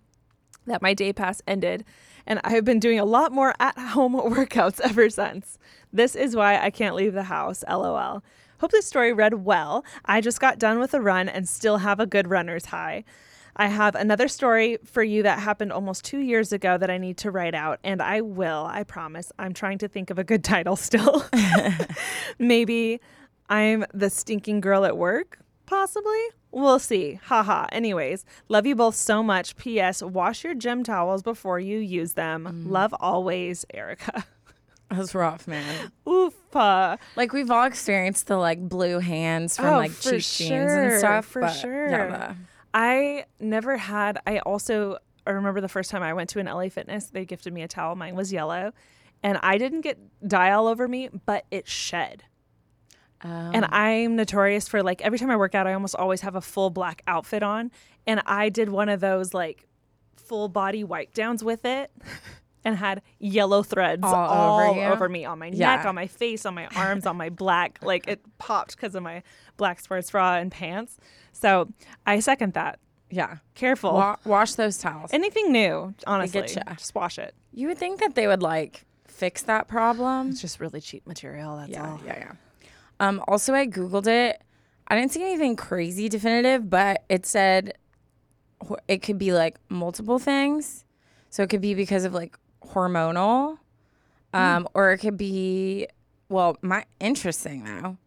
that 0.67 0.81
my 0.81 0.93
day 0.93 1.11
pass 1.13 1.41
ended, 1.47 1.83
and 2.25 2.39
I've 2.43 2.65
been 2.65 2.79
doing 2.79 2.99
a 2.99 3.05
lot 3.05 3.31
more 3.31 3.53
at 3.59 3.77
home 3.77 4.13
workouts 4.15 4.79
ever 4.81 5.09
since. 5.09 5.57
This 5.91 6.15
is 6.15 6.35
why 6.35 6.59
I 6.59 6.69
can't 6.69 6.95
leave 6.95 7.13
the 7.13 7.23
house, 7.23 7.63
lol. 7.67 8.23
Hope 8.59 8.71
this 8.71 8.87
story 8.87 9.13
read 9.13 9.45
well. 9.45 9.85
I 10.05 10.19
just 10.19 10.39
got 10.39 10.59
done 10.59 10.79
with 10.79 10.93
a 10.93 11.01
run 11.01 11.29
and 11.29 11.47
still 11.47 11.77
have 11.77 11.99
a 11.99 12.05
good 12.05 12.27
runner's 12.27 12.65
high. 12.65 13.03
I 13.55 13.67
have 13.67 13.95
another 13.95 14.27
story 14.27 14.77
for 14.83 15.03
you 15.03 15.23
that 15.23 15.39
happened 15.39 15.71
almost 15.71 16.05
two 16.05 16.19
years 16.19 16.51
ago 16.51 16.77
that 16.77 16.91
I 16.91 16.99
need 16.99 17.17
to 17.17 17.31
write 17.31 17.55
out, 17.55 17.79
and 17.83 18.01
I 18.01 18.21
will, 18.21 18.65
I 18.69 18.83
promise. 18.83 19.31
I'm 19.39 19.53
trying 19.53 19.79
to 19.79 19.87
think 19.87 20.11
of 20.11 20.19
a 20.19 20.23
good 20.23 20.43
title 20.43 20.75
still. 20.75 21.25
Maybe 22.39 23.01
I'm 23.49 23.85
the 23.93 24.09
stinking 24.09 24.61
girl 24.61 24.85
at 24.85 24.97
work, 24.97 25.39
possibly. 25.65 26.21
We'll 26.51 26.79
see. 26.79 27.19
Haha. 27.23 27.67
Anyways, 27.71 28.25
love 28.49 28.65
you 28.65 28.75
both 28.75 28.95
so 28.95 29.21
much. 29.21 29.55
P.S. 29.57 30.01
Wash 30.01 30.43
your 30.43 30.53
gym 30.55 30.83
towels 30.83 31.21
before 31.21 31.59
you 31.59 31.77
use 31.79 32.13
them. 32.13 32.65
Love 32.69 32.93
always, 32.99 33.65
Erica. 33.73 34.25
That 34.89 34.99
was 34.99 35.13
rough, 35.13 35.49
man. 35.49 35.91
Oof. 36.07 36.33
uh, 36.55 36.95
Like 37.17 37.33
we've 37.33 37.51
all 37.51 37.65
experienced 37.65 38.27
the 38.27 38.37
like 38.37 38.69
blue 38.69 38.99
hands 38.99 39.57
from 39.57 39.65
Oh, 39.65 39.71
like 39.79 39.91
cheap 39.99 40.21
jeans 40.21 40.71
and 40.71 40.97
stuff. 40.97 41.25
for 41.25 41.41
but, 41.41 41.49
sure. 41.51 41.89
Yeah, 41.89 42.35
I 42.73 43.25
never 43.41 43.75
had. 43.75 44.19
I 44.25 44.39
also 44.39 44.97
I 45.25 45.31
remember 45.31 45.59
the 45.59 45.67
first 45.67 45.91
time 45.91 46.03
I 46.03 46.13
went 46.13 46.29
to 46.29 46.39
an 46.39 46.45
LA 46.45 46.69
Fitness, 46.69 47.07
they 47.07 47.25
gifted 47.25 47.51
me 47.51 47.63
a 47.63 47.67
towel. 47.67 47.95
Mine 47.97 48.15
was 48.15 48.31
yellow, 48.31 48.71
and 49.21 49.37
I 49.43 49.57
didn't 49.57 49.81
get 49.81 49.97
dye 50.25 50.51
all 50.51 50.67
over 50.67 50.87
me, 50.87 51.09
but 51.25 51.45
it 51.51 51.67
shed. 51.67 52.23
And 53.21 53.65
Oh. 53.65 53.69
I'm 53.71 54.15
notorious 54.15 54.67
for 54.67 54.83
like 54.83 55.01
every 55.01 55.17
time 55.19 55.29
I 55.31 55.35
work 55.37 55.55
out, 55.55 55.65
I 55.67 55.73
almost 55.73 55.95
always 55.95 56.21
have 56.21 56.35
a 56.35 56.41
full 56.41 56.69
black 56.69 57.01
outfit 57.07 57.41
on, 57.43 57.71
and 58.05 58.21
I 58.25 58.49
did 58.49 58.69
one 58.69 58.89
of 58.89 58.99
those 58.99 59.33
like 59.33 59.67
full 60.15 60.49
body 60.49 60.83
wipe 60.83 61.13
downs 61.13 61.43
with 61.43 61.65
it. 61.65 61.91
And 62.65 62.75
had 62.75 63.01
yellow 63.17 63.63
threads 63.63 64.03
All 64.03 64.13
all, 64.13 64.59
over 64.71 64.91
over, 64.91 65.07
me 65.07 65.23
on 65.23 65.39
my 65.39 65.49
neck, 65.51 65.83
Yeah. 65.83 65.87
on 65.87 65.95
my 65.95 66.07
face, 66.07 66.45
on 66.45 66.53
my 66.53 66.67
arms, 66.75 67.05
on 67.05 67.15
my 67.15 67.29
black. 67.29 67.79
Like 67.81 68.09
it 68.09 68.19
popped 68.39 68.75
because 68.75 68.93
of 68.93 69.03
my 69.03 69.23
black 69.55 69.79
sports 69.79 70.11
bra 70.11 70.35
and 70.35 70.51
pants. 70.51 70.97
So 71.31 71.69
I 72.05 72.19
second 72.19 72.55
that. 72.55 72.79
yeah. 73.09 73.37
Careful. 73.55 73.93
Wa- 73.93 74.17
wash 74.25 74.55
those 74.55 74.77
towels. 74.79 75.11
Anything 75.13 75.53
new, 75.53 75.93
honestly, 76.05 76.41
just 76.41 76.93
wash 76.93 77.17
it. 77.17 77.33
you 77.53 77.69
would 77.69 77.77
think 77.77 78.01
that 78.01 78.15
they 78.15 78.27
would 78.27 78.41
like 78.43 78.83
fix 79.05 79.43
that 79.43 79.69
problem. 79.69 80.31
It's 80.31 80.41
just 80.41 80.59
really 80.59 80.81
cheap 80.81 81.07
material. 81.07 81.55
That's 81.55 81.69
Yeah, 81.69 81.89
all. 81.89 82.01
yeah, 82.05 82.15
yeah. 82.17 82.31
Um, 82.99 83.23
also, 83.27 83.53
I 83.53 83.67
googled 83.67 84.07
it. 84.07 84.41
I 84.87 84.95
didn't 84.95 85.11
see 85.11 85.21
anything 85.21 85.55
crazy 85.55 86.09
definitive, 86.09 86.69
but 86.69 87.03
it 87.09 87.25
said 87.25 87.73
it 88.87 89.01
could 89.01 89.17
be 89.17 89.33
like 89.33 89.57
multiple 89.69 90.19
things. 90.19 90.85
So 91.29 91.43
it 91.43 91.49
could 91.49 91.61
be 91.61 91.73
because 91.73 92.05
of 92.05 92.13
like 92.13 92.37
hormonal, 92.63 93.57
um, 94.33 94.67
or 94.73 94.91
it 94.91 94.99
could 94.99 95.17
be 95.17 95.87
well, 96.29 96.57
my 96.61 96.85
interesting 96.99 97.63
though, 97.63 97.97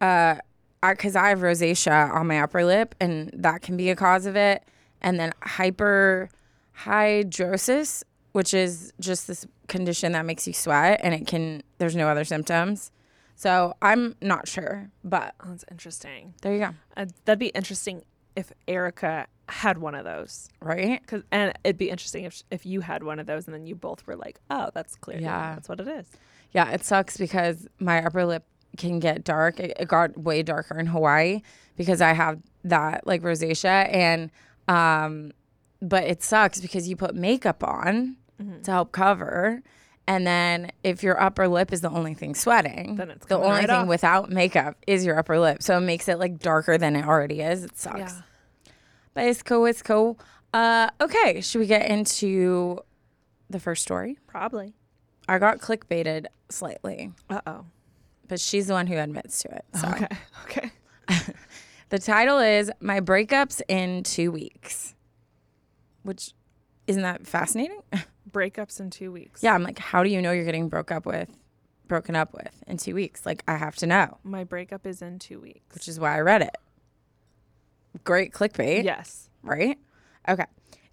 uh, 0.00 0.36
because 0.82 1.16
I, 1.16 1.30
have 1.30 1.40
rosacea 1.40 2.14
on 2.14 2.28
my 2.28 2.40
upper 2.40 2.64
lip, 2.64 2.94
and 3.00 3.32
that 3.34 3.62
can 3.62 3.76
be 3.76 3.90
a 3.90 3.96
cause 3.96 4.26
of 4.26 4.36
it. 4.36 4.62
And 5.00 5.18
then 5.18 5.32
hyperhidrosis, 5.42 8.04
which 8.32 8.54
is 8.54 8.92
just 9.00 9.26
this 9.26 9.44
condition 9.66 10.12
that 10.12 10.24
makes 10.24 10.46
you 10.46 10.52
sweat, 10.52 11.00
and 11.02 11.12
it 11.14 11.26
can. 11.26 11.64
There's 11.78 11.96
no 11.96 12.06
other 12.08 12.24
symptoms. 12.24 12.92
So 13.40 13.74
I'm 13.80 14.16
not 14.20 14.48
sure, 14.48 14.90
but 15.04 15.34
Oh, 15.40 15.50
that's 15.50 15.64
interesting. 15.70 16.34
there 16.42 16.52
you 16.54 16.58
go. 16.58 16.70
Uh, 16.96 17.06
that'd 17.24 17.38
be 17.38 17.48
interesting 17.48 18.02
if 18.34 18.52
Erica 18.66 19.28
had 19.48 19.78
one 19.78 19.94
of 19.94 20.04
those. 20.04 20.48
Right? 20.60 21.06
Cause, 21.06 21.22
and 21.30 21.52
it'd 21.62 21.78
be 21.78 21.88
interesting 21.88 22.24
if 22.24 22.42
if 22.50 22.66
you 22.66 22.80
had 22.80 23.04
one 23.04 23.20
of 23.20 23.26
those 23.26 23.46
and 23.46 23.54
then 23.54 23.64
you 23.64 23.76
both 23.76 24.04
were 24.08 24.16
like, 24.16 24.40
oh, 24.50 24.70
that's 24.74 24.96
clear. 24.96 25.20
Yeah. 25.20 25.54
That's 25.54 25.68
what 25.68 25.78
it 25.78 25.86
is. 25.86 26.06
Yeah, 26.50 26.68
it 26.72 26.84
sucks 26.84 27.16
because 27.16 27.68
my 27.78 28.04
upper 28.04 28.24
lip 28.26 28.44
can 28.76 28.98
get 28.98 29.22
dark. 29.22 29.60
It, 29.60 29.76
it 29.78 29.86
got 29.86 30.18
way 30.18 30.42
darker 30.42 30.76
in 30.76 30.86
Hawaii 30.86 31.42
because 31.76 32.00
I 32.00 32.14
have 32.14 32.40
that 32.64 33.06
like 33.06 33.22
rosacea 33.22 33.88
and 33.94 34.30
um 34.66 35.30
but 35.80 36.02
it 36.02 36.24
sucks 36.24 36.60
because 36.60 36.88
you 36.88 36.96
put 36.96 37.14
makeup 37.14 37.62
on 37.62 38.16
Mm-hmm. 38.42 38.62
to 38.62 38.70
help 38.70 38.92
cover 38.92 39.62
and 40.08 40.26
then 40.26 40.72
if 40.82 41.02
your 41.04 41.20
upper 41.22 41.46
lip 41.46 41.72
is 41.72 41.82
the 41.82 41.90
only 41.90 42.14
thing 42.14 42.34
sweating, 42.34 42.96
Then 42.96 43.10
it's 43.10 43.26
the 43.26 43.36
only 43.36 43.48
right 43.50 43.66
thing 43.66 43.76
off. 43.76 43.86
without 43.88 44.30
makeup 44.30 44.76
is 44.88 45.04
your 45.06 45.16
upper 45.18 45.38
lip. 45.38 45.62
So 45.62 45.76
it 45.76 45.82
makes 45.82 46.08
it 46.08 46.18
like 46.18 46.38
darker 46.40 46.78
than 46.78 46.96
it 46.96 47.06
already 47.06 47.42
is. 47.42 47.62
It 47.62 47.78
sucks. 47.78 47.98
Yeah. 48.00 48.72
But 49.14 49.24
it's 49.26 49.42
cool, 49.42 49.66
it's 49.66 49.82
cool. 49.82 50.18
Uh 50.52 50.88
okay, 51.00 51.40
should 51.42 51.58
we 51.60 51.66
get 51.66 51.88
into 51.90 52.80
the 53.50 53.60
first 53.60 53.82
story? 53.82 54.18
Probably. 54.26 54.72
I 55.28 55.38
got 55.38 55.58
clickbaited 55.58 56.26
slightly 56.48 57.12
Uh 57.28 57.40
oh. 57.46 57.64
but 58.26 58.40
she's 58.40 58.66
the 58.66 58.72
one 58.72 58.86
who 58.86 58.96
admits 58.96 59.42
to 59.42 59.54
it. 59.54 59.64
So 59.74 59.88
Okay. 59.88 60.08
Okay. 60.44 60.70
the 61.90 61.98
title 61.98 62.38
is 62.38 62.70
My 62.80 63.00
Breakups 63.00 63.60
in 63.68 64.02
Two 64.04 64.32
Weeks. 64.32 64.94
Which 66.02 66.32
isn't 66.88 67.02
that 67.02 67.26
fascinating? 67.26 67.80
Breakups 68.30 68.80
in 68.80 68.90
two 68.90 69.12
weeks. 69.12 69.42
yeah, 69.42 69.54
I'm 69.54 69.62
like, 69.62 69.78
how 69.78 70.02
do 70.02 70.10
you 70.10 70.20
know 70.20 70.32
you're 70.32 70.44
getting 70.44 70.68
broke 70.68 70.90
up 70.90 71.06
with 71.06 71.30
broken 71.86 72.14
up 72.16 72.34
with 72.34 72.62
in 72.66 72.76
two 72.76 72.94
weeks? 72.94 73.24
Like 73.24 73.42
I 73.48 73.56
have 73.56 73.76
to 73.76 73.86
know. 73.86 74.18
My 74.24 74.42
breakup 74.44 74.86
is 74.86 75.00
in 75.00 75.18
two 75.20 75.40
weeks. 75.40 75.74
Which 75.74 75.86
is 75.88 75.98
why 76.00 76.16
I 76.16 76.20
read 76.20 76.42
it. 76.42 76.56
Great 78.04 78.32
clickbait. 78.32 78.84
yes. 78.84 79.28
right? 79.42 79.78
Okay. 80.28 80.44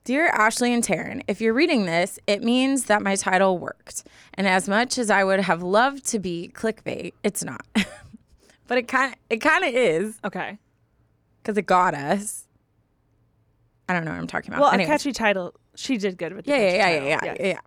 Dear 0.05 0.27
Ashley 0.27 0.71
and 0.73 0.83
Taryne, 0.83 1.23
if 1.27 1.41
you're 1.41 1.53
reading 1.53 1.85
this, 1.85 2.19
it 2.27 2.43
means 2.43 2.85
that 2.85 3.01
my 3.01 3.15
title 3.15 3.57
worked. 3.57 4.03
And 4.35 4.47
as 4.47 4.69
much 4.69 4.97
as 4.99 5.09
I 5.09 5.23
would 5.23 5.39
have 5.41 5.63
loved 5.63 6.05
to 6.07 6.19
be 6.19 6.51
clickbait, 6.53 7.13
it's 7.23 7.43
not. 7.43 7.65
but 8.67 8.77
it 8.77 8.87
kind 8.87 9.13
of 9.13 9.19
it 9.29 9.37
kind 9.37 9.63
of 9.65 9.73
is 9.73 10.19
Okay. 10.23 10.57
cuz 11.43 11.57
it 11.57 11.65
got 11.65 11.95
us. 11.95 12.44
I 13.87 13.93
don't 13.93 14.05
know 14.05 14.11
what 14.11 14.19
I'm 14.19 14.27
talking 14.27 14.51
about. 14.51 14.61
Well, 14.61 14.71
Anyways. 14.71 14.87
a 14.87 14.91
catchy 14.91 15.11
title. 15.11 15.53
She 15.75 15.97
did 15.97 16.17
good 16.17 16.33
with 16.33 16.45
the 16.45 16.51
Yeah, 16.51 16.57
yeah, 16.57 16.69
yeah, 16.69 16.89
yeah, 16.89 17.03
yeah, 17.07 17.35
yeah, 17.39 17.47
yeah. 17.47 17.59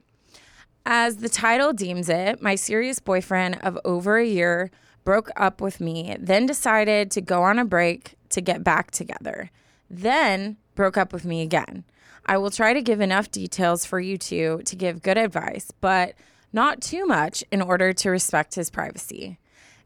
As 0.87 1.17
the 1.17 1.29
title 1.29 1.73
deems 1.73 2.09
it, 2.09 2.41
my 2.41 2.55
serious 2.55 2.99
boyfriend 2.99 3.59
of 3.63 3.79
over 3.85 4.17
a 4.17 4.25
year 4.25 4.71
broke 5.05 5.31
up 5.37 5.61
with 5.61 5.81
me, 5.81 6.17
then 6.19 6.47
decided 6.47 7.11
to 7.13 7.21
go 7.21 7.43
on 7.43 7.59
a 7.59 7.65
break 7.65 8.15
to 8.31 8.41
get 8.41 8.65
back 8.65 8.91
together. 8.91 9.51
Then 9.91 10.57
broke 10.75 10.97
up 10.97 11.13
with 11.13 11.25
me 11.25 11.43
again. 11.43 11.85
I 12.27 12.37
will 12.37 12.51
try 12.51 12.73
to 12.73 12.83
give 12.83 13.01
enough 13.01 13.31
details 13.31 13.85
for 13.85 14.01
you 14.01 14.19
two 14.19 14.61
to 14.65 14.77
give 14.77 15.03
good 15.03 15.17
advice, 15.17 15.71
but 15.81 16.15
not 16.53 16.81
too 16.81 17.07
much 17.07 17.43
in 17.51 17.63
order 17.63 17.93
to 17.93 18.11
respect 18.11 18.55
his 18.55 18.71
privacy. 18.71 19.39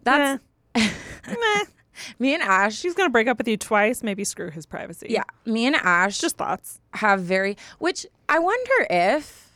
That's 0.02 0.42
Meh. 0.74 1.64
me 2.18 2.34
and 2.34 2.42
Ash. 2.42 2.74
She's 2.74 2.94
gonna 2.94 3.10
break 3.10 3.28
up 3.28 3.38
with 3.38 3.48
you 3.48 3.56
twice. 3.56 4.02
Maybe 4.02 4.24
screw 4.24 4.50
his 4.50 4.66
privacy. 4.66 5.06
Yeah, 5.10 5.24
me 5.44 5.66
and 5.66 5.76
Ash 5.76 6.18
Just 6.18 6.36
thoughts. 6.36 6.80
have 6.94 7.20
very 7.20 7.56
which 7.78 8.06
I 8.28 8.38
wonder 8.38 8.86
if 8.90 9.50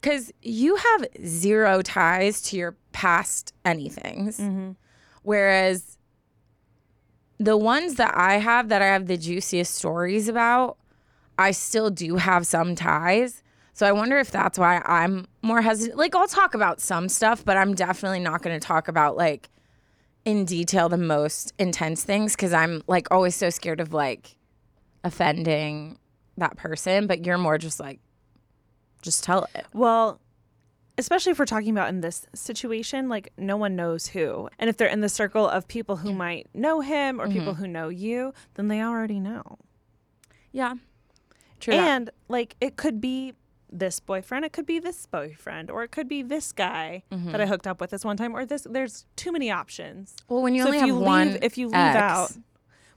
because 0.00 0.32
you 0.40 0.76
have 0.76 1.06
zero 1.24 1.82
ties 1.82 2.40
to 2.42 2.56
your 2.56 2.76
past 2.92 3.52
anythings, 3.64 4.38
mm-hmm. 4.38 4.72
whereas 5.22 5.98
the 7.38 7.56
ones 7.56 7.96
that 7.96 8.16
I 8.16 8.34
have 8.34 8.68
that 8.68 8.82
I 8.82 8.86
have 8.86 9.06
the 9.06 9.16
juiciest 9.16 9.74
stories 9.74 10.28
about, 10.28 10.78
I 11.38 11.50
still 11.50 11.90
do 11.90 12.16
have 12.16 12.46
some 12.46 12.74
ties. 12.74 13.42
So 13.72 13.86
I 13.86 13.92
wonder 13.92 14.18
if 14.18 14.30
that's 14.30 14.58
why 14.58 14.80
I'm 14.86 15.26
more 15.42 15.60
hesitant. 15.60 15.98
Like 15.98 16.14
I'll 16.14 16.26
talk 16.26 16.54
about 16.54 16.80
some 16.80 17.08
stuff, 17.08 17.44
but 17.44 17.56
I'm 17.56 17.74
definitely 17.74 18.20
not 18.20 18.42
going 18.42 18.58
to 18.58 18.64
talk 18.64 18.88
about 18.88 19.16
like 19.16 19.50
in 20.26 20.44
detail 20.44 20.90
the 20.90 20.98
most 20.98 21.54
intense 21.58 22.04
things 22.04 22.36
because 22.36 22.52
I'm 22.52 22.82
like 22.86 23.08
always 23.10 23.34
so 23.34 23.48
scared 23.48 23.80
of 23.80 23.94
like 23.94 24.36
offending 25.04 25.98
that 26.36 26.56
person. 26.56 27.06
But 27.06 27.24
you're 27.24 27.38
more 27.38 27.56
just 27.56 27.80
like, 27.80 28.00
just 29.00 29.24
tell 29.24 29.46
it. 29.54 29.64
Well, 29.72 30.20
especially 30.98 31.30
if 31.30 31.38
we're 31.38 31.46
talking 31.46 31.70
about 31.70 31.88
in 31.88 32.00
this 32.00 32.26
situation, 32.34 33.08
like 33.08 33.32
no 33.38 33.56
one 33.56 33.76
knows 33.76 34.08
who. 34.08 34.48
And 34.58 34.68
if 34.68 34.76
they're 34.76 34.88
in 34.88 35.00
the 35.00 35.08
circle 35.08 35.48
of 35.48 35.68
people 35.68 35.96
who 35.96 36.12
might 36.12 36.48
know 36.52 36.80
him 36.80 37.20
or 37.20 37.28
people 37.28 37.52
mm-hmm. 37.52 37.62
who 37.62 37.68
know 37.68 37.88
you, 37.88 38.34
then 38.54 38.66
they 38.66 38.82
already 38.82 39.20
know. 39.20 39.58
Yeah, 40.50 40.74
true. 41.60 41.74
that. 41.74 41.80
And 41.80 42.10
like 42.28 42.56
it 42.60 42.76
could 42.76 43.00
be 43.00 43.34
this 43.70 44.00
boyfriend, 44.00 44.44
it 44.44 44.52
could 44.52 44.66
be 44.66 44.78
this 44.78 45.06
boyfriend, 45.06 45.70
or 45.70 45.82
it 45.82 45.90
could 45.90 46.08
be 46.08 46.22
this 46.22 46.52
guy 46.52 47.02
mm-hmm. 47.10 47.32
that 47.32 47.40
I 47.40 47.46
hooked 47.46 47.66
up 47.66 47.80
with 47.80 47.90
this 47.90 48.04
one 48.04 48.16
time, 48.16 48.34
or 48.36 48.46
this. 48.46 48.66
There's 48.68 49.06
too 49.16 49.32
many 49.32 49.50
options. 49.50 50.14
well, 50.28 50.42
when 50.42 50.54
you 50.54 50.62
so 50.62 50.68
only 50.68 50.78
if 50.78 50.80
have 50.82 50.88
you 50.88 50.96
one, 50.96 51.32
leave, 51.32 51.42
if 51.42 51.58
you 51.58 51.66
leave 51.66 51.74
ex, 51.76 51.96
out, 51.96 52.32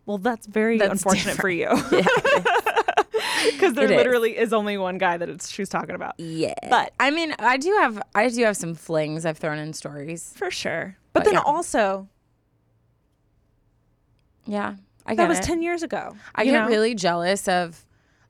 well, 0.05 0.17
that's 0.17 0.47
very 0.47 0.77
That's 0.77 0.91
unfortunate 0.91 1.35
for 1.37 1.49
you 1.49 1.67
because 3.51 3.73
there 3.73 3.85
It 3.85 3.91
is. 3.91 3.97
literally 3.97 4.37
is 4.37 4.53
only 4.53 4.77
one 4.77 4.97
guy 4.97 5.17
that 5.17 5.29
it's 5.29 5.49
she's 5.49 5.69
talking 5.69 5.95
about. 5.95 6.15
yeah. 6.19 6.53
But- 6.69 6.93
I 6.99 7.11
mean, 7.11 7.33
I 7.39 7.57
do 7.57 7.71
have, 7.79 8.01
I 8.15 8.29
do 8.29 8.43
have 8.43 8.57
some 8.57 8.73
flings 8.75 9.25
I've 9.25 9.37
thrown 9.37 9.59
in 9.59 9.73
stories. 9.73 10.33
For 10.35 10.49
sure. 10.49 10.97
But, 11.13 11.19
But 11.21 11.25
then 11.25 11.33
yeah. 11.35 11.41
also, 11.45 12.07
Yeah, 14.45 14.75
I 15.05 15.15
that 15.15 15.27
was 15.27 15.39
it. 15.39 15.43
10 15.43 15.61
years 15.61 15.83
ago. 15.83 16.15
I 16.35 16.45
get 16.45 16.53
know? 16.53 16.67
really 16.67 16.95
jealous 16.95 17.47
of 17.47 17.85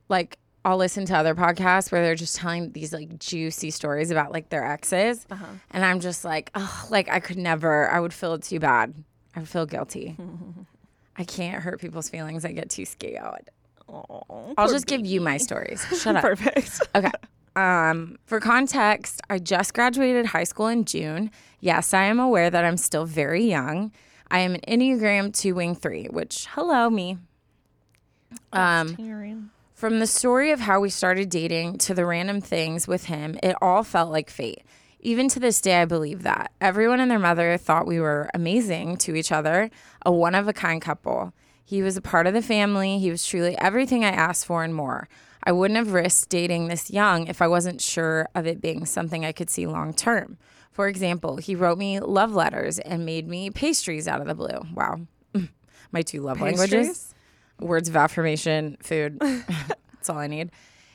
like 0.08 0.38
I'll 0.64 0.76
listen 0.76 1.06
to 1.06 1.16
other 1.16 1.34
podcasts 1.34 1.90
where 1.90 2.02
they're 2.02 2.14
just 2.14 2.36
telling 2.36 2.72
these 2.72 2.92
like 2.92 3.18
juicy 3.18 3.70
stories 3.70 4.10
about 4.10 4.30
like 4.32 4.50
their 4.50 4.64
exes, 4.64 5.26
Uh-huh. 5.30 5.46
and 5.70 5.84
I'm 5.84 6.00
just 6.00 6.24
like, 6.24 6.50
oh, 6.54 6.86
like 6.90 7.08
I 7.08 7.18
could 7.20 7.38
never. 7.38 7.90
I 7.90 7.98
would 8.00 8.12
feel 8.12 8.38
too 8.38 8.60
bad. 8.60 8.92
I 9.34 9.40
would 9.40 9.48
feel 9.48 9.64
guilty. 9.66 10.16
I 11.16 11.24
can't 11.24 11.62
hurt 11.62 11.80
people's 11.80 12.08
feelings. 12.08 12.44
I 12.44 12.52
get 12.52 12.70
too 12.70 12.84
scared. 12.84 13.50
Oh, 13.88 14.54
I'll 14.56 14.68
just 14.68 14.86
give 14.86 15.04
you 15.04 15.20
my 15.20 15.36
stories. 15.36 15.84
Shut 16.00 16.16
up. 16.16 16.22
perfect. 16.22 16.80
Okay. 16.94 17.10
Um, 17.56 18.16
for 18.26 18.38
context, 18.38 19.20
I 19.28 19.38
just 19.40 19.74
graduated 19.74 20.26
high 20.26 20.44
school 20.44 20.68
in 20.68 20.84
June. 20.84 21.30
Yes, 21.60 21.92
I 21.92 22.04
am 22.04 22.20
aware 22.20 22.48
that 22.48 22.64
I'm 22.64 22.76
still 22.76 23.04
very 23.04 23.44
young. 23.44 23.90
I 24.30 24.38
am 24.38 24.54
an 24.54 24.60
Enneagram 24.68 25.36
2 25.36 25.54
Wing 25.56 25.74
3, 25.74 26.06
which, 26.10 26.46
hello, 26.52 26.88
me. 26.88 27.18
Um, 28.52 28.96
from 29.80 29.98
the 29.98 30.06
story 30.06 30.50
of 30.50 30.60
how 30.60 30.78
we 30.78 30.90
started 30.90 31.30
dating 31.30 31.78
to 31.78 31.94
the 31.94 32.04
random 32.04 32.38
things 32.38 32.86
with 32.86 33.06
him, 33.06 33.38
it 33.42 33.56
all 33.62 33.82
felt 33.82 34.12
like 34.12 34.28
fate. 34.28 34.62
Even 35.00 35.26
to 35.30 35.40
this 35.40 35.58
day, 35.62 35.80
I 35.80 35.86
believe 35.86 36.22
that. 36.22 36.52
Everyone 36.60 37.00
and 37.00 37.10
their 37.10 37.18
mother 37.18 37.56
thought 37.56 37.86
we 37.86 37.98
were 37.98 38.28
amazing 38.34 38.98
to 38.98 39.16
each 39.16 39.32
other, 39.32 39.70
a 40.04 40.12
one 40.12 40.34
of 40.34 40.46
a 40.46 40.52
kind 40.52 40.82
couple. 40.82 41.32
He 41.64 41.80
was 41.80 41.96
a 41.96 42.02
part 42.02 42.26
of 42.26 42.34
the 42.34 42.42
family. 42.42 42.98
He 42.98 43.10
was 43.10 43.26
truly 43.26 43.56
everything 43.56 44.04
I 44.04 44.10
asked 44.10 44.44
for 44.44 44.62
and 44.62 44.74
more. 44.74 45.08
I 45.44 45.52
wouldn't 45.52 45.78
have 45.78 45.94
risked 45.94 46.28
dating 46.28 46.68
this 46.68 46.90
young 46.90 47.26
if 47.26 47.40
I 47.40 47.48
wasn't 47.48 47.80
sure 47.80 48.28
of 48.34 48.46
it 48.46 48.60
being 48.60 48.84
something 48.84 49.24
I 49.24 49.32
could 49.32 49.48
see 49.48 49.66
long 49.66 49.94
term. 49.94 50.36
For 50.72 50.88
example, 50.88 51.38
he 51.38 51.54
wrote 51.54 51.78
me 51.78 52.00
love 52.00 52.34
letters 52.34 52.78
and 52.80 53.06
made 53.06 53.26
me 53.26 53.48
pastries 53.48 54.06
out 54.06 54.20
of 54.20 54.26
the 54.26 54.34
blue. 54.34 54.60
Wow. 54.74 55.06
My 55.90 56.02
two 56.02 56.20
love 56.20 56.38
languages 56.42 56.70
Pastries? 56.70 57.14
Words 57.60 57.88
of 57.88 57.96
affirmation, 57.96 58.76
food. 58.82 59.18
That's 59.20 60.08
all 60.08 60.18
I 60.18 60.26
need. 60.26 60.50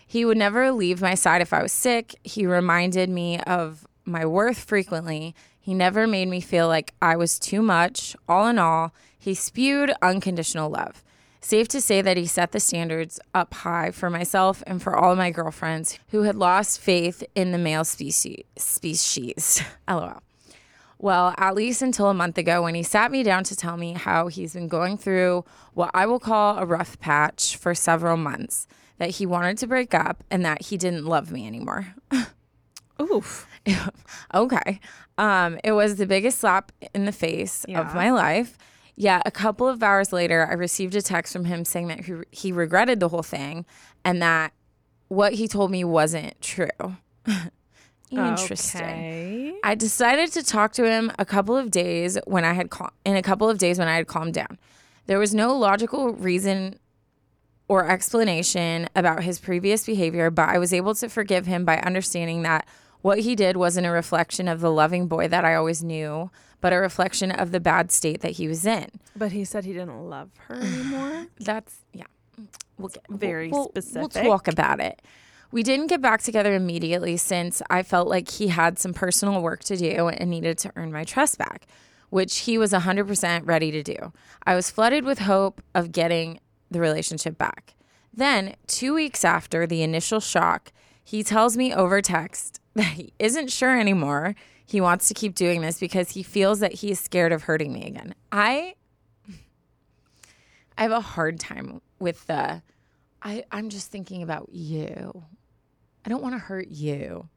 He 0.07 0.25
would 0.25 0.37
never 0.37 0.71
leave 0.71 1.01
my 1.01 1.15
side 1.15 1.41
if 1.41 1.53
I 1.53 1.61
was 1.61 1.71
sick. 1.71 2.15
He 2.23 2.45
reminded 2.45 3.09
me 3.09 3.39
of 3.41 3.87
my 4.05 4.25
worth 4.25 4.59
frequently. 4.59 5.35
He 5.59 5.73
never 5.73 6.05
made 6.05 6.27
me 6.27 6.41
feel 6.41 6.67
like 6.67 6.93
I 7.01 7.15
was 7.15 7.39
too 7.39 7.61
much. 7.61 8.15
All 8.29 8.47
in 8.47 8.59
all, 8.59 8.93
he 9.17 9.33
spewed 9.33 9.91
unconditional 10.01 10.69
love. 10.69 11.03
Safe 11.41 11.67
to 11.69 11.81
say 11.81 12.01
that 12.01 12.17
he 12.17 12.25
set 12.25 12.51
the 12.51 12.59
standards 12.59 13.19
up 13.33 13.53
high 13.53 13.91
for 13.91 14.09
myself 14.09 14.63
and 14.65 14.81
for 14.81 14.95
all 14.95 15.11
of 15.11 15.17
my 15.17 15.29
girlfriends 15.29 15.99
who 16.09 16.23
had 16.23 16.35
lost 16.35 16.79
faith 16.79 17.23
in 17.35 17.51
the 17.51 17.57
male 17.57 17.83
species. 17.83 18.43
Species. 18.57 19.61
LOL. 19.87 20.21
Well, 20.97 21.33
at 21.37 21.55
least 21.55 21.81
until 21.81 22.09
a 22.09 22.13
month 22.13 22.37
ago 22.37 22.63
when 22.63 22.73
he 22.75 22.83
sat 22.83 23.11
me 23.11 23.21
down 23.23 23.43
to 23.45 23.55
tell 23.55 23.77
me 23.77 23.93
how 23.93 24.27
he's 24.27 24.53
been 24.53 24.67
going 24.67 24.97
through 24.97 25.43
what 25.73 25.91
I 25.93 26.05
will 26.05 26.19
call 26.19 26.57
a 26.57 26.65
rough 26.65 26.99
patch 26.99 27.57
for 27.57 27.75
several 27.75 28.17
months, 28.17 28.67
that 28.97 29.09
he 29.11 29.25
wanted 29.25 29.57
to 29.57 29.67
break 29.67 29.93
up 29.93 30.23
and 30.31 30.45
that 30.45 30.63
he 30.63 30.77
didn't 30.77 31.05
love 31.05 31.31
me 31.31 31.45
anymore. 31.45 31.93
Oof. 33.01 33.45
okay. 34.33 34.79
Um, 35.17 35.59
it 35.63 35.73
was 35.73 35.97
the 35.97 36.05
biggest 36.05 36.39
slap 36.39 36.71
in 36.93 37.05
the 37.05 37.11
face 37.11 37.65
Yeah. 37.67 37.81
of 37.81 37.93
my 37.93 38.09
life. 38.11 38.57
Yeah, 38.95 39.21
a 39.25 39.31
couple 39.31 39.67
of 39.67 39.83
hours 39.83 40.13
later, 40.13 40.47
I 40.49 40.53
received 40.53 40.95
a 40.95 41.01
text 41.01 41.33
from 41.33 41.43
him 41.43 41.65
saying 41.65 41.87
that 41.87 42.05
he, 42.05 42.13
he 42.31 42.51
regretted 42.53 43.01
the 43.01 43.09
whole 43.09 43.23
thing 43.23 43.65
and 44.05 44.21
that 44.21 44.53
what 45.09 45.33
he 45.33 45.49
told 45.49 45.71
me 45.71 45.83
wasn't 45.83 46.39
true. 46.41 46.67
Interesting. 48.11 48.81
Okay. 48.81 49.53
I 49.63 49.75
decided 49.75 50.31
to 50.33 50.43
talk 50.43 50.73
to 50.73 50.85
him 50.89 51.11
a 51.17 51.25
couple 51.25 51.57
of 51.57 51.71
days 51.71 52.17
when 52.25 52.45
I 52.45 52.53
had 52.53 52.69
cal- 52.69 52.93
in 53.05 53.15
a 53.15 53.21
couple 53.21 53.49
of 53.49 53.57
days 53.57 53.79
when 53.79 53.87
I 53.87 53.95
had 53.95 54.07
calmed 54.07 54.33
down. 54.33 54.57
There 55.07 55.19
was 55.19 55.33
no 55.33 55.55
logical 55.57 56.13
reason 56.13 56.79
or 57.67 57.89
explanation 57.89 58.87
about 58.95 59.23
his 59.23 59.39
previous 59.39 59.85
behavior, 59.85 60.29
but 60.29 60.49
I 60.49 60.57
was 60.59 60.73
able 60.73 60.93
to 60.95 61.09
forgive 61.09 61.45
him 61.47 61.65
by 61.65 61.77
understanding 61.79 62.43
that 62.43 62.67
what 63.01 63.19
he 63.19 63.35
did 63.35 63.57
wasn't 63.57 63.87
a 63.87 63.91
reflection 63.91 64.47
of 64.47 64.61
the 64.61 64.71
loving 64.71 65.07
boy 65.07 65.27
that 65.27 65.45
I 65.45 65.55
always 65.55 65.83
knew, 65.83 66.29
but 66.61 66.73
a 66.73 66.77
reflection 66.77 67.31
of 67.31 67.51
the 67.51 67.59
bad 67.59 67.91
state 67.91 68.21
that 68.21 68.33
he 68.33 68.47
was 68.47 68.65
in. 68.65 68.89
But 69.15 69.31
he 69.31 69.45
said 69.45 69.65
he 69.65 69.73
didn't 69.73 70.09
love 70.09 70.29
her 70.47 70.55
anymore. 70.55 71.27
That's 71.39 71.75
yeah. 71.93 72.05
We'll 72.77 72.89
get 72.89 73.05
very 73.09 73.49
we'll, 73.49 73.71
We'll 73.73 73.83
specific. 73.83 74.23
talk 74.23 74.47
about 74.47 74.79
it. 74.79 75.01
We 75.55 75.63
didn't 75.63 75.87
get 75.87 76.01
back 76.01 76.21
together 76.21 76.53
immediately 76.53 77.15
since 77.15 77.61
I 77.69 77.81
felt 77.81 78.09
like 78.09 78.29
he 78.29 78.49
had 78.49 78.77
some 78.77 78.93
personal 78.93 79.41
work 79.41 79.63
to 79.63 79.77
do 79.77 80.09
and 80.09 80.29
needed 80.29 80.57
to 80.57 80.71
earn 80.75 80.91
my 80.91 81.05
trust 81.05 81.37
back, 81.37 81.65
which 82.09 82.39
he 82.39 82.57
was 82.57 82.73
100% 82.73 83.47
ready 83.47 83.71
to 83.71 83.81
do. 83.81 84.11
I 84.45 84.53
was 84.53 84.69
flooded 84.69 85.05
with 85.05 85.19
hope 85.19 85.61
of 85.73 85.93
getting 85.93 86.41
the 86.69 86.81
relationship 86.81 87.37
back. 87.37 87.73
Then, 88.13 88.57
two 88.67 88.93
weeks 88.93 89.23
after 89.23 89.65
the 89.65 89.81
initial 89.81 90.19
shock, 90.19 90.73
he 91.01 91.23
tells 91.23 91.55
me 91.55 91.73
over 91.73 92.01
text 92.01 92.59
that 92.73 92.95
he 92.95 93.13
isn't 93.17 93.49
sure 93.49 93.79
anymore. 93.79 94.35
He 94.65 94.81
wants 94.81 95.07
to 95.07 95.13
keep 95.13 95.35
doing 95.35 95.61
this 95.61 95.79
because 95.79 96.09
he 96.09 96.21
feels 96.21 96.59
that 96.59 96.73
he 96.73 96.91
is 96.91 96.99
scared 96.99 97.31
of 97.31 97.43
hurting 97.43 97.71
me 97.71 97.85
again. 97.85 98.13
I 98.29 98.75
I 100.77 100.81
have 100.81 100.91
a 100.91 100.99
hard 100.99 101.39
time 101.39 101.79
with 101.97 102.27
the 102.27 102.61
I 103.21 103.45
I'm 103.53 103.69
just 103.69 103.89
thinking 103.89 104.21
about 104.21 104.49
you. 104.51 105.23
I 106.05 106.09
don't 106.09 106.21
want 106.21 106.35
to 106.35 106.39
hurt 106.39 106.67
you. 106.69 107.27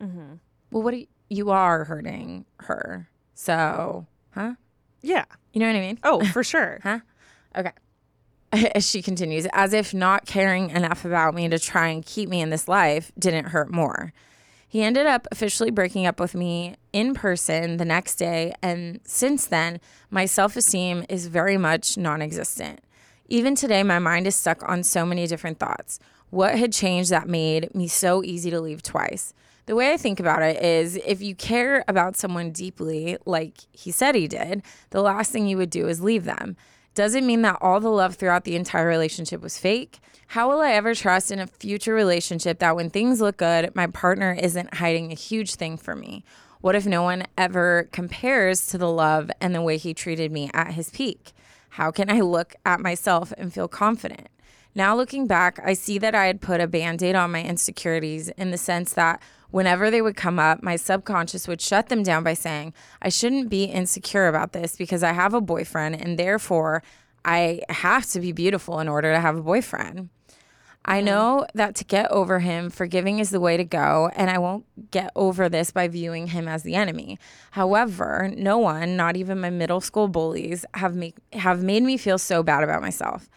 Mm-hmm. 0.00 0.34
Well, 0.70 0.82
what 0.82 0.90
do 0.90 0.98
you, 0.98 1.06
you 1.28 1.50
are 1.50 1.84
hurting 1.84 2.44
her? 2.60 3.08
So, 3.34 4.06
huh? 4.30 4.54
Yeah. 5.00 5.24
You 5.52 5.60
know 5.60 5.66
what 5.68 5.76
I 5.76 5.80
mean? 5.80 5.98
Oh, 6.02 6.24
for 6.26 6.42
sure. 6.44 6.80
Huh? 6.82 7.00
Okay. 7.56 7.72
As 8.74 8.88
she 8.88 9.02
continues, 9.02 9.46
as 9.52 9.72
if 9.72 9.92
not 9.92 10.24
caring 10.24 10.70
enough 10.70 11.04
about 11.04 11.34
me 11.34 11.48
to 11.48 11.58
try 11.58 11.88
and 11.88 12.06
keep 12.06 12.28
me 12.28 12.40
in 12.40 12.50
this 12.50 12.68
life 12.68 13.10
didn't 13.18 13.46
hurt 13.46 13.72
more. 13.72 14.12
He 14.68 14.82
ended 14.82 15.06
up 15.06 15.26
officially 15.32 15.70
breaking 15.70 16.06
up 16.06 16.20
with 16.20 16.34
me 16.34 16.76
in 16.92 17.12
person 17.12 17.76
the 17.76 17.84
next 17.84 18.16
day, 18.16 18.54
and 18.62 19.00
since 19.04 19.46
then, 19.46 19.80
my 20.10 20.26
self 20.26 20.56
esteem 20.56 21.04
is 21.08 21.26
very 21.26 21.58
much 21.58 21.98
non 21.98 22.22
existent. 22.22 22.80
Even 23.28 23.54
today, 23.56 23.82
my 23.82 23.98
mind 23.98 24.26
is 24.26 24.36
stuck 24.36 24.66
on 24.68 24.82
so 24.82 25.04
many 25.04 25.26
different 25.26 25.58
thoughts. 25.58 25.98
What 26.30 26.58
had 26.58 26.72
changed 26.72 27.10
that 27.10 27.28
made 27.28 27.74
me 27.74 27.88
so 27.88 28.24
easy 28.24 28.50
to 28.50 28.60
leave 28.60 28.82
twice? 28.82 29.32
The 29.66 29.74
way 29.74 29.92
I 29.92 29.96
think 29.96 30.20
about 30.20 30.42
it 30.42 30.62
is 30.62 30.96
if 31.04 31.20
you 31.20 31.34
care 31.34 31.84
about 31.88 32.16
someone 32.16 32.50
deeply, 32.50 33.16
like 33.26 33.58
he 33.72 33.90
said 33.90 34.14
he 34.14 34.28
did, 34.28 34.62
the 34.90 35.02
last 35.02 35.32
thing 35.32 35.46
you 35.46 35.56
would 35.56 35.70
do 35.70 35.88
is 35.88 36.00
leave 36.00 36.24
them. 36.24 36.56
Does 36.94 37.14
it 37.14 37.24
mean 37.24 37.42
that 37.42 37.58
all 37.60 37.78
the 37.78 37.90
love 37.90 38.14
throughout 38.14 38.44
the 38.44 38.56
entire 38.56 38.86
relationship 38.86 39.42
was 39.42 39.58
fake? 39.58 39.98
How 40.28 40.48
will 40.48 40.60
I 40.60 40.72
ever 40.72 40.94
trust 40.94 41.30
in 41.30 41.38
a 41.38 41.46
future 41.46 41.94
relationship 41.94 42.58
that 42.58 42.74
when 42.74 42.90
things 42.90 43.20
look 43.20 43.36
good, 43.36 43.74
my 43.74 43.86
partner 43.86 44.36
isn't 44.40 44.74
hiding 44.74 45.12
a 45.12 45.16
huge 45.16 45.56
thing 45.56 45.76
from 45.76 46.00
me? 46.00 46.24
What 46.60 46.74
if 46.74 46.86
no 46.86 47.02
one 47.02 47.24
ever 47.36 47.88
compares 47.92 48.66
to 48.68 48.78
the 48.78 48.90
love 48.90 49.30
and 49.40 49.54
the 49.54 49.62
way 49.62 49.76
he 49.76 49.94
treated 49.94 50.32
me 50.32 50.50
at 50.54 50.72
his 50.72 50.90
peak? 50.90 51.32
How 51.70 51.90
can 51.90 52.10
I 52.10 52.20
look 52.20 52.54
at 52.64 52.80
myself 52.80 53.32
and 53.36 53.52
feel 53.52 53.68
confident? 53.68 54.28
Now, 54.76 54.94
looking 54.94 55.26
back, 55.26 55.58
I 55.64 55.72
see 55.72 55.96
that 56.00 56.14
I 56.14 56.26
had 56.26 56.42
put 56.42 56.60
a 56.60 56.66
band 56.66 57.02
aid 57.02 57.14
on 57.14 57.32
my 57.32 57.42
insecurities 57.42 58.28
in 58.28 58.50
the 58.50 58.58
sense 58.58 58.92
that 58.92 59.22
whenever 59.50 59.90
they 59.90 60.02
would 60.02 60.16
come 60.16 60.38
up, 60.38 60.62
my 60.62 60.76
subconscious 60.76 61.48
would 61.48 61.62
shut 61.62 61.88
them 61.88 62.02
down 62.02 62.22
by 62.22 62.34
saying, 62.34 62.74
I 63.00 63.08
shouldn't 63.08 63.48
be 63.48 63.64
insecure 63.64 64.28
about 64.28 64.52
this 64.52 64.76
because 64.76 65.02
I 65.02 65.14
have 65.14 65.32
a 65.32 65.40
boyfriend 65.40 65.98
and 65.98 66.18
therefore 66.18 66.82
I 67.24 67.62
have 67.70 68.04
to 68.10 68.20
be 68.20 68.32
beautiful 68.32 68.78
in 68.78 68.86
order 68.86 69.14
to 69.14 69.18
have 69.18 69.38
a 69.38 69.42
boyfriend. 69.42 70.10
I 70.84 71.00
know 71.00 71.46
that 71.54 71.74
to 71.76 71.84
get 71.84 72.10
over 72.10 72.40
him, 72.40 72.68
forgiving 72.68 73.18
is 73.18 73.30
the 73.30 73.40
way 73.40 73.56
to 73.56 73.64
go, 73.64 74.10
and 74.14 74.30
I 74.30 74.36
won't 74.38 74.66
get 74.90 75.10
over 75.16 75.48
this 75.48 75.70
by 75.70 75.88
viewing 75.88 76.28
him 76.28 76.46
as 76.46 76.64
the 76.64 76.74
enemy. 76.74 77.18
However, 77.52 78.30
no 78.36 78.58
one, 78.58 78.94
not 78.94 79.16
even 79.16 79.40
my 79.40 79.50
middle 79.50 79.80
school 79.80 80.06
bullies, 80.06 80.66
have 80.74 80.94
make, 80.94 81.16
have 81.32 81.62
made 81.62 81.82
me 81.82 81.96
feel 81.96 82.18
so 82.18 82.42
bad 82.42 82.62
about 82.62 82.82
myself. 82.82 83.28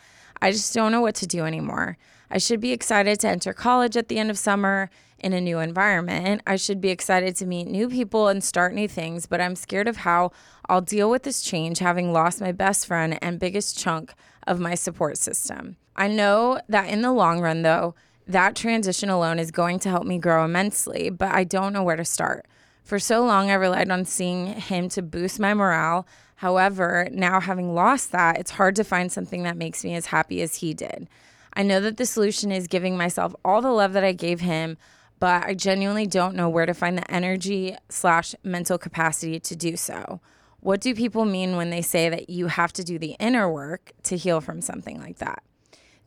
I 0.42 0.52
just 0.52 0.74
don't 0.74 0.92
know 0.92 1.02
what 1.02 1.16
to 1.16 1.28
do 1.28 1.46
anymore. 1.46 1.98
I 2.32 2.38
should 2.38 2.60
be 2.60 2.72
excited 2.72 3.20
to 3.22 3.28
enter 3.28 3.54
college 3.54 3.98
at 3.98 4.08
the 4.08 4.20
end 4.20 4.30
of 4.30 4.38
summer 4.38 4.90
in 5.18 5.34
a 5.34 5.42
new 5.42 5.60
environment. 5.60 6.42
I 6.48 6.56
should 6.56 6.80
be 6.80 6.90
excited 6.90 7.36
to 7.38 7.46
meet 7.46 7.68
new 7.68 7.90
people 7.90 8.28
and 8.28 8.44
start 8.44 8.74
new 8.74 8.88
things, 8.88 9.26
but 9.26 9.42
I'm 9.42 9.56
scared 9.56 9.88
of 9.88 9.98
how 9.98 10.32
I'll 10.68 10.82
deal 10.82 11.10
with 11.10 11.24
this 11.24 11.42
change 11.42 11.80
having 11.80 12.14
lost 12.14 12.40
my 12.40 12.52
best 12.52 12.88
friend 12.88 13.18
and 13.22 13.40
biggest 13.40 13.78
chunk 13.78 14.14
of 14.48 14.60
my 14.60 14.76
support 14.76 15.18
system. 15.18 15.78
I 15.96 16.08
know 16.08 16.62
that 16.70 16.90
in 16.90 17.02
the 17.02 17.12
long 17.12 17.42
run, 17.42 17.64
though, 17.64 17.96
that 18.28 18.56
transition 18.56 19.10
alone 19.10 19.40
is 19.40 19.52
going 19.52 19.80
to 19.80 19.90
help 19.90 20.06
me 20.06 20.20
grow 20.20 20.46
immensely, 20.46 21.10
but 21.10 21.34
I 21.34 21.44
don't 21.44 21.74
know 21.74 21.84
where 21.84 21.96
to 21.96 22.06
start. 22.06 22.46
For 22.90 22.98
so 22.98 23.24
long, 23.24 23.52
I 23.52 23.54
relied 23.54 23.92
on 23.92 24.04
seeing 24.04 24.48
him 24.48 24.90
to 24.90 25.04
boost 25.04 25.40
my 25.40 25.54
morale. 25.54 26.08
However, 26.38 27.08
now 27.12 27.40
having 27.40 27.76
lost 27.76 28.12
that, 28.14 28.40
it's 28.40 28.50
hard 28.50 28.76
to 28.78 28.84
find 28.84 29.12
something 29.12 29.44
that 29.44 29.58
makes 29.58 29.84
me 29.84 29.94
as 29.94 30.08
happy 30.08 30.42
as 30.42 30.56
he 30.56 30.74
did. 30.74 31.08
I 31.54 31.62
know 31.62 31.80
that 31.82 31.98
the 31.98 32.08
solution 32.08 32.52
is 32.52 32.66
giving 32.66 32.98
myself 32.98 33.36
all 33.46 33.62
the 33.62 33.70
love 33.70 33.94
that 33.94 34.04
I 34.04 34.14
gave 34.14 34.40
him, 34.40 34.76
but 35.20 35.44
I 35.46 35.54
genuinely 35.54 36.08
don't 36.08 36.34
know 36.34 36.50
where 36.50 36.66
to 36.66 36.74
find 36.74 36.98
the 36.98 37.12
energy 37.14 37.76
slash 37.90 38.34
mental 38.44 38.80
capacity 38.80 39.40
to 39.40 39.56
do 39.56 39.78
so. 39.78 40.20
What 40.60 40.82
do 40.82 40.96
people 40.96 41.26
mean 41.26 41.58
when 41.58 41.70
they 41.70 41.84
say 41.84 42.10
that 42.10 42.32
you 42.32 42.48
have 42.48 42.74
to 42.74 42.84
do 42.84 42.98
the 42.98 43.16
inner 43.20 43.48
work 43.52 43.92
to 44.06 44.18
heal 44.18 44.42
from 44.42 44.62
something 44.62 45.00
like 45.00 45.20
that? 45.20 45.44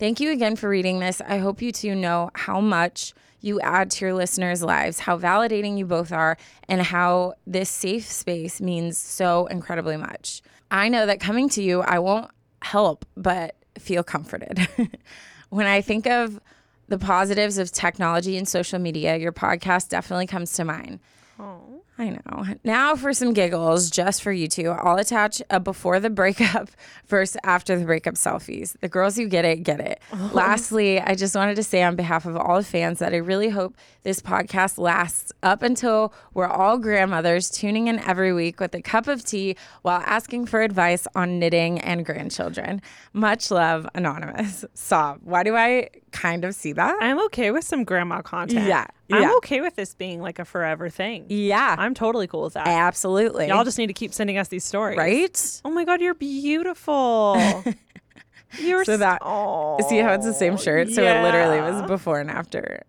Thank 0.01 0.19
you 0.19 0.33
again 0.33 0.57
for 0.57 0.69
reading 0.69 0.99
this. 0.99 1.21
I 1.21 1.39
hope 1.39 1.63
you 1.63 1.71
two 1.71 1.95
know 1.95 2.31
how 2.35 2.61
much 2.61 3.15
you 3.43 3.61
add 3.61 3.91
to 3.91 4.05
your 4.07 4.15
listeners' 4.15 4.63
lives, 4.63 5.01
how 5.01 5.19
validating 5.19 5.77
you 5.77 5.85
both 5.85 6.13
are, 6.13 6.39
and 6.69 6.81
how 6.81 7.35
this 7.47 7.69
safe 7.69 8.11
space 8.11 8.61
means 8.61 8.97
so 8.97 9.47
incredibly 9.47 9.97
much. 9.97 10.41
I 10.71 10.89
know 10.89 11.05
that 11.05 11.21
coming 11.21 11.49
to 11.51 11.63
you, 11.63 11.83
I 11.83 11.99
won't 11.99 12.31
help 12.63 13.05
but 13.17 13.57
feel 13.79 14.03
comforted. 14.03 14.67
when 15.51 15.67
I 15.67 15.81
think 15.83 16.07
of 16.07 16.41
the 16.89 16.99
positives 16.99 17.59
of 17.59 17.73
technology 17.73 18.37
and 18.37 18.49
social 18.49 18.79
media, 18.79 19.17
your 19.17 19.33
podcast 19.33 19.89
definitely 19.89 20.27
comes 20.27 20.53
to 20.55 20.65
mind. 20.65 21.01
Oh. 21.39 21.72
I 21.99 22.09
know. 22.09 22.47
Now 22.65 22.97
for 22.97 23.13
some 23.13 23.35
giggles, 23.35 23.91
just 23.91 24.23
for 24.23 24.33
you 24.33 24.49
two, 24.49 24.71
I'll 24.71 24.97
attach 24.97 25.43
a 25.51 25.61
before 25.61 26.01
the 26.01 26.09
breakup 26.09 26.71
versus 27.07 27.37
after 27.45 27.79
the 27.79 27.85
breakup 27.85 28.15
selfies. 28.15 28.75
The 28.81 28.89
girls 28.89 29.17
who 29.17 29.29
get 29.29 29.45
it, 29.45 29.63
get 29.63 29.79
it. 29.79 30.01
Oh. 30.13 30.31
Lastly, 30.33 31.01
I 31.01 31.15
just 31.15 31.37
wanted 31.37 31.57
to 31.57 31.63
say 31.63 31.83
on 31.83 31.95
behalf 31.95 32.25
of 32.25 32.37
all 32.37 32.57
the 32.57 32.65
fans 32.65 32.99
that 33.01 33.13
I 33.13 33.19
really 33.19 33.51
hope 33.51 33.77
this 34.05 34.21
podcast 34.21 34.79
lasts 34.79 35.33
up 35.43 35.63
until 35.63 36.15
we're 36.33 36.47
all 36.49 36.79
grandmothers 36.79 37.51
tuning 37.51 37.89
in 37.89 37.99
every 38.01 38.33
week 38.33 38.59
with 38.59 38.75
a 38.75 38.81
cup 38.81 39.07
of 39.07 39.23
tea 39.25 39.57
while 39.83 40.01
asking 40.07 40.47
for 40.47 40.63
advice 40.63 41.07
on 41.15 41.39
knitting 41.39 41.79
and 41.79 42.07
grandchildren. 42.07 42.81
Much 43.13 43.51
love, 43.51 43.87
Anonymous. 43.95 44.65
Sob. 44.75 45.19
Why 45.23 45.43
do 45.43 45.57
I 45.57 45.91
kind 46.13 46.45
of 46.45 46.55
see 46.55 46.73
that? 46.73 46.97
I'm 47.01 47.19
okay 47.27 47.51
with 47.51 47.65
some 47.65 47.85
grandma 47.85 48.23
content. 48.23 48.67
Yeah, 48.69 48.87
I'm 49.11 49.23
yeah. 49.23 49.33
okay 49.39 49.61
with 49.61 49.75
this 49.77 49.95
being 49.95 50.21
like 50.21 50.39
a 50.39 50.45
forever 50.45 50.89
thing. 50.89 51.27
yeah, 51.29 51.75
I'm 51.79 51.95
totally 51.95 52.27
cool 52.27 52.43
with 52.45 52.55
that. 52.55 52.67
absolutely. 52.69 53.49
Y'all 53.49 53.65
just 53.65 53.79
need 53.79 53.89
to 53.89 53.93
keep 53.95 54.13
sending 54.15 54.39
us 54.39 54.49
these 54.49 54.65
stories. 54.65 54.97
right? 54.99 55.61
Oh 55.65 55.71
my 55.71 55.85
god, 55.85 56.01
you're 56.01 56.15
beautiful. 56.15 57.37
you're 58.59 58.85
So 58.85 58.97
that 58.99 59.19
oh, 59.23 59.79
see 59.89 59.99
how 59.99 60.13
it's 60.13 60.27
the 60.27 60.35
same 60.35 60.57
shirt. 60.57 60.91
So 60.91 61.03
it 61.03 61.23
literally 61.23 61.61
was 61.61 61.83
before 61.89 62.21
and 62.21 62.31
after. 62.31 62.83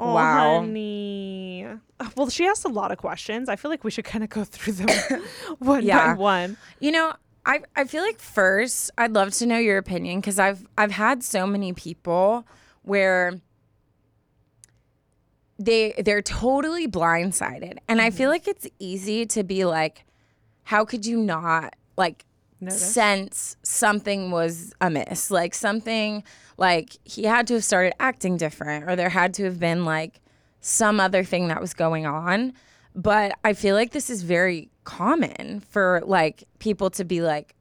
Oh, 0.00 0.14
wow. 0.14 0.60
honey. 0.60 1.66
Uh, 1.98 2.08
Well, 2.16 2.30
she 2.30 2.46
asked 2.46 2.64
a 2.64 2.68
lot 2.68 2.92
of 2.92 2.98
questions. 2.98 3.48
I 3.48 3.56
feel 3.56 3.68
like 3.68 3.82
we 3.82 3.90
should 3.90 4.04
kind 4.04 4.22
of 4.22 4.30
go 4.30 4.44
through 4.44 4.74
them 4.74 5.22
one 5.58 5.84
Yeah. 5.84 6.14
by 6.14 6.20
one. 6.20 6.56
You 6.78 6.92
know, 6.92 7.14
I 7.48 7.62
I 7.74 7.84
feel 7.84 8.02
like 8.02 8.20
first 8.20 8.90
I'd 8.96 9.12
love 9.14 9.32
to 9.34 9.46
know 9.46 9.58
your 9.58 9.78
opinion 9.78 10.20
because 10.20 10.38
I've 10.38 10.66
I've 10.76 10.92
had 10.92 11.24
so 11.24 11.46
many 11.46 11.72
people 11.72 12.46
where 12.82 13.40
they 15.58 15.94
they're 16.04 16.22
totally 16.22 16.86
blindsided, 16.86 17.78
and 17.88 18.00
I 18.00 18.08
Mm-hmm. 18.08 18.16
feel 18.16 18.30
like 18.30 18.46
it's 18.46 18.66
easy 18.78 19.26
to 19.26 19.42
be 19.42 19.64
like, 19.64 20.04
how 20.64 20.84
could 20.84 21.04
you 21.06 21.18
not 21.18 21.74
like 21.96 22.24
Notice. 22.60 22.92
sense 22.94 23.56
something 23.62 24.30
was 24.30 24.72
amiss, 24.80 25.30
like 25.30 25.54
something 25.54 26.22
like 26.58 26.96
he 27.04 27.24
had 27.24 27.46
to 27.48 27.54
have 27.54 27.64
started 27.64 27.92
acting 28.00 28.36
different, 28.36 28.88
or 28.88 28.94
there 28.94 29.08
had 29.08 29.32
to 29.34 29.44
have 29.44 29.58
been 29.58 29.84
like 29.84 30.20
some 30.60 31.00
other 31.00 31.24
thing 31.24 31.48
that 31.48 31.60
was 31.60 31.72
going 31.74 32.04
on. 32.06 32.52
But 32.94 33.38
I 33.44 33.52
feel 33.52 33.74
like 33.74 33.92
this 33.92 34.10
is 34.10 34.22
very 34.22 34.70
common 34.84 35.60
for 35.68 36.02
like 36.04 36.44
people 36.58 36.90
to 36.90 37.04
be 37.04 37.20
like, 37.20 37.54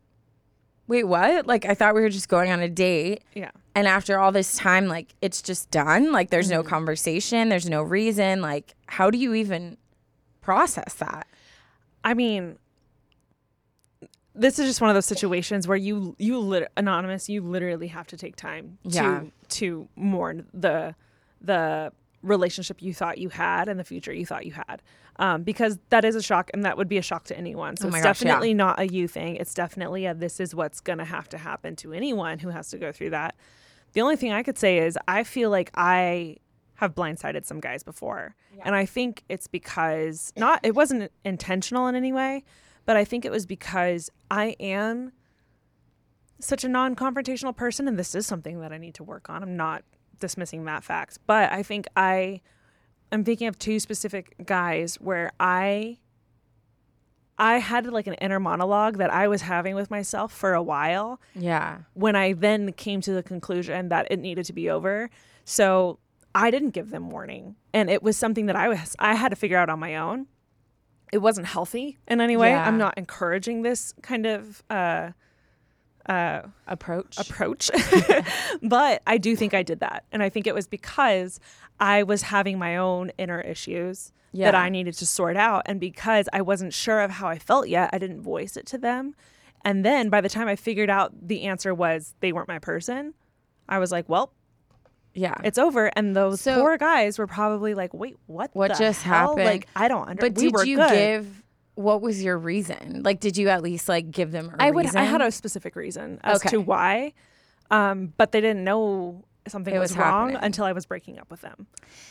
wait, 0.87 1.03
what? 1.03 1.45
Like, 1.45 1.65
I 1.65 1.73
thought 1.73 1.93
we 1.95 2.01
were 2.01 2.09
just 2.09 2.29
going 2.29 2.49
on 2.51 2.59
a 2.61 2.69
date. 2.69 3.23
Yeah. 3.33 3.51
And 3.75 3.87
after 3.87 4.17
all 4.19 4.31
this 4.31 4.55
time, 4.55 4.87
like, 4.87 5.13
it's 5.21 5.41
just 5.41 5.69
done. 5.69 6.11
Like, 6.11 6.29
there's 6.29 6.47
Mm-hmm. 6.47 6.63
no 6.63 6.63
conversation, 6.63 7.49
there's 7.49 7.69
no 7.69 7.83
reason. 7.83 8.41
Like, 8.41 8.73
how 8.87 9.09
do 9.11 9.17
you 9.17 9.33
even 9.33 9.77
process 10.41 10.93
that? 10.95 11.27
I 12.03 12.13
mean, 12.13 12.57
this 14.33 14.59
is 14.59 14.67
just 14.67 14.81
one 14.81 14.89
of 14.89 14.93
those 14.95 15.05
situations 15.05 15.67
where 15.67 15.77
you 15.77 16.15
you 16.19 16.39
lit- 16.39 16.71
anonymous 16.77 17.27
you 17.27 17.41
literally 17.41 17.87
have 17.87 18.07
to 18.07 18.17
take 18.17 18.35
time 18.35 18.77
Yeah. 18.83 19.21
to 19.21 19.31
to 19.59 19.89
mourn 19.95 20.47
the 20.53 20.95
the 21.41 21.91
relationship 22.27 22.81
you 22.81 22.93
thought 22.93 23.17
you 23.17 23.29
had 23.29 23.67
and 23.67 23.79
the 23.79 23.83
future 23.83 24.13
you 24.13 24.25
thought 24.25 24.45
you 24.45 24.53
had. 24.53 24.81
Um, 25.17 25.43
because 25.43 25.79
that 25.89 26.05
is 26.05 26.15
a 26.15 26.21
shock 26.21 26.51
and 26.53 26.63
that 26.63 26.77
would 26.77 26.87
be 26.87 26.97
a 26.97 27.01
shock 27.01 27.23
to 27.25 27.37
anyone. 27.37 27.75
So 27.77 27.85
Oh 27.85 27.87
it's 27.89 27.97
gosh, 27.97 28.03
yeah. 28.03 28.09
definitely 28.13 28.53
not 28.53 28.79
a 28.79 28.87
you 28.87 29.07
thing. 29.07 29.35
It's 29.37 29.53
definitely 29.53 30.05
a 30.05 30.13
this 30.13 30.39
is 30.39 30.53
what's 30.53 30.79
going 30.79 30.99
to 30.99 31.05
have 31.05 31.27
to 31.29 31.37
happen 31.37 31.75
to 31.77 31.93
anyone 31.93 32.39
who 32.39 32.49
has 32.49 32.69
to 32.69 32.77
go 32.77 32.91
through 32.91 33.09
that. 33.11 33.35
The 33.93 34.01
only 34.01 34.15
thing 34.15 34.31
i 34.31 34.43
could 34.43 34.57
say 34.59 34.77
is 34.77 34.95
i 35.07 35.23
feel 35.23 35.49
like 35.49 35.71
i 35.73 36.35
have 36.75 36.93
blindsided 36.93 37.45
some 37.45 37.59
guys 37.59 37.81
before. 37.81 38.35
And 38.63 38.75
i 38.75 38.85
think 38.85 39.23
it's 39.29 39.47
because 39.47 40.31
not 40.37 40.59
it 40.63 40.75
wasn't 40.75 41.11
intentional 41.25 41.87
in 41.87 41.95
any 41.95 42.13
way 42.13 42.43
but 42.85 42.95
i 42.97 43.03
think 43.05 43.25
it 43.25 43.31
was 43.31 43.45
because 43.47 44.11
i 44.29 44.55
am 44.59 45.13
such 46.39 46.63
a 46.63 46.69
non-confrontational 46.69 47.55
person 47.55 47.87
and 47.87 47.97
this 47.97 48.13
is 48.13 48.27
something 48.27 48.59
that 48.59 48.71
i 48.71 48.77
need 48.77 48.93
to 48.95 49.03
work 49.03 49.29
on. 49.29 49.41
I'm 49.41 49.55
not 49.57 49.83
dismissing 50.19 50.65
that 50.65 50.83
fact 50.83 51.17
but 51.27 51.51
i 51.51 51.61
think 51.63 51.87
i 51.95 52.41
i'm 53.11 53.23
thinking 53.23 53.47
of 53.47 53.57
two 53.59 53.79
specific 53.79 54.35
guys 54.45 54.95
where 54.95 55.31
i 55.39 55.97
i 57.37 57.59
had 57.59 57.85
like 57.87 58.07
an 58.07 58.15
inner 58.15 58.39
monologue 58.39 58.97
that 58.97 59.11
i 59.13 59.27
was 59.27 59.41
having 59.43 59.75
with 59.75 59.91
myself 59.91 60.31
for 60.33 60.53
a 60.53 60.61
while 60.63 61.19
Yeah. 61.35 61.79
when 61.93 62.15
I 62.15 62.33
then 62.33 62.73
came 62.73 63.01
to 63.01 63.13
the 63.13 63.23
conclusion 63.23 63.89
that 63.89 64.07
it 64.09 64.19
needed 64.19 64.45
to 64.45 64.53
be 64.53 64.69
over. 64.69 65.09
So 65.45 65.99
I 66.35 66.51
didn't 66.51 66.71
give 66.71 66.89
them 66.89 67.09
warning. 67.09 67.55
And 67.73 67.89
it 67.89 68.01
was 68.03 68.17
something 68.17 68.47
that 68.47 68.55
I 68.55 68.67
was 68.67 68.95
I 68.99 69.15
had 69.15 69.29
to 69.29 69.35
figure 69.35 69.57
out 69.57 69.69
on 69.69 69.79
my 69.79 69.95
own. 69.95 70.27
It 71.13 71.19
wasn't 71.19 71.47
healthy 71.47 71.97
in 72.07 72.19
any 72.21 72.35
way. 72.37 72.49
Yeah. 72.49 72.67
I'm 72.67 72.77
not 72.77 72.95
encouraging 72.97 73.61
this 73.61 73.93
kind 74.01 74.25
of 74.25 74.63
uh 74.69 75.11
uh 76.07 76.41
Approach. 76.67 77.17
approach. 77.19 77.69
but 78.63 79.01
I 79.07 79.17
do 79.17 79.35
think 79.35 79.53
I 79.53 79.63
did 79.63 79.79
that. 79.81 80.05
And 80.11 80.21
I 80.23 80.29
think 80.29 80.47
it 80.47 80.55
was 80.55 80.67
because 80.67 81.39
I 81.79 82.03
was 82.03 82.21
having 82.23 82.57
my 82.59 82.77
own 82.77 83.11
inner 83.17 83.41
issues 83.41 84.11
that 84.33 84.55
I 84.55 84.69
needed 84.69 84.93
to 84.95 85.05
sort 85.05 85.35
out. 85.37 85.63
And 85.65 85.79
because 85.79 86.29
I 86.31 86.41
wasn't 86.41 86.73
sure 86.73 87.01
of 87.01 87.09
how 87.11 87.27
I 87.27 87.39
felt 87.39 87.69
yet, 87.69 87.89
I 87.93 87.97
didn't 87.97 88.21
voice 88.21 88.55
it 88.57 88.65
to 88.67 88.77
them. 88.77 89.15
And 89.65 89.83
then 89.83 90.09
by 90.09 90.21
the 90.21 90.29
time 90.29 90.47
I 90.47 90.55
figured 90.55 90.89
out 90.89 91.11
the 91.27 91.43
answer 91.43 91.73
was 91.73 92.13
they 92.19 92.31
weren't 92.31 92.47
my 92.47 92.59
person, 92.59 93.13
I 93.67 93.79
was 93.79 93.91
like, 93.91 94.07
well, 94.07 94.31
yeah. 95.13 95.33
it's 95.43 95.57
over. 95.57 95.87
And 95.95 96.15
those 96.15 96.41
So- 96.41 96.61
poor 96.61 96.77
guys 96.77 97.17
were 97.17 97.25
probably 97.27 97.73
like, 97.73 97.93
wait, 97.93 98.17
what? 98.27 98.51
What 98.53 98.73
the 98.73 98.77
just 98.77 99.01
hell? 99.03 99.29
happened? 99.29 99.45
Like, 99.45 99.67
I 99.75 99.87
don't 99.87 100.07
understand. 100.07 100.35
but 100.35 100.41
we 100.41 100.51
did 100.51 100.67
you 100.67 100.77
good. 100.77 100.91
give, 100.91 101.43
what 101.77 102.01
was 102.01 102.23
your 102.23 102.37
reason? 102.37 103.01
Like, 103.03 103.19
did 103.19 103.37
you 103.37 103.49
at 103.49 103.61
least 103.61 103.87
like 103.87 104.11
give 104.11 104.31
them 104.31 104.51
a 104.53 104.63
I 104.63 104.71
would. 104.71 104.85
reason? 104.85 104.97
I 104.99 105.03
had 105.03 105.21
a 105.21 105.31
specific 105.31 105.75
reason 105.75 106.19
as 106.23 106.41
Okay. 106.41 106.49
to 106.49 106.61
why, 106.61 107.13
um, 107.71 108.13
but 108.17 108.31
they 108.31 108.41
didn't 108.41 108.63
know 108.63 109.23
something 109.47 109.73
It 109.73 109.79
was, 109.79 109.91
was 109.91 109.97
wrong 109.97 110.35
until 110.35 110.65
I 110.65 110.73
was 110.73 110.85
breaking 110.85 111.19
up 111.19 111.29
with 111.31 111.41
them. 111.41 111.67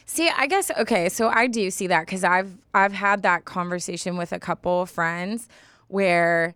See, 0.06 0.30
I 0.34 0.46
guess 0.46 0.70
okay, 0.78 1.08
so 1.08 1.28
I 1.28 1.48
do 1.48 1.70
see 1.70 1.86
that 1.88 2.06
because 2.06 2.24
I've 2.24 2.56
I've 2.72 2.92
had 2.92 3.22
that 3.22 3.44
conversation 3.44 4.16
with 4.16 4.32
a 4.32 4.38
couple 4.38 4.82
of 4.82 4.88
friends 4.90 5.48
where 5.88 6.54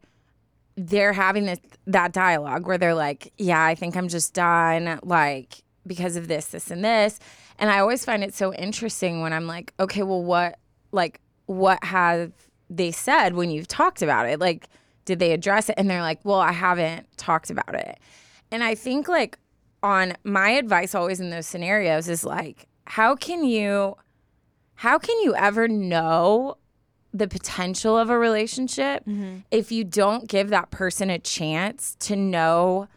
they're 0.76 1.12
having 1.12 1.44
this 1.46 1.58
that 1.86 2.12
dialogue 2.12 2.66
where 2.66 2.78
they're 2.78 2.94
like, 2.94 3.32
"Yeah, 3.36 3.62
I 3.62 3.74
think 3.74 3.96
I'm 3.96 4.08
just 4.08 4.32
done," 4.34 5.00
like 5.02 5.62
because 5.86 6.16
of 6.16 6.28
this, 6.28 6.46
this, 6.46 6.70
and 6.70 6.84
this. 6.84 7.18
And 7.58 7.70
I 7.70 7.80
always 7.80 8.04
find 8.04 8.22
it 8.22 8.34
so 8.34 8.54
interesting 8.54 9.20
when 9.20 9.32
I'm 9.32 9.46
like, 9.46 9.74
"Okay, 9.80 10.02
well, 10.02 10.22
what 10.22 10.58
like 10.92 11.20
what 11.46 11.82
have 11.84 12.32
they 12.70 12.92
said 12.92 13.34
when 13.34 13.50
you've 13.50 13.68
talked 13.68 14.00
about 14.00 14.26
it? 14.26 14.40
Like, 14.40 14.68
did 15.04 15.18
they 15.18 15.32
address 15.32 15.68
it?" 15.68 15.74
And 15.76 15.90
they're 15.90 16.00
like, 16.00 16.20
"Well, 16.24 16.40
I 16.40 16.52
haven't 16.52 17.06
talked 17.18 17.50
about 17.50 17.74
it." 17.74 17.98
And 18.50 18.64
I 18.64 18.74
think 18.74 19.08
like 19.08 19.38
on 19.82 20.14
my 20.24 20.50
advice 20.50 20.94
always 20.94 21.20
in 21.20 21.30
those 21.30 21.46
scenarios 21.46 22.08
is 22.08 22.24
like, 22.24 22.66
how 22.86 23.14
can 23.14 23.44
you 23.44 23.96
how 24.74 24.98
can 24.98 25.18
you 25.20 25.34
ever 25.34 25.68
know 25.68 26.56
the 27.12 27.28
potential 27.28 27.98
of 27.98 28.08
a 28.08 28.18
relationship 28.18 29.04
mm-hmm. 29.04 29.38
if 29.50 29.70
you 29.72 29.84
don't 29.84 30.28
give 30.28 30.48
that 30.50 30.70
person 30.70 31.10
a 31.10 31.18
chance 31.18 31.96
to 32.00 32.16
know 32.16 32.88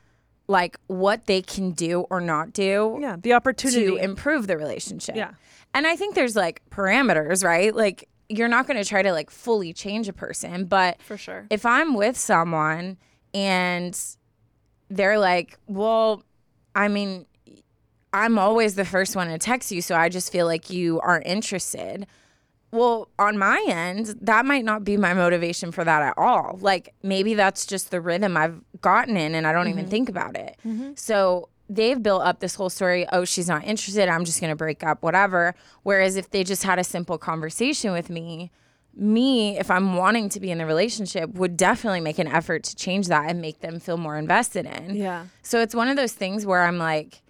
like 0.48 0.78
what 0.88 1.26
they 1.26 1.42
can 1.42 1.72
do 1.72 2.02
or 2.10 2.22
not 2.22 2.54
do 2.54 2.98
Yeah, 3.02 3.16
the 3.20 3.34
opportunity. 3.34 3.86
to 3.88 3.96
improve 3.96 4.48
the 4.48 4.58
relationship. 4.58 5.16
Yeah. 5.16 5.32
And 5.74 5.88
I 5.88 5.96
think 5.96 6.16
there's 6.16 6.36
like 6.36 6.62
parameters, 6.70 7.44
right? 7.44 7.74
Like 7.76 8.08
you're 8.30 8.48
not 8.48 8.68
going 8.68 8.82
to 8.82 8.88
try 8.88 9.02
to 9.02 9.12
like 9.12 9.30
fully 9.30 9.74
change 9.74 10.08
a 10.08 10.14
person, 10.14 10.66
but 10.66 11.02
For 11.02 11.18
sure. 11.18 11.48
if 11.50 11.66
I'm 11.66 11.94
with 11.94 12.18
someone 12.18 12.98
and 13.34 14.00
they're 14.90 15.20
like, 15.20 15.58
well, 15.68 16.24
I 16.76 16.88
mean, 16.88 17.26
I'm 18.14 18.38
always 18.38 18.76
the 18.76 18.86
first 18.86 19.16
one 19.16 19.28
to 19.28 19.38
text 19.38 19.72
you, 19.72 19.82
so 19.82 19.96
I 19.96 20.10
just 20.10 20.32
feel 20.32 20.46
like 20.46 20.70
you 20.70 21.00
aren't 21.02 21.26
interested. 21.26 22.06
Well, 22.72 23.10
on 23.20 23.38
my 23.38 23.64
end, 23.68 24.16
that 24.22 24.46
might 24.46 24.66
not 24.66 24.84
be 24.84 24.98
my 24.98 25.14
motivation 25.14 25.72
for 25.72 25.84
that 25.84 26.02
at 26.02 26.18
all. 26.18 26.58
Like 26.62 26.94
maybe 27.04 27.34
that's 27.34 27.66
just 27.66 27.92
the 27.92 28.02
rhythm 28.02 28.36
I've 28.38 28.62
gotten 28.82 29.18
in 29.18 29.36
and 29.36 29.46
I 29.46 29.52
don't 29.52 29.68
even 29.68 29.84
mm-hmm. 29.84 29.92
think 29.92 30.10
about 30.10 30.36
it. 30.36 30.58
Mm-hmm. 30.66 30.92
So 30.96 31.50
they've 31.70 32.02
built 32.02 32.24
up 32.24 32.40
this 32.40 32.56
whole 32.56 32.70
story 32.70 33.06
oh, 33.12 33.26
she's 33.26 33.48
not 33.48 33.64
interested. 33.64 34.10
I'm 34.10 34.26
just 34.26 34.40
going 34.40 34.52
to 34.52 34.56
break 34.56 34.84
up, 34.84 35.02
whatever. 35.04 35.56
Whereas 35.84 36.16
if 36.16 36.30
they 36.30 36.44
just 36.44 36.64
had 36.64 36.80
a 36.80 36.84
simple 36.84 37.18
conversation 37.18 37.92
with 37.92 38.10
me, 38.10 38.52
me, 38.96 39.58
if 39.58 39.72
I'm 39.72 39.96
wanting 39.96 40.30
to 40.30 40.40
be 40.40 40.52
in 40.52 40.60
the 40.60 40.66
relationship, 40.66 41.34
would 41.34 41.58
definitely 41.58 42.02
make 42.02 42.20
an 42.20 42.28
effort 42.28 42.64
to 42.64 42.76
change 42.76 43.08
that 43.08 43.30
and 43.30 43.42
make 43.42 43.60
them 43.62 43.80
feel 43.80 43.98
more 43.98 44.18
invested 44.18 44.66
in. 44.66 44.96
Yeah. 44.96 45.26
So 45.42 45.62
it's 45.62 45.74
one 45.74 45.88
of 45.88 45.96
those 45.96 46.14
things 46.14 46.46
where 46.46 46.62
I'm 46.62 46.78
like, 46.78 47.22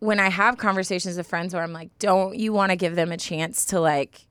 when 0.00 0.18
I 0.18 0.28
have 0.28 0.58
conversations 0.58 1.16
with 1.16 1.26
friends 1.26 1.54
where 1.54 1.62
I'm 1.62 1.72
like, 1.72 1.96
don't 1.98 2.36
you 2.36 2.52
want 2.52 2.70
to 2.70 2.76
give 2.76 2.96
them 2.96 3.12
a 3.12 3.16
chance 3.16 3.66
to 3.66 3.80
like 3.80 4.26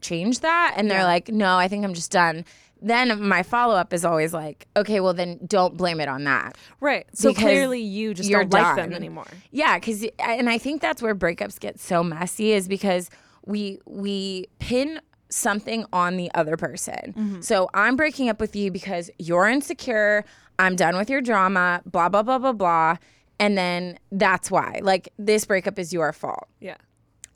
change 0.00 0.40
that? 0.40 0.74
And 0.76 0.90
they're 0.90 1.04
like, 1.04 1.28
no, 1.28 1.58
I 1.58 1.68
think 1.68 1.84
I'm 1.84 1.94
just 1.94 2.12
done. 2.12 2.44
Then 2.80 3.26
my 3.26 3.42
follow 3.42 3.74
up 3.74 3.92
is 3.92 4.04
always 4.04 4.34
like, 4.34 4.66
okay, 4.76 5.00
well 5.00 5.14
then 5.14 5.38
don't 5.46 5.76
blame 5.76 6.00
it 6.00 6.08
on 6.08 6.24
that. 6.24 6.56
Right. 6.80 7.06
So 7.14 7.32
clearly 7.32 7.80
you 7.80 8.14
just 8.14 8.30
don't 8.30 8.52
like 8.52 8.76
them 8.76 8.92
anymore. 8.92 9.26
Yeah, 9.50 9.78
because 9.78 10.04
and 10.18 10.48
I 10.48 10.58
think 10.58 10.82
that's 10.82 11.02
where 11.02 11.14
breakups 11.14 11.58
get 11.58 11.80
so 11.80 12.04
messy 12.04 12.52
is 12.52 12.68
because 12.68 13.10
we 13.44 13.80
we 13.86 14.46
pin 14.58 15.00
something 15.28 15.84
on 15.92 16.16
the 16.16 16.30
other 16.34 16.56
person. 16.56 17.14
Mm-hmm. 17.16 17.40
So 17.40 17.68
I'm 17.74 17.96
breaking 17.96 18.28
up 18.28 18.40
with 18.40 18.54
you 18.54 18.70
because 18.70 19.10
you're 19.18 19.48
insecure. 19.48 20.24
I'm 20.58 20.76
done 20.76 20.96
with 20.96 21.10
your 21.10 21.20
drama. 21.20 21.82
Blah 21.86 22.08
blah 22.08 22.22
blah 22.22 22.38
blah 22.38 22.52
blah. 22.52 22.96
And 23.38 23.56
then 23.56 23.98
that's 24.12 24.50
why. 24.50 24.80
Like 24.82 25.12
this 25.18 25.44
breakup 25.44 25.78
is 25.78 25.92
your 25.92 26.12
fault. 26.12 26.48
Yeah. 26.60 26.76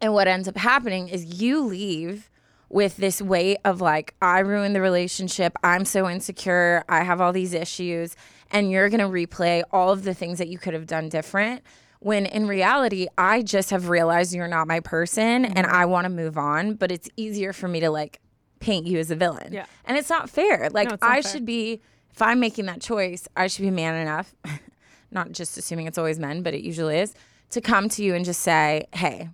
And 0.01 0.15
what 0.15 0.29
ends 0.29 0.49
up 0.49 0.57
happening 0.57 1.09
is 1.09 1.41
you 1.41 1.63
leave 1.63 2.31
with 2.71 2.97
this 2.97 3.21
weight 3.21 3.59
of 3.65 3.81
like, 3.81 4.15
I 4.23 4.39
ruined 4.39 4.75
the 4.75 4.81
relationship. 4.81 5.57
I'm 5.63 5.85
so 5.85 6.09
insecure. 6.09 6.85
I 6.89 7.03
have 7.03 7.21
all 7.21 7.33
these 7.33 7.53
issues. 7.53 8.17
And 8.53 8.71
you're 8.71 8.89
going 8.89 9.01
to 9.01 9.07
replay 9.07 9.63
all 9.73 9.91
of 9.91 10.05
the 10.05 10.15
things 10.15 10.39
that 10.39 10.49
you 10.49 10.57
could 10.57 10.73
have 10.73 10.87
done 10.87 11.09
different. 11.09 11.63
When 11.99 12.27
in 12.27 12.49
reality, 12.49 13.09
I 13.19 13.43
just 13.43 13.71
have 13.71 13.89
realized 13.89 14.33
you're 14.33 14.49
not 14.49 14.67
my 14.67 14.81
person 14.81 15.45
and 15.45 15.67
mm-hmm. 15.67 15.77
I 15.77 15.85
want 15.85 16.05
to 16.07 16.09
move 16.09 16.39
on. 16.39 16.75
But 16.75 16.91
it's 16.91 17.09
easier 17.17 17.53
for 17.53 17.69
me 17.69 17.81
to 17.81 17.91
like 17.91 18.21
paint 18.61 18.87
you 18.87 18.99
as 18.99 19.11
a 19.11 19.17
villain. 19.17 19.53
Yeah. 19.53 19.67
And 19.85 19.99
it's 19.99 20.09
not 20.09 20.31
fair. 20.31 20.71
Like, 20.71 20.89
No, 20.89 20.93
not 20.93 21.03
I 21.03 21.23
fair. 21.23 21.33
should 21.33 21.45
be, 21.45 21.83
if 22.13 22.23
I'm 22.23 22.39
making 22.39 22.67
that 22.67 22.81
choice, 22.81 23.27
I 23.37 23.49
should 23.49 23.63
be 23.63 23.71
man 23.71 23.97
enough, 23.97 24.35
not 25.11 25.33
just 25.33 25.59
assuming 25.59 25.87
it's 25.87 25.99
always 25.99 26.21
men, 26.21 26.43
but 26.43 26.55
it 26.55 26.63
usually 26.63 26.99
is, 26.99 27.15
to 27.51 27.61
come 27.61 27.89
to 27.91 28.05
you 28.05 28.15
and 28.15 28.25
just 28.25 28.41
say, 28.41 28.87
hey, 28.93 29.31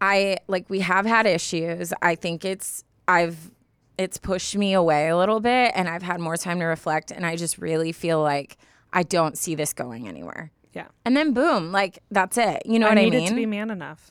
I 0.00 0.38
like 0.48 0.68
we 0.68 0.80
have 0.80 1.06
had 1.06 1.26
issues. 1.26 1.92
I 2.02 2.14
think 2.14 2.44
it's 2.44 2.84
I've 3.08 3.50
it's 3.96 4.18
pushed 4.18 4.56
me 4.56 4.72
away 4.72 5.08
a 5.08 5.16
little 5.16 5.40
bit 5.40 5.72
and 5.74 5.88
I've 5.88 6.02
had 6.02 6.20
more 6.20 6.36
time 6.36 6.58
to 6.60 6.64
reflect 6.64 7.10
and 7.10 7.24
I 7.24 7.36
just 7.36 7.58
really 7.58 7.92
feel 7.92 8.20
like 8.20 8.56
I 8.92 9.02
don't 9.02 9.38
see 9.38 9.54
this 9.54 9.72
going 9.72 10.08
anywhere. 10.08 10.50
Yeah. 10.72 10.88
And 11.04 11.16
then 11.16 11.32
boom, 11.32 11.72
like 11.72 12.00
that's 12.10 12.36
it. 12.36 12.62
You 12.66 12.78
know 12.78 12.86
I 12.86 12.90
what 12.90 12.98
I 12.98 13.10
mean? 13.10 13.28
to 13.28 13.34
be 13.34 13.46
man 13.46 13.70
enough. 13.70 14.10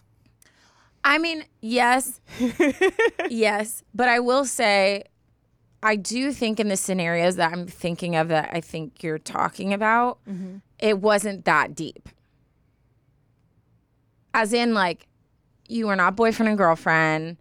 I 1.04 1.18
mean, 1.18 1.44
yes. 1.60 2.22
yes, 3.30 3.84
but 3.94 4.08
I 4.08 4.20
will 4.22 4.46
say 4.46 5.04
I 5.84 5.98
do 5.98 6.32
think 6.32 6.62
in 6.62 6.70
the 6.70 6.78
scenarios 6.78 7.36
that 7.36 7.52
I'm 7.52 7.68
thinking 7.68 8.16
of 8.16 8.30
that 8.30 8.52
I 8.54 8.62
think 8.62 9.04
you're 9.04 9.20
talking 9.20 9.74
about, 9.74 10.20
mm-hmm. 10.26 10.58
it 10.80 11.00
wasn't 11.00 11.44
that 11.44 11.76
deep. 11.76 12.08
As 14.34 14.54
in 14.54 14.74
like 14.74 15.08
you 15.68 15.88
were 15.88 15.96
not 15.96 16.16
boyfriend 16.16 16.50
and 16.50 16.58
girlfriend. 16.58 17.38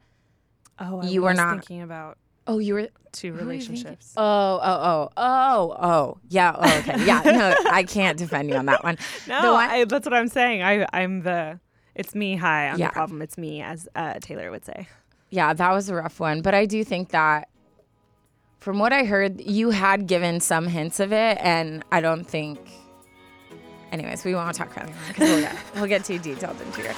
Oh, 0.79 1.01
I 1.01 1.07
You 1.07 1.23
were 1.23 1.29
was 1.31 1.37
not- 1.37 1.51
thinking 1.55 1.83
about 1.83 2.19
Oh, 2.45 2.59
you 2.59 2.75
were 2.75 2.89
two 3.13 3.33
relationships. 3.35 4.15
Oh, 4.17 4.23
oh, 4.25 4.61
oh, 4.63 5.11
oh, 5.17 5.77
oh. 5.81 6.19
Yeah. 6.29 6.57
Oh, 6.59 6.79
okay. 6.81 7.05
Yeah. 7.07 7.21
No, 7.25 7.55
I 7.71 7.85
can't 7.85 8.19
defend 8.19 8.51
you 8.51 8.57
on 8.57 8.67
that 8.67 8.83
one. 8.83 8.99
No, 9.29 9.53
one- 9.53 9.71
I, 9.71 9.85
that's 9.85 10.05
what 10.05 10.13
I'm 10.15 10.27
saying. 10.27 10.61
I, 10.63 10.85
I'm 10.93 11.23
the. 11.23 11.61
It's 11.95 12.17
me. 12.17 12.35
Hi, 12.37 12.69
I'm 12.69 12.79
Yeah. 12.81 12.89
the 12.89 12.93
problem. 12.95 13.23
It's 13.23 13.39
me, 13.39 13.63
as 13.63 13.89
uh, 13.95 14.15
Taylor 14.21 14.51
would 14.51 14.65
say. 14.65 14.89
yeah, 15.31 15.53
that 15.53 15.71
was 15.73 15.89
a 15.89 15.95
rough 15.95 16.19
one. 16.19 16.43
But 16.43 16.55
I 16.55 16.67
do 16.67 16.83
think 16.83 17.11
that 17.11 17.49
from 18.59 18.79
what 18.81 18.93
I 18.93 19.05
heard, 19.05 19.41
you 19.41 19.71
had 19.71 20.07
given 20.09 20.41
some 20.41 20.67
hints 20.67 20.99
of 20.99 21.13
it. 21.13 21.39
And 21.41 21.85
I 21.93 22.01
don't 22.01 22.25
think. 22.25 22.59
Anyways, 23.93 24.25
we 24.25 24.35
won't 24.35 24.57
talk 24.57 24.75
about 24.75 24.89
it 24.89 24.95
because 25.09 25.29
we'll 25.29 25.41
get, 25.43 25.57
we'll 25.77 25.87
get 25.87 26.05
too 26.05 26.19
detailed 26.19 26.61
into 26.63 26.81
it. 26.91 26.97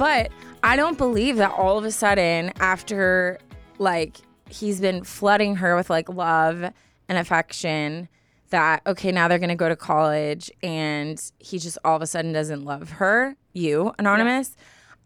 But 0.00 0.32
I 0.62 0.76
don't 0.76 0.96
believe 0.96 1.36
that 1.36 1.52
all 1.52 1.76
of 1.76 1.84
a 1.84 1.90
sudden, 1.90 2.54
after 2.58 3.38
like 3.76 4.16
he's 4.48 4.80
been 4.80 5.04
flooding 5.04 5.56
her 5.56 5.76
with 5.76 5.90
like 5.90 6.08
love 6.08 6.62
and 6.62 7.18
affection, 7.18 8.08
that 8.48 8.80
okay, 8.86 9.12
now 9.12 9.28
they're 9.28 9.38
gonna 9.38 9.54
go 9.54 9.68
to 9.68 9.76
college 9.76 10.50
and 10.62 11.22
he 11.38 11.58
just 11.58 11.76
all 11.84 11.96
of 11.96 12.00
a 12.00 12.06
sudden 12.06 12.32
doesn't 12.32 12.64
love 12.64 12.92
her, 12.92 13.36
you, 13.52 13.92
Anonymous. 13.98 14.56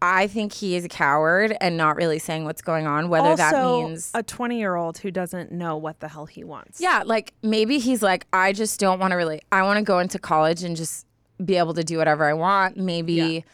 I 0.00 0.28
think 0.28 0.52
he 0.52 0.76
is 0.76 0.84
a 0.84 0.88
coward 0.88 1.56
and 1.60 1.76
not 1.76 1.96
really 1.96 2.20
saying 2.20 2.44
what's 2.44 2.62
going 2.62 2.86
on, 2.86 3.08
whether 3.08 3.30
also, 3.30 3.42
that 3.42 3.64
means 3.64 4.12
a 4.14 4.22
20 4.22 4.60
year 4.60 4.76
old 4.76 4.98
who 4.98 5.10
doesn't 5.10 5.50
know 5.50 5.76
what 5.76 5.98
the 5.98 6.06
hell 6.06 6.26
he 6.26 6.44
wants. 6.44 6.80
yeah, 6.80 7.02
like 7.04 7.34
maybe 7.42 7.80
he's 7.80 8.00
like, 8.00 8.28
I 8.32 8.52
just 8.52 8.78
don't 8.78 9.00
want 9.00 9.10
to 9.10 9.16
really, 9.16 9.40
I 9.50 9.64
want 9.64 9.78
to 9.78 9.82
go 9.82 9.98
into 9.98 10.20
college 10.20 10.62
and 10.62 10.76
just 10.76 11.04
be 11.44 11.56
able 11.56 11.74
to 11.74 11.82
do 11.82 11.98
whatever 11.98 12.26
I 12.26 12.34
want. 12.34 12.76
Maybe 12.76 13.44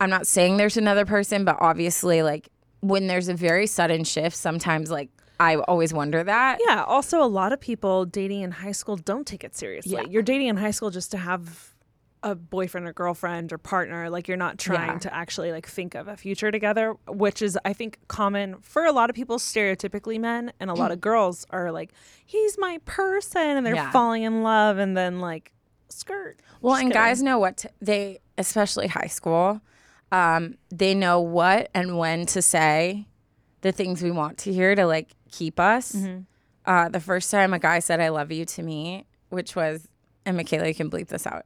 I'm 0.00 0.10
not 0.10 0.26
saying 0.26 0.56
there's 0.56 0.76
another 0.76 1.04
person, 1.04 1.44
but 1.44 1.56
obviously, 1.60 2.22
like 2.22 2.48
when 2.80 3.06
there's 3.06 3.28
a 3.28 3.34
very 3.34 3.66
sudden 3.66 4.04
shift, 4.04 4.36
sometimes 4.36 4.90
like 4.90 5.10
I 5.38 5.56
always 5.56 5.92
wonder 5.94 6.22
that. 6.24 6.58
Yeah. 6.66 6.84
Also, 6.84 7.22
a 7.22 7.26
lot 7.28 7.52
of 7.52 7.60
people 7.60 8.04
dating 8.06 8.42
in 8.42 8.50
high 8.50 8.72
school 8.72 8.96
don't 8.96 9.26
take 9.26 9.44
it 9.44 9.54
seriously. 9.56 9.92
Yeah. 9.92 10.02
You're 10.08 10.22
dating 10.22 10.48
in 10.48 10.56
high 10.56 10.70
school 10.70 10.90
just 10.90 11.10
to 11.12 11.18
have 11.18 11.74
a 12.22 12.34
boyfriend 12.34 12.86
or 12.86 12.92
girlfriend 12.92 13.50
or 13.50 13.56
partner. 13.56 14.10
Like 14.10 14.28
you're 14.28 14.36
not 14.36 14.58
trying 14.58 14.88
Yeah. 14.92 14.98
to 14.98 15.14
actually 15.14 15.52
like 15.52 15.66
think 15.66 15.94
of 15.94 16.08
a 16.08 16.16
future 16.18 16.50
together, 16.50 16.94
which 17.08 17.40
is 17.40 17.58
I 17.64 17.72
think 17.72 17.98
common 18.08 18.56
for 18.60 18.84
a 18.84 18.92
lot 18.92 19.08
of 19.08 19.16
people, 19.16 19.38
stereotypically 19.38 20.20
men, 20.20 20.52
and 20.60 20.68
a 20.70 20.74
lot 20.74 20.92
of 20.92 21.00
girls 21.10 21.46
are 21.50 21.72
like, 21.72 21.92
he's 22.26 22.58
my 22.58 22.78
person, 22.84 23.40
and 23.56 23.64
they're 23.64 23.74
Yeah. 23.74 23.90
falling 23.90 24.22
in 24.24 24.42
love, 24.42 24.76
and 24.76 24.94
then 24.96 25.20
like 25.20 25.52
skirt. 25.88 26.40
Well, 26.60 26.74
Just 26.74 26.82
and 26.84 26.92
kidding. 26.92 27.02
guys 27.02 27.22
know 27.22 27.38
what 27.38 27.56
to, 27.58 27.70
they, 27.80 28.18
especially 28.36 28.88
high 28.88 29.06
school, 29.06 29.62
um, 30.12 30.54
they 30.70 30.94
know 30.94 31.20
what 31.20 31.70
and 31.74 31.96
when 31.98 32.26
to 32.26 32.42
say 32.42 33.06
the 33.62 33.72
things 33.72 34.02
we 34.02 34.10
want 34.10 34.38
to 34.38 34.52
hear 34.52 34.74
to 34.74 34.86
like 34.86 35.10
keep 35.30 35.60
us. 35.60 35.92
Mm-hmm. 35.92 36.20
Uh, 36.64 36.88
the 36.88 37.00
first 37.00 37.30
time 37.30 37.52
a 37.54 37.58
guy 37.58 37.78
said 37.78 38.00
"I 38.00 38.08
love 38.10 38.30
you" 38.32 38.44
to 38.44 38.62
me, 38.62 39.06
which 39.30 39.56
was, 39.56 39.88
and 40.26 40.36
Michaela, 40.36 40.68
you 40.68 40.74
can 40.74 40.90
bleep 40.90 41.08
this 41.08 41.26
out. 41.26 41.44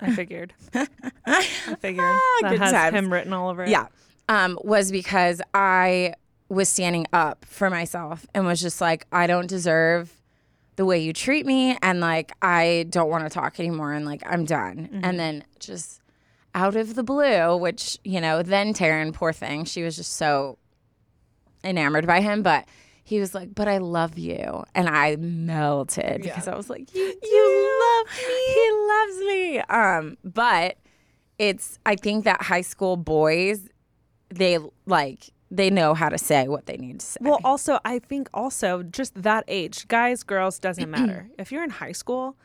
I 0.00 0.12
figured. 0.14 0.52
I 0.74 1.42
figured 1.80 2.04
that 2.04 2.40
Ah, 2.44 2.48
good 2.50 2.58
has 2.60 2.72
times. 2.72 2.94
him 2.96 3.12
written 3.12 3.32
all 3.32 3.48
over 3.50 3.62
it. 3.64 3.68
Yeah. 3.70 3.86
Um, 4.28 4.58
was 4.64 4.90
because 4.90 5.40
I 5.52 6.14
was 6.48 6.68
standing 6.68 7.06
up 7.12 7.44
for 7.44 7.70
myself 7.70 8.26
and 8.34 8.44
was 8.46 8.60
just 8.60 8.80
like, 8.80 9.06
I 9.12 9.26
don't 9.26 9.46
deserve 9.46 10.20
the 10.76 10.84
way 10.84 10.98
you 10.98 11.12
treat 11.12 11.46
me. 11.46 11.76
And 11.82 12.00
like, 12.00 12.32
I 12.42 12.86
don't 12.90 13.08
want 13.08 13.24
to 13.24 13.30
talk 13.30 13.60
anymore. 13.60 13.92
And 13.92 14.04
like, 14.04 14.22
I'm 14.26 14.44
done. 14.44 15.00
And 15.02 15.18
then 15.18 15.44
just 15.60 16.00
out 16.54 16.76
of 16.76 16.94
the 16.94 17.02
blue, 17.02 17.56
which, 17.56 17.98
you 18.04 18.20
know, 18.20 18.42
then 18.42 18.72
Taryne, 18.72 19.12
poor 19.12 19.32
thing, 19.32 19.64
she 19.64 19.82
was 19.82 19.96
just 19.96 20.12
so 20.14 20.58
enamored 21.62 22.06
by 22.06 22.20
him. 22.20 22.42
But 22.42 22.66
he 23.02 23.20
was 23.20 23.34
like, 23.34 23.54
But 23.54 23.68
I 23.68 23.78
love 23.78 24.18
you. 24.18 24.64
And 24.74 24.88
I 24.88 25.16
melted 25.16 26.22
because 26.22 26.48
I 26.48 26.56
was 26.56 26.70
like, 26.70 26.94
You, 26.94 27.14
you 27.22 27.80
love 27.82 28.16
me. 28.16 28.54
He 28.54 28.70
loves 28.88 29.18
me. 29.18 29.58
Um, 29.58 30.16
but 30.24 30.76
it's 31.38 31.78
I 31.84 31.96
think 31.96 32.24
that 32.24 32.42
high 32.42 32.62
school 32.62 32.96
boys, 32.96 33.68
they 34.30 34.58
like 34.86 35.30
they 35.50 35.70
know 35.70 35.94
how 35.94 36.08
to 36.08 36.18
say 36.18 36.48
what 36.48 36.66
they 36.66 36.76
need 36.76 37.00
to 37.00 37.06
say. 37.06 37.18
Well, 37.20 37.40
also, 37.44 37.78
I 37.84 37.98
think 37.98 38.28
also 38.34 38.82
just 38.82 39.22
that 39.22 39.44
age, 39.46 39.86
guys, 39.88 40.22
girls, 40.22 40.58
doesn't 40.58 40.90
matter. 40.90 41.28
if 41.38 41.52
you're 41.52 41.62
in 41.62 41.70
high 41.70 41.92
school, 41.92 42.36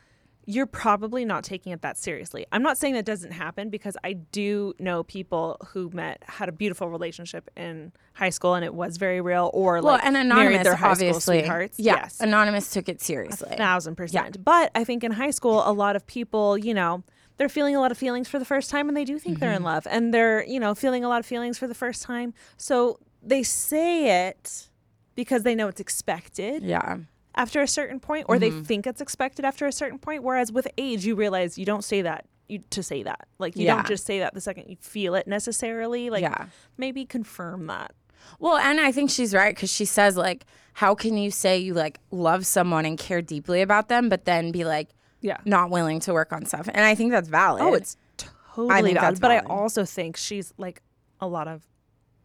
you're 0.51 0.65
probably 0.65 1.25
not 1.25 1.43
taking 1.43 1.71
it 1.71 1.83
that 1.83 1.95
seriously. 1.95 2.43
I'm 2.51 2.63
not 2.63 2.75
saying 2.75 2.95
that 2.95 3.05
doesn't 3.05 3.33
happen 3.33 3.69
because 3.69 3.95
I 4.03 4.13
do 4.13 4.73
know 4.79 5.03
people 5.03 5.57
who 5.67 5.91
met 5.93 6.23
had 6.25 6.49
a 6.49 6.51
beautiful 6.51 6.89
relationship 6.89 7.51
in 7.55 7.91
high 8.13 8.31
school 8.31 8.55
and 8.55 8.65
it 8.65 8.73
was 8.73 8.97
very 8.97 9.21
real, 9.21 9.51
or 9.53 9.73
well, 9.75 9.83
like 9.93 10.03
and 10.05 10.13
married 10.13 10.25
anonymous 10.31 10.63
their 10.63 10.75
high 10.75 10.93
school 10.95 11.19
sweethearts. 11.19 11.77
Yeah, 11.77 11.97
yes, 11.97 12.19
anonymous 12.19 12.71
took 12.71 12.89
it 12.89 12.99
seriously. 12.99 13.55
thousand 13.57 13.93
percent. 13.95 14.43
But 14.43 14.71
I 14.73 14.83
think 14.83 15.03
in 15.03 15.11
high 15.11 15.29
school, 15.29 15.61
a 15.65 15.71
lot 15.71 15.95
of 15.95 16.07
people, 16.07 16.57
you 16.57 16.73
know, 16.73 17.03
they're 17.37 17.47
feeling 17.47 17.75
a 17.75 17.79
lot 17.79 17.91
of 17.91 17.97
feelings 17.99 18.27
for 18.27 18.39
the 18.39 18.45
first 18.45 18.71
time 18.71 18.87
and 18.87 18.97
they 18.97 19.05
do 19.05 19.19
think 19.19 19.39
they're 19.39 19.49
Mm-hmm. 19.51 19.57
in 19.57 19.63
love 19.63 19.87
and 19.89 20.11
they're, 20.11 20.43
you 20.45 20.59
know, 20.59 20.73
feeling 20.73 21.03
a 21.03 21.09
lot 21.09 21.19
of 21.19 21.27
feelings 21.27 21.59
for 21.59 21.67
the 21.67 21.75
first 21.75 22.01
time. 22.01 22.33
So 22.57 22.99
they 23.21 23.43
say 23.43 24.27
it 24.29 24.69
because 25.13 25.43
they 25.43 25.53
know 25.53 25.67
it's 25.67 25.79
expected 25.79 26.63
Yeah, 26.63 26.97
after 27.39 27.61
a 27.61 27.67
certain 27.67 28.01
point 28.01 28.25
or 28.27 28.37
they 28.37 28.49
mm-hmm. 28.49 28.63
think 28.63 28.85
it's 28.85 28.99
expected 28.99 29.45
after 29.45 29.65
a 29.65 29.71
certain 29.71 29.97
point. 29.97 30.23
Whereas 30.23 30.51
with 30.51 30.67
age, 30.77 31.05
you 31.05 31.15
realize 31.15 31.57
you 31.57 31.65
don't 31.65 31.85
say 31.85 32.01
that 32.01 32.25
you, 32.49 32.59
to 32.71 32.83
say 32.83 33.01
that. 33.03 33.27
Like 33.39 33.55
you 33.55 33.65
Yeah. 33.65 33.75
don't 33.75 33.87
just 33.87 34.05
say 34.05 34.19
that 34.19 34.33
the 34.33 34.41
second 34.41 34.67
you 34.67 34.75
feel 34.81 35.15
it 35.15 35.25
necessarily. 35.25 36.09
Like 36.09 36.23
Yeah. 36.23 36.47
maybe 36.77 37.05
confirm 37.05 37.67
that. 37.67 37.93
Well, 38.39 38.57
and 38.57 38.81
I 38.81 38.91
think 38.91 39.09
she's 39.09 39.33
right 39.33 39.55
because 39.55 39.71
she 39.71 39.85
says 39.85 40.17
like, 40.17 40.45
how 40.73 40.95
can 40.95 41.17
you 41.17 41.31
say 41.31 41.57
you 41.57 41.73
like 41.73 42.01
love 42.11 42.45
someone 42.45 42.85
and 42.85 42.97
care 42.97 43.21
deeply 43.21 43.61
about 43.61 43.87
them, 43.87 44.09
but 44.09 44.25
then 44.25 44.51
be 44.51 44.65
like, 44.65 44.89
Yeah. 45.21 45.37
not 45.45 45.69
willing 45.69 46.01
to 46.01 46.13
work 46.13 46.33
on 46.33 46.45
stuff? 46.45 46.67
And 46.67 46.85
I 46.85 46.93
think 46.93 47.11
that's 47.11 47.29
valid. 47.29 47.61
Oh, 47.61 47.73
it's 47.73 47.95
totally 48.17 48.81
think 48.81 48.99
valid. 48.99 49.13
that's 49.13 49.19
But 49.21 49.31
I 49.31 49.39
also 49.39 49.85
think 49.85 50.17
she's 50.17 50.53
like 50.57 50.81
a 51.21 51.27
lot 51.27 51.47
of 51.47 51.65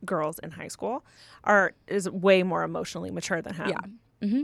girls 0.04 0.40
in 0.40 0.50
high 0.50 0.68
school 0.68 1.04
are 1.44 1.72
is 1.86 2.10
way 2.10 2.42
more 2.42 2.64
emotionally 2.64 3.12
mature 3.12 3.40
than 3.40 3.54
him. 3.54 3.68
Yeah. 3.68 4.26
Mm-hmm. 4.26 4.42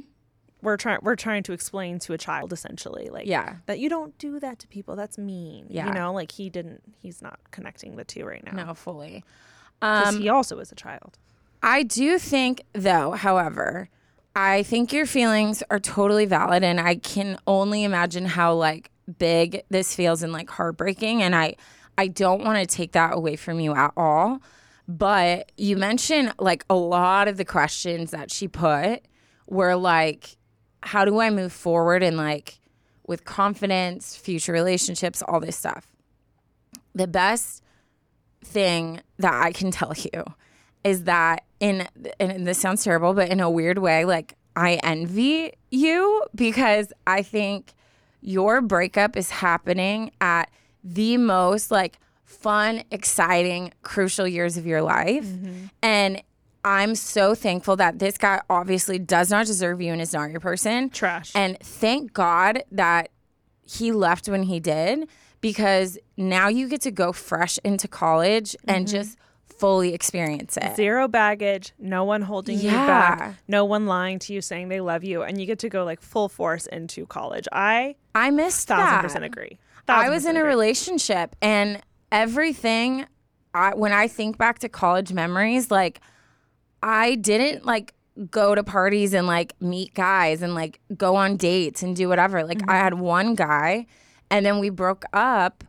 We're 0.63 0.77
trying 0.77 0.99
we're 1.03 1.17
trying 1.17 1.43
to 1.45 1.53
explain 1.53 1.99
to 2.01 2.13
a 2.13 2.19
child 2.19 2.53
essentially 2.53 3.09
like 3.11 3.27
Yeah. 3.27 3.57
that 3.67 3.79
you 3.79 3.89
don't 3.89 4.17
do 4.19 4.39
that 4.41 4.59
to 4.61 4.69
people 4.69 4.97
that's 4.97 5.19
mean 5.19 5.67
Yeah. 5.69 5.87
you 5.89 5.95
know 5.95 6.13
like 6.13 6.33
he 6.33 6.51
didn't 6.51 6.83
he's 7.01 7.23
not 7.23 7.39
connecting 7.51 7.97
the 7.97 8.05
two 8.05 8.25
right 8.25 8.45
now 8.45 8.67
No, 8.67 8.75
fully. 8.75 9.25
because 9.81 10.15
Um, 10.17 10.21
he 10.23 10.29
also 10.29 10.59
is 10.59 10.71
a 10.73 10.75
child 10.77 11.19
I 11.63 11.83
do 11.83 12.19
think, 12.19 12.63
though, 12.73 13.11
however, 13.11 13.91
I 14.35 14.63
think 14.63 14.95
your 14.95 15.05
feelings 15.05 15.63
are 15.69 15.79
totally 15.79 16.25
valid, 16.25 16.65
and 16.65 16.81
I 16.81 16.95
can 16.95 17.37
only 17.47 17.85
imagine 17.85 18.25
how 18.25 18.55
like 18.55 18.91
big 19.19 19.63
this 19.69 19.95
feels 19.95 20.23
and 20.23 20.33
like 20.33 20.49
heartbreaking. 20.49 21.23
And 21.23 21.37
I, 21.37 21.57
I 21.99 22.07
don't 22.09 22.43
want 22.45 22.59
to 22.61 22.65
take 22.77 22.93
that 22.93 23.15
away 23.15 23.37
from 23.37 23.61
you 23.61 23.75
at 23.75 23.93
all. 23.95 24.41
But 24.89 25.53
you 25.59 25.77
mentioned 25.77 26.33
like 26.39 26.65
a 26.71 26.75
lot 26.77 27.29
of 27.29 27.37
the 27.37 27.45
questions 27.45 28.11
that 28.11 28.31
she 28.33 28.49
put 28.49 29.03
were 29.47 29.77
like, 29.77 30.37
how 30.83 31.05
do 31.05 31.21
I 31.21 31.31
move 31.31 31.53
forward 31.53 32.03
and 32.03 32.17
like 32.17 32.61
with 33.07 33.25
confidence, 33.25 34.17
future 34.17 34.53
relationships, 34.53 35.23
all 35.27 35.41
this 35.41 35.57
stuff. 35.57 35.87
The 36.95 37.09
best 37.09 37.63
thing 38.45 39.01
that 39.19 39.35
I 39.35 39.53
can 39.53 39.71
tell 39.71 39.93
you 39.97 40.25
is 40.85 41.05
that 41.05 41.45
in 41.59 41.87
and 42.19 42.47
this 42.47 42.59
sounds 42.59 42.85
terrible, 42.85 43.13
but 43.13 43.29
in 43.29 43.41
a 43.41 43.51
weird 43.51 43.79
way, 43.79 44.05
like 44.05 44.35
I 44.57 44.75
envy 44.83 45.53
you 45.71 46.25
because 46.35 46.93
I 47.07 47.23
think 47.23 47.75
your 48.21 48.61
breakup 48.61 49.17
is 49.17 49.31
happening 49.31 50.13
at 50.21 50.51
the 50.85 51.17
most 51.17 51.71
like 51.71 51.99
fun, 52.25 52.85
exciting, 52.91 53.73
crucial 53.83 54.27
years 54.27 54.57
of 54.57 54.67
your 54.67 54.83
life. 54.83 55.25
Mm-hmm. 55.27 55.67
And 55.83 56.23
I'm 56.65 56.95
so 56.95 57.35
thankful 57.35 57.77
that 57.77 57.99
this 57.99 58.19
guy 58.19 58.41
obviously 58.51 58.99
does 58.99 59.31
not 59.31 59.47
deserve 59.47 59.81
you 59.81 59.93
and 59.93 60.01
is 60.01 60.13
not 60.13 60.31
your 60.31 60.41
person. 60.41 60.91
Trash. 60.91 61.33
And 61.35 61.59
thank 61.61 62.13
God 62.13 62.63
that 62.73 63.11
he 63.63 63.93
left 63.93 64.29
when 64.29 64.45
he 64.45 64.61
did 64.61 65.09
because 65.41 65.99
now 66.17 66.49
you 66.49 66.69
get 66.69 66.83
to 66.83 66.91
go 66.91 67.13
fresh 67.13 67.59
into 67.65 67.89
college 67.89 68.57
and 68.67 68.87
mm-hmm. 68.87 68.97
just 68.97 69.17
fully 69.47 69.93
experience 69.93 70.57
it. 70.57 70.75
zero 70.75 71.07
baggage 71.07 71.75
no 71.79 72.03
one 72.03 72.23
holding 72.23 72.59
you 72.59 72.71
back 72.71 73.37
no 73.47 73.63
one 73.63 73.85
lying 73.85 74.19
to 74.19 74.33
you 74.33 74.41
saying 74.41 74.69
they 74.69 74.81
love 74.81 75.05
you 75.05 75.23
and 75.23 75.39
you 75.39 75.45
get 75.45 75.59
to 75.59 75.69
go 75.69 75.85
like 75.85 76.01
full 76.01 76.31
force 76.31 76.67
into 76.69 77.05
college 77.05 77.47
i 77.53 77.95
I 78.15 78.31
missed 78.31 78.69
thousand 78.69 78.87
that. 78.87 79.03
percent 79.03 79.25
agree 79.25 79.59
I 79.91 80.09
was 80.09 80.25
in 80.25 80.37
a 80.37 80.41
agree. 80.41 80.51
relationship 80.51 81.37
and 81.43 81.81
everything 82.13 83.07
I 83.55 83.75
when 83.75 83.93
I 83.93 84.09
think 84.09 84.39
back 84.39 84.61
to 84.61 84.69
college 84.69 85.13
memories 85.13 85.71
like 85.71 86.01
I 86.83 87.15
didn't 87.17 87.65
like 87.65 87.95
go 88.31 88.55
to 88.55 88.63
parties 88.63 89.15
and 89.15 89.27
like 89.27 89.55
meet 89.61 89.95
guys 89.95 90.43
and 90.43 90.55
like 90.55 90.81
go 90.97 91.17
on 91.17 91.37
dates 91.37 91.83
and 91.83 91.95
do 91.97 92.09
whatever. 92.09 92.45
Like 92.45 92.59
Mm-hmm. 92.59 92.71
I 92.71 92.77
had 92.77 92.95
one 92.95 93.35
guy 93.35 93.87
and 94.31 94.45
then 94.45 94.59
we 94.59 94.71
broke 94.71 95.05
up 95.13 95.65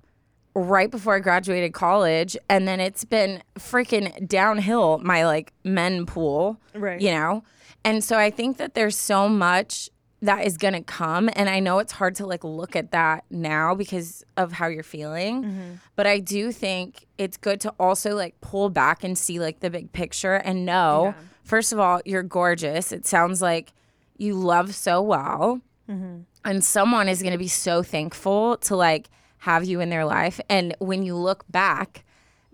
right 0.53 0.91
before 0.91 1.15
I 1.15 1.19
graduated 1.19 1.73
college 1.73 2.35
and 2.49 2.67
then 2.67 2.79
it's 2.79 3.05
been 3.05 3.41
freaking 3.57 4.27
downhill 4.27 4.97
my 4.99 5.25
like 5.25 5.53
men 5.63 6.05
pool. 6.05 6.59
Right. 6.73 6.99
You 6.99 7.11
know? 7.11 7.43
And 7.83 8.03
so 8.03 8.17
I 8.17 8.29
think 8.29 8.57
that 8.57 8.73
there's 8.73 8.97
so 8.97 9.29
much 9.29 9.89
that 10.21 10.45
is 10.45 10.57
going 10.57 10.73
to 10.73 10.81
come 10.81 11.29
and 11.33 11.49
I 11.49 11.59
know 11.59 11.79
it's 11.79 11.93
hard 11.93 12.15
to 12.15 12.27
like 12.27 12.43
look 12.43 12.75
at 12.75 12.91
that 12.91 13.25
now 13.31 13.73
because 13.73 14.23
of 14.37 14.51
how 14.51 14.67
you're 14.67 14.83
feeling. 14.83 15.43
Mm-hmm. 15.43 15.71
But 15.95 16.05
I 16.05 16.19
do 16.19 16.51
think 16.51 17.07
it's 17.17 17.37
good 17.37 17.59
to 17.61 17.73
also 17.79 18.15
like 18.15 18.39
pull 18.39 18.69
back 18.69 19.03
and 19.03 19.17
see 19.17 19.39
like 19.39 19.61
the 19.61 19.69
big 19.69 19.91
picture 19.93 20.35
and 20.35 20.65
know 20.65 21.15
first 21.43 21.73
of 21.73 21.79
all 21.79 22.01
you're 22.05 22.23
gorgeous. 22.23 22.91
It 22.91 23.07
sounds 23.07 23.41
like 23.41 23.73
you 24.17 24.35
love 24.35 24.75
so 24.75 25.01
well. 25.01 25.61
Mm-hmm. 25.89 26.21
And 26.45 26.63
someone 26.63 27.07
is 27.07 27.21
going 27.21 27.33
to 27.33 27.39
be 27.39 27.47
so 27.47 27.81
thankful 27.81 28.57
to 28.57 28.75
like 28.75 29.09
have 29.39 29.65
you 29.65 29.79
in 29.79 29.89
their 29.89 30.05
life 30.05 30.39
and 30.49 30.75
when 30.79 31.01
you 31.01 31.15
look 31.15 31.45
back 31.49 32.03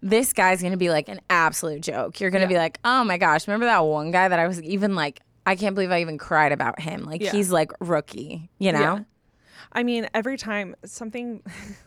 this 0.02 0.32
guy's 0.32 0.62
gonna 0.62 0.78
be 0.78 0.90
like 0.90 1.10
an 1.10 1.20
absolute 1.30 1.82
joke. 1.82 2.20
You're 2.20 2.30
gonna 2.30 2.48
be 2.48 2.56
like, 2.56 2.80
oh 2.86 3.04
my 3.04 3.18
gosh, 3.18 3.48
remember 3.48 3.66
that 3.66 3.80
one 3.80 4.12
guy 4.12 4.28
that 4.28 4.40
I 4.40 4.48
was 4.48 4.62
even 4.62 4.96
like, 4.96 5.22
I 5.48 5.56
can't 5.56 5.74
believe 5.76 5.92
I 5.92 6.02
even 6.02 6.18
cried 6.18 6.52
about 6.52 6.80
him. 6.82 7.06
Like 7.06 7.22
Yeah. 7.22 7.32
he's 7.32 7.52
like 7.52 7.72
rookie, 7.80 8.50
you 8.60 8.72
know? 8.72 8.80
Yeah. 8.80 9.00
I 9.72 9.84
mean, 9.84 10.08
every 10.14 10.38
time 10.38 10.76
something, 10.86 11.42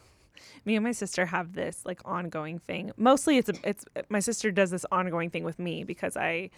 me 0.64 0.76
and 0.76 0.84
my 0.84 0.92
sister 0.92 1.26
have 1.26 1.54
this 1.54 1.82
like 1.84 2.00
ongoing 2.04 2.58
thing. 2.58 2.92
Mostly, 2.96 3.36
it's 3.38 3.50
a, 3.50 3.54
it's 3.62 3.84
my 4.08 4.20
sister 4.20 4.50
does 4.50 4.70
this 4.70 4.86
ongoing 4.90 5.30
thing 5.30 5.44
with 5.44 5.58
me 5.58 5.84
because 5.84 6.16
I, 6.16 6.50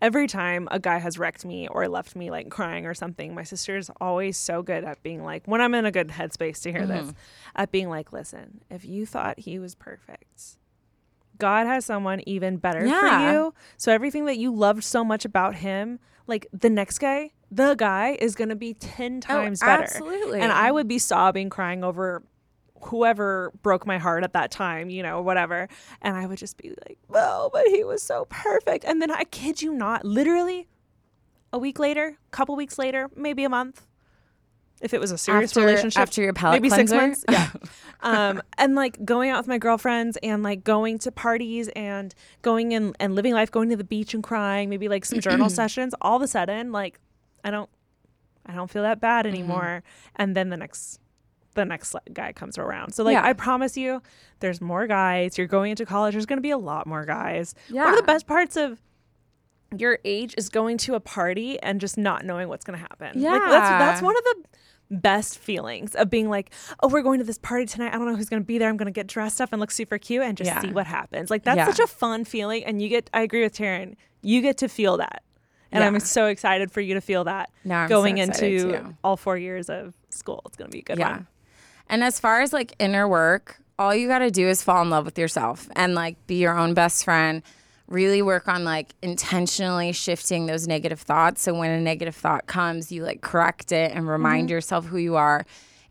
every 0.00 0.26
time 0.26 0.68
a 0.70 0.78
guy 0.78 0.98
has 0.98 1.18
wrecked 1.18 1.44
me 1.44 1.66
or 1.68 1.88
left 1.88 2.14
me 2.14 2.30
like 2.30 2.50
crying 2.50 2.86
or 2.86 2.94
something, 2.94 3.34
my 3.34 3.44
sister 3.44 3.76
is 3.76 3.90
always 4.00 4.36
so 4.36 4.62
good 4.62 4.84
at 4.84 5.02
being 5.02 5.24
like, 5.24 5.46
when 5.46 5.60
I'm 5.60 5.74
in 5.74 5.86
a 5.86 5.90
good 5.92 6.08
headspace 6.08 6.62
to 6.62 6.72
hear 6.72 6.86
this, 6.86 7.06
mm-hmm. 7.06 7.18
at 7.56 7.72
being 7.72 7.88
like, 7.88 8.12
listen, 8.12 8.60
if 8.70 8.84
you 8.84 9.06
thought 9.06 9.40
he 9.40 9.58
was 9.58 9.74
perfect. 9.74 10.58
God 11.38 11.66
has 11.66 11.84
someone 11.84 12.20
even 12.26 12.58
better 12.58 12.86
Yeah. 12.86 13.00
for 13.00 13.32
you. 13.32 13.54
So 13.76 13.92
everything 13.92 14.26
that 14.26 14.38
you 14.38 14.54
loved 14.54 14.84
so 14.84 15.04
much 15.04 15.24
about 15.24 15.56
him, 15.56 15.98
like 16.26 16.46
the 16.52 16.70
next 16.70 16.98
guy, 16.98 17.30
the 17.50 17.74
guy 17.74 18.16
is 18.20 18.34
going 18.34 18.48
to 18.50 18.56
be 18.56 18.74
10 18.74 19.20
times 19.20 19.60
better. 19.60 19.82
absolutely. 19.82 20.40
And 20.40 20.52
I 20.52 20.70
would 20.70 20.88
be 20.88 20.98
sobbing, 20.98 21.50
crying 21.50 21.84
over 21.84 22.22
whoever 22.82 23.52
broke 23.62 23.86
my 23.86 23.98
heart 23.98 24.24
at 24.24 24.32
that 24.34 24.50
time, 24.50 24.90
you 24.90 25.02
know, 25.02 25.22
whatever. 25.22 25.68
And 26.02 26.16
I 26.16 26.26
would 26.26 26.38
just 26.38 26.56
be 26.56 26.70
like, 26.86 26.98
"Oh, 27.12 27.48
but 27.52 27.66
he 27.66 27.82
was 27.84 28.02
so 28.02 28.26
perfect." 28.28 28.84
And 28.84 29.00
then 29.00 29.10
I 29.10 29.24
kid 29.24 29.62
you 29.62 29.72
not, 29.72 30.04
literally 30.04 30.68
a 31.52 31.58
week 31.58 31.78
later, 31.78 32.18
couple 32.30 32.56
weeks 32.56 32.78
later, 32.78 33.08
maybe 33.16 33.44
a 33.44 33.48
month, 33.48 33.86
if 34.84 34.94
it 34.94 35.00
was 35.00 35.10
a 35.10 35.18
serious 35.18 35.50
After- 35.50 35.60
relationship, 35.66 36.00
after 36.00 36.22
your 36.22 36.32
palate 36.32 36.62
maybe 36.62 36.70
six 36.70 36.92
months, 36.92 37.24
yeah. 37.28 37.50
um, 38.02 38.40
and 38.58 38.74
like 38.76 39.04
going 39.04 39.30
out 39.30 39.38
with 39.38 39.48
my 39.48 39.58
girlfriends 39.58 40.16
and 40.22 40.42
like 40.44 40.62
going 40.62 40.98
to 41.00 41.10
parties 41.10 41.68
and 41.74 42.14
going 42.42 42.72
and 42.74 42.94
and 43.00 43.14
living 43.16 43.32
life, 43.34 43.50
going 43.50 43.70
to 43.70 43.76
the 43.76 43.82
beach 43.84 44.14
and 44.14 44.22
crying, 44.22 44.68
maybe 44.70 44.88
like 44.88 45.04
some 45.04 45.18
journal 45.20 45.48
sessions. 45.60 45.94
All 46.00 46.14
of 46.16 46.22
a 46.22 46.28
sudden, 46.28 46.70
like 46.70 47.00
I 47.42 47.50
don't, 47.50 47.68
I 48.46 48.54
don't 48.54 48.70
feel 48.70 48.82
that 48.82 49.00
bad 49.00 49.24
Mm-hmm. 49.26 49.34
anymore. 49.34 49.82
And 50.16 50.36
then 50.36 50.50
the 50.50 50.56
next, 50.56 51.00
the 51.54 51.64
next 51.64 51.94
guy 52.12 52.32
comes 52.32 52.58
around. 52.58 52.92
So 52.92 53.04
like 53.04 53.14
Yeah. 53.14 53.24
I 53.24 53.32
promise 53.32 53.76
you, 53.76 54.02
there's 54.40 54.60
more 54.60 54.86
guys. 54.86 55.38
You're 55.38 55.46
going 55.46 55.70
into 55.70 55.86
college. 55.86 56.12
There's 56.14 56.26
going 56.26 56.38
to 56.38 56.42
be 56.42 56.50
a 56.50 56.58
lot 56.58 56.86
more 56.86 57.04
guys. 57.06 57.54
Yeah. 57.68 57.84
One 57.84 57.92
of 57.94 57.96
the 57.96 58.02
best 58.06 58.26
parts 58.26 58.56
of 58.56 58.80
your 59.76 59.98
age 60.04 60.34
is 60.38 60.48
going 60.50 60.78
to 60.78 60.94
a 60.94 61.00
party 61.00 61.58
and 61.60 61.80
just 61.80 61.98
not 61.98 62.24
knowing 62.24 62.48
what's 62.48 62.64
going 62.64 62.78
to 62.78 62.80
happen. 62.80 63.20
Like 63.20 63.42
that's 63.50 63.68
that's 63.68 64.02
one 64.02 64.16
of 64.16 64.22
the 64.24 64.44
best 65.00 65.38
feelings 65.38 65.94
of 65.94 66.10
being 66.10 66.28
like, 66.30 66.50
"Oh, 66.82 66.88
we're 66.88 67.02
going 67.02 67.18
to 67.18 67.24
this 67.24 67.38
party 67.38 67.66
tonight. 67.66 67.92
I 67.94 67.98
don't 67.98 68.06
know 68.06 68.16
who's 68.16 68.28
going 68.28 68.42
to 68.42 68.46
be 68.46 68.58
there. 68.58 68.68
I'm 68.68 68.76
going 68.76 68.86
to 68.86 68.92
get 68.92 69.06
dressed 69.06 69.40
up 69.40 69.50
and 69.52 69.60
look 69.60 69.70
super 69.70 69.98
cute 69.98 70.22
and 70.22 70.36
just 70.36 70.48
Yeah. 70.48 70.60
see 70.60 70.72
what 70.72 70.86
happens." 70.86 71.30
Like 71.30 71.44
that's 71.44 71.56
Yeah. 71.58 71.66
such 71.66 71.80
a 71.80 71.86
fun 71.86 72.24
feeling 72.24 72.64
and 72.64 72.80
you 72.80 72.88
get 72.88 73.10
I 73.12 73.22
agree 73.22 73.42
with 73.42 73.54
Taryne. 73.56 73.94
You 74.22 74.40
get 74.40 74.58
to 74.58 74.68
feel 74.68 74.96
that. 74.98 75.22
And 75.72 75.82
Yeah. 75.82 75.88
I'm 75.88 76.00
so 76.00 76.26
excited 76.26 76.70
for 76.70 76.80
you 76.80 76.94
to 76.94 77.00
feel 77.00 77.24
that 77.24 77.50
No, 77.64 77.74
I'm 77.74 77.88
so 77.88 77.94
going 77.96 78.18
into 78.18 78.72
too. 78.72 78.94
all 79.02 79.16
4 79.16 79.36
years 79.36 79.68
of 79.68 79.94
school. 80.10 80.42
It's 80.46 80.56
going 80.56 80.70
to 80.70 80.72
be 80.74 80.80
a 80.80 80.84
good 80.84 80.98
Yeah. 80.98 81.10
one. 81.10 81.26
And 81.88 82.02
as 82.04 82.18
far 82.20 82.40
as 82.40 82.52
like 82.52 82.74
inner 82.78 83.06
work, 83.08 83.58
all 83.78 83.94
you 83.94 84.06
got 84.08 84.20
to 84.20 84.30
do 84.30 84.46
is 84.48 84.62
fall 84.62 84.80
in 84.82 84.90
love 84.90 85.04
with 85.04 85.18
yourself 85.18 85.68
and 85.74 85.94
like 85.94 86.16
be 86.28 86.36
your 86.36 86.56
own 86.56 86.74
best 86.74 87.04
friend. 87.04 87.42
Really 87.86 88.22
work 88.22 88.48
on 88.48 88.64
like 88.64 88.94
intentionally 89.02 89.92
shifting 89.92 90.46
those 90.46 90.66
negative 90.66 91.00
thoughts. 91.00 91.42
So 91.42 91.52
when 91.54 91.70
a 91.70 91.80
negative 91.80 92.16
thought 92.16 92.46
comes, 92.46 92.90
you 92.90 93.04
like 93.04 93.20
correct 93.20 93.72
it 93.72 93.92
and 93.92 94.08
remind 94.08 94.48
yourself 94.50 94.86
who 94.86 94.96
you 94.96 95.16
are 95.16 95.44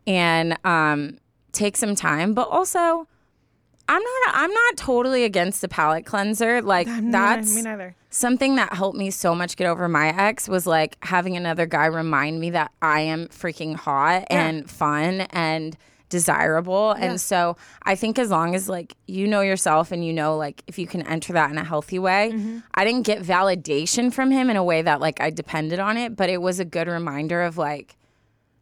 and 0.08 0.58
um, 0.66 1.18
take 1.52 1.78
some 1.78 1.94
time. 1.96 2.34
But 2.34 2.48
also, 2.50 3.08
I'm 3.88 4.02
not 4.02 4.34
I'm 4.34 4.52
not 4.52 4.78
totally 4.78 5.24
against 5.24 5.62
the 5.62 5.68
palate 5.68 6.06
cleanser. 6.06 6.62
Like 6.62 6.88
that's 7.12 7.56
me 7.56 7.62
neither. 7.62 7.96
something 8.10 8.56
that 8.56 8.74
helped 8.74 8.98
me 8.98 9.12
so 9.12 9.36
much 9.36 9.56
get 9.56 9.68
over 9.68 9.88
my 9.88 10.08
ex 10.08 10.48
was 10.50 10.66
like 10.66 10.98
having 11.04 11.38
another 11.38 11.66
guy 11.68 11.86
remind 11.86 12.40
me 12.40 12.50
that 12.52 12.72
I 12.82 13.02
am 13.02 13.28
freaking 13.28 13.76
hot 13.76 14.26
and 14.30 14.70
fun 14.70 15.22
and 15.32 15.78
desirable. 16.14 16.92
And 16.92 17.20
so 17.20 17.58
I 17.82 17.96
think 17.96 18.20
as 18.20 18.30
long 18.30 18.54
as 18.54 18.70
like 18.70 18.96
you 19.08 19.28
know 19.28 19.42
yourself 19.42 19.92
and 19.92 20.06
you 20.06 20.14
know 20.14 20.38
like 20.38 20.62
if 20.68 20.78
you 20.78 20.86
can 20.86 21.02
enter 21.08 21.34
that 21.34 21.50
in 21.50 21.58
a 21.58 21.64
healthy 21.64 21.98
way, 21.98 22.32
Mm-hmm. 22.34 22.60
I 22.76 22.86
didn't 22.86 23.06
get 23.06 23.24
validation 23.24 24.14
from 24.14 24.30
him 24.30 24.50
in 24.52 24.56
a 24.56 24.64
way 24.64 24.84
that 24.84 25.02
like 25.02 25.20
I 25.20 25.32
depended 25.32 25.80
on 25.80 25.98
it, 25.98 26.16
but 26.16 26.30
it 26.30 26.40
was 26.40 26.60
a 26.60 26.66
good 26.66 26.88
reminder 26.88 27.42
of 27.42 27.58
like 27.58 27.98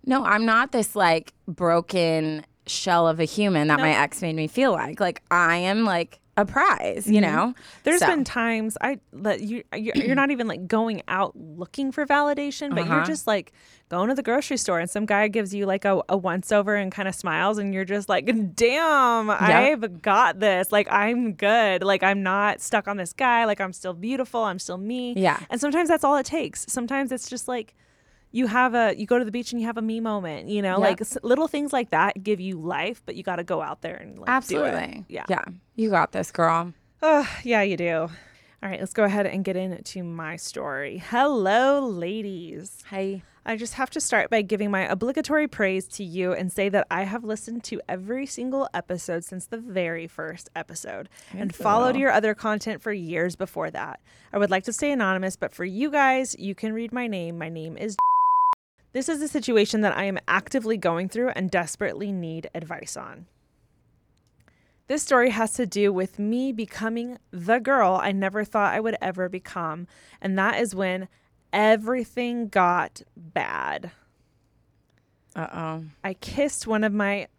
no, 0.06 0.24
I'm 0.24 0.46
not 0.46 0.72
this 0.72 0.96
like 0.96 1.34
broken 1.48 2.46
shell 2.66 3.08
of 3.08 3.20
a 3.20 3.26
human 3.26 3.68
that 3.68 3.80
my 3.80 3.92
ex 3.92 4.22
made 4.22 4.36
me 4.36 4.48
feel 4.48 4.72
like. 4.72 5.02
Like 5.02 5.22
I 5.30 5.58
am 5.58 5.84
like 5.84 6.21
a 6.38 6.46
prize, 6.46 7.08
you 7.08 7.20
know? 7.22 7.54
Mm-hmm. 7.54 7.62
There's 7.84 8.00
So- 8.00 8.08
been 8.08 8.24
times 8.24 8.78
I 8.82 9.00
let 9.12 9.42
you 9.42 9.64
you're 9.76 9.96
you're 9.96 10.16
not 10.16 10.32
even 10.32 10.48
like 10.48 10.68
going 10.68 11.02
out 11.08 11.36
looking 11.36 11.92
for 11.92 12.06
validation, 12.06 12.70
but 12.74 12.86
you're 12.86 12.96
Uh-huh. 12.98 13.06
just 13.06 13.28
like 13.28 13.52
going 13.90 14.08
to 14.08 14.16
the 14.16 14.24
grocery 14.24 14.56
store 14.56 14.80
and 14.80 14.90
some 14.90 15.06
guy 15.06 15.28
gives 15.28 15.54
you 15.54 15.66
like 15.66 15.84
a, 15.84 16.02
a 16.08 16.16
once 16.16 16.50
over 16.54 16.76
and 16.76 16.94
kind 16.94 17.10
of 17.10 17.14
smiles 17.16 17.58
and 17.58 17.74
you're 17.74 17.84
just 17.84 18.08
like, 18.08 18.26
damn, 18.56 19.30
I've 19.30 20.02
got 20.02 20.40
this. 20.40 20.72
Like 20.72 20.88
I'm 20.90 21.34
good. 21.34 21.84
Like 21.84 22.02
I'm 22.02 22.24
not 22.24 22.62
stuck 22.62 22.88
on 22.88 22.96
this 22.98 23.12
guy. 23.12 23.44
Like 23.46 23.60
I'm 23.60 23.74
still 23.74 23.94
beautiful. 23.94 24.44
I'm 24.44 24.60
still 24.60 24.78
me. 24.78 25.14
Yeah. 25.18 25.40
And 25.50 25.60
sometimes 25.60 25.90
that's 25.90 26.04
all 26.06 26.16
it 26.16 26.26
takes. 26.26 26.66
Sometimes 26.70 27.12
it's 27.12 27.30
just 27.30 27.48
like 27.50 27.76
you 28.34 28.48
have 28.48 28.74
a 28.74 28.96
you 28.98 29.06
go 29.06 29.20
to 29.20 29.26
the 29.26 29.32
beach 29.32 29.52
and 29.52 29.60
you 29.60 29.68
have 29.68 29.76
a 29.78 29.82
me 29.82 30.00
moment 30.00 30.48
you 30.48 30.62
know 30.62 30.80
Yep. 30.82 31.02
like 31.02 31.24
little 31.24 31.50
things 31.50 31.74
like 31.74 31.90
that 31.90 32.24
give 32.24 32.40
you 32.40 32.58
life 32.58 33.02
but 33.06 33.16
you 33.18 33.24
got 33.24 33.36
to 33.36 33.44
go 33.44 33.62
out 33.62 33.82
there 33.82 33.96
and 33.98 34.18
like, 34.18 34.26
do 34.26 34.32
it. 34.32 34.36
Absolutely. 34.70 35.06
yeah 35.10 35.26
Yeah. 35.28 35.44
You 35.82 35.90
got 35.90 36.12
this, 36.12 36.30
girl. 36.30 36.76
Oh, 37.02 37.28
yeah, 37.44 37.64
you 37.64 37.76
do. 37.76 38.02
All 38.02 38.10
right, 38.70 38.80
let's 38.80 38.94
go 38.94 39.04
ahead 39.04 39.26
and 39.26 39.44
get 39.44 39.56
into 39.56 40.04
my 40.04 40.36
story. 40.36 41.02
Hello, 41.10 41.80
ladies. 41.80 42.84
Hey. 42.88 43.24
I 43.48 43.58
just 43.58 43.74
have 43.74 43.90
to 43.90 44.00
start 44.00 44.30
by 44.30 44.44
giving 44.44 44.70
my 44.70 44.82
obligatory 44.82 45.48
praise 45.48 45.88
to 45.88 46.04
you 46.04 46.34
and 46.34 46.52
say 46.52 46.70
that 46.70 46.86
I 46.92 47.06
have 47.06 47.24
listened 47.24 47.64
to 47.64 47.82
every 47.90 48.28
single 48.28 48.70
episode 48.76 49.24
since 49.24 49.48
the 49.48 49.58
very 49.58 50.06
first 50.06 50.52
episode 50.56 51.10
and 51.32 51.56
followed 51.56 51.96
your 51.96 52.12
other 52.12 52.36
content 52.36 52.84
for 52.84 52.94
years 52.94 53.36
before 53.36 53.72
that. 53.72 54.00
I 54.32 54.38
would 54.38 54.52
like 54.52 54.66
to 54.66 54.74
stay 54.74 54.92
anonymous, 54.92 55.36
but 55.36 55.52
for 55.52 55.66
you 55.66 55.90
guys, 55.90 56.36
you 56.38 56.54
can 56.54 56.74
read 56.74 56.94
my 56.94 57.08
name. 57.08 57.40
My 57.40 57.50
name 57.50 57.76
is. 57.76 57.98
This 58.94 59.10
is 59.10 59.20
a 59.20 59.28
situation 59.28 59.82
that 59.82 59.98
I 59.98 60.04
am 60.04 60.20
actively 60.28 60.78
going 60.78 61.10
through 61.10 61.30
and 61.30 61.50
desperately 61.50 62.12
need 62.12 62.52
advice 62.54 62.96
on. 62.96 63.26
This 64.92 65.04
story 65.04 65.30
has 65.30 65.54
to 65.54 65.66
do 65.66 65.94
with 65.94 66.20
me 66.20 66.52
becoming 66.52 67.18
the 67.32 67.60
girl 67.60 67.98
I 68.04 68.12
never 68.12 68.44
thought 68.44 68.74
I 68.74 68.82
would 68.82 68.98
ever 69.02 69.30
become, 69.30 69.88
and 70.22 70.38
that 70.38 70.60
is 70.60 70.76
when 70.76 71.08
everything 71.54 72.50
got 72.50 73.02
bad. 73.16 73.92
Uh 75.34 75.48
oh. 75.54 75.84
I 76.04 76.14
kissed 76.16 76.68
one 76.68 76.84
of 76.84 76.92
my 76.92 77.30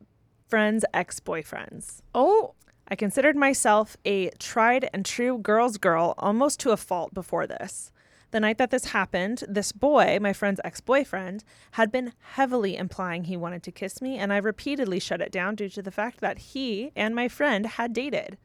friend's 0.48 0.86
ex 0.94 1.20
boyfriends. 1.20 2.00
Oh. 2.14 2.54
I 2.88 2.94
considered 2.96 3.36
myself 3.36 3.98
a 4.06 4.30
tried 4.38 4.88
and 4.94 5.04
true 5.04 5.36
girl's 5.36 5.76
girl 5.76 6.14
almost 6.16 6.58
to 6.60 6.70
a 6.70 6.78
fault 6.78 7.12
before 7.12 7.46
this. 7.46 7.92
The 8.32 8.40
night 8.40 8.56
that 8.58 8.70
this 8.70 8.86
happened, 8.86 9.44
this 9.46 9.72
boy, 9.72 10.18
my 10.20 10.32
friend's 10.32 10.60
ex 10.64 10.80
boyfriend, 10.80 11.44
had 11.72 11.92
been 11.92 12.14
heavily 12.32 12.76
implying 12.76 13.24
he 13.24 13.36
wanted 13.36 13.62
to 13.64 13.70
kiss 13.70 14.00
me, 14.00 14.16
and 14.16 14.32
I 14.32 14.38
repeatedly 14.38 14.98
shut 15.00 15.20
it 15.20 15.30
down 15.30 15.54
due 15.54 15.68
to 15.68 15.82
the 15.82 15.90
fact 15.90 16.20
that 16.20 16.38
he 16.38 16.92
and 16.96 17.14
my 17.14 17.28
friend 17.28 17.66
had 17.66 17.92
dated. 17.92 18.38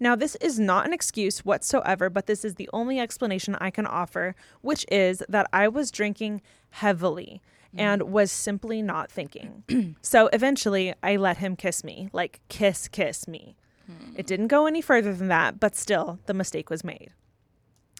Now, 0.00 0.16
this 0.16 0.34
is 0.36 0.58
not 0.58 0.86
an 0.86 0.94
excuse 0.94 1.44
whatsoever, 1.44 2.08
but 2.08 2.26
this 2.26 2.42
is 2.42 2.54
the 2.54 2.70
only 2.72 2.98
explanation 2.98 3.54
I 3.56 3.70
can 3.70 3.86
offer, 3.86 4.34
which 4.62 4.86
is 4.90 5.22
that 5.28 5.46
I 5.52 5.68
was 5.68 5.90
drinking 5.90 6.40
heavily 6.70 7.42
mm-hmm. 7.68 7.80
and 7.80 8.02
was 8.04 8.32
simply 8.32 8.80
not 8.80 9.12
thinking. 9.12 9.96
so 10.02 10.28
eventually, 10.28 10.94
I 11.02 11.16
let 11.16 11.36
him 11.36 11.54
kiss 11.54 11.84
me, 11.84 12.08
like 12.14 12.40
kiss, 12.48 12.88
kiss 12.88 13.28
me. 13.28 13.56
Hmm. 13.86 14.14
It 14.16 14.26
didn't 14.26 14.48
go 14.48 14.64
any 14.64 14.80
further 14.80 15.12
than 15.12 15.28
that, 15.28 15.60
but 15.60 15.76
still, 15.76 16.18
the 16.24 16.34
mistake 16.34 16.70
was 16.70 16.82
made. 16.82 17.12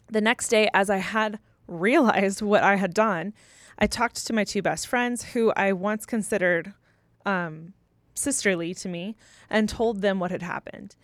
The 0.09 0.21
next 0.21 0.49
day, 0.49 0.69
as 0.75 0.91
I 0.91 0.99
had 0.99 1.39
realized 1.67 2.43
what 2.43 2.63
I 2.63 2.77
had 2.77 2.95
done, 2.95 3.33
I 3.79 3.87
talked 3.87 4.27
to 4.27 4.33
my 4.33 4.45
two 4.45 4.63
best 4.63 4.87
friends, 4.87 5.25
who 5.33 5.53
I 5.57 5.73
once 5.73 6.07
considered 6.07 6.75
um, 7.27 7.73
sisterly 8.15 8.75
to 8.75 8.89
me, 8.89 9.17
and 9.51 9.69
told 9.69 10.01
them 10.01 10.21
what 10.21 10.31
had 10.31 10.43
happened. 10.43 10.95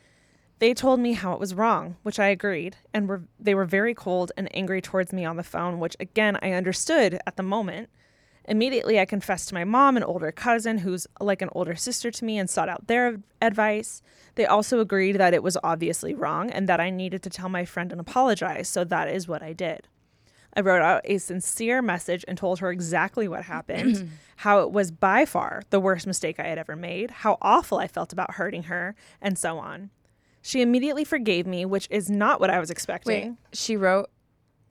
They 0.61 0.75
told 0.75 1.01
me 1.01 1.15
how 1.15 1.33
it 1.33 1.41
was 1.41 1.55
wrong, 1.55 1.97
which 2.03 2.19
I 2.19 2.29
agreed, 2.29 2.77
and 2.93 3.09
were 3.09 3.23
they 3.39 3.55
were 3.55 3.65
very 3.65 3.95
cold 3.95 4.31
and 4.37 4.55
angry 4.55 4.83
towards 4.83 5.13
me 5.13 5.25
on 5.25 5.37
the 5.37 5.43
phone, 5.43 5.81
which 5.81 5.97
again 5.99 6.39
I 6.43 6.53
understood 6.53 7.19
at 7.27 7.37
the 7.37 7.43
moment. 7.43 7.89
Immediately, 8.51 8.99
I 8.99 9.05
confessed 9.05 9.49
to 9.49 9.55
my 9.55 9.63
mom 9.63 9.97
an 9.97 10.03
older 10.03 10.33
cousin, 10.33 10.79
who's 10.79 11.07
like 11.21 11.41
an 11.41 11.51
older 11.53 11.77
sister 11.77 12.11
to 12.11 12.25
me, 12.25 12.37
and 12.37 12.51
sought 12.51 12.69
out 12.69 12.89
their 12.89 13.21
advice. 13.41 14.03
They 14.35 14.45
also 14.45 14.81
agreed 14.81 15.19
that 15.19 15.33
it 15.33 15.45
was 15.45 15.57
obviously 15.63 16.15
wrong 16.15 16.51
and 16.51 16.69
that 16.69 16.81
I 16.81 16.91
needed 16.91 17.23
to 17.23 17.31
tell 17.31 17.49
my 17.49 17.65
friend 17.65 17.93
and 17.93 18.01
apologize, 18.01 18.69
so 18.69 18.83
that 18.83 19.07
is 19.07 19.29
what 19.29 19.41
I 19.41 19.53
did. 19.53 19.87
I 20.57 20.63
wrote 20.63 20.83
out 20.83 21.03
a 21.05 21.19
sincere 21.19 21.81
message 21.81 22.25
and 22.27 22.37
told 22.37 22.59
her 22.59 22.73
exactly 22.73 23.29
what 23.29 23.45
happened, 23.45 24.11
how 24.39 24.59
it 24.63 24.73
was 24.73 24.91
by 24.91 25.27
far 25.27 25.63
the 25.71 25.79
worst 25.79 26.09
mistake 26.09 26.41
I 26.41 26.49
had 26.49 26.59
ever 26.59 26.75
made, 26.75 27.13
how 27.13 27.39
awful 27.41 27.79
I 27.79 27.87
felt 27.87 28.13
about 28.13 28.35
hurting 28.35 28.65
her, 28.65 28.97
and 29.23 29.39
so 29.39 29.61
on. 29.61 29.91
She 30.43 30.61
immediately 30.61 31.05
forgave 31.05 31.47
me, 31.47 31.65
which 31.65 31.87
is 31.89 32.11
not 32.11 32.41
what 32.41 32.51
I 32.51 32.59
was 32.59 32.69
expecting. 32.71 33.29
Wait. 33.29 33.37
She 33.53 33.77
wrote. 33.77 34.11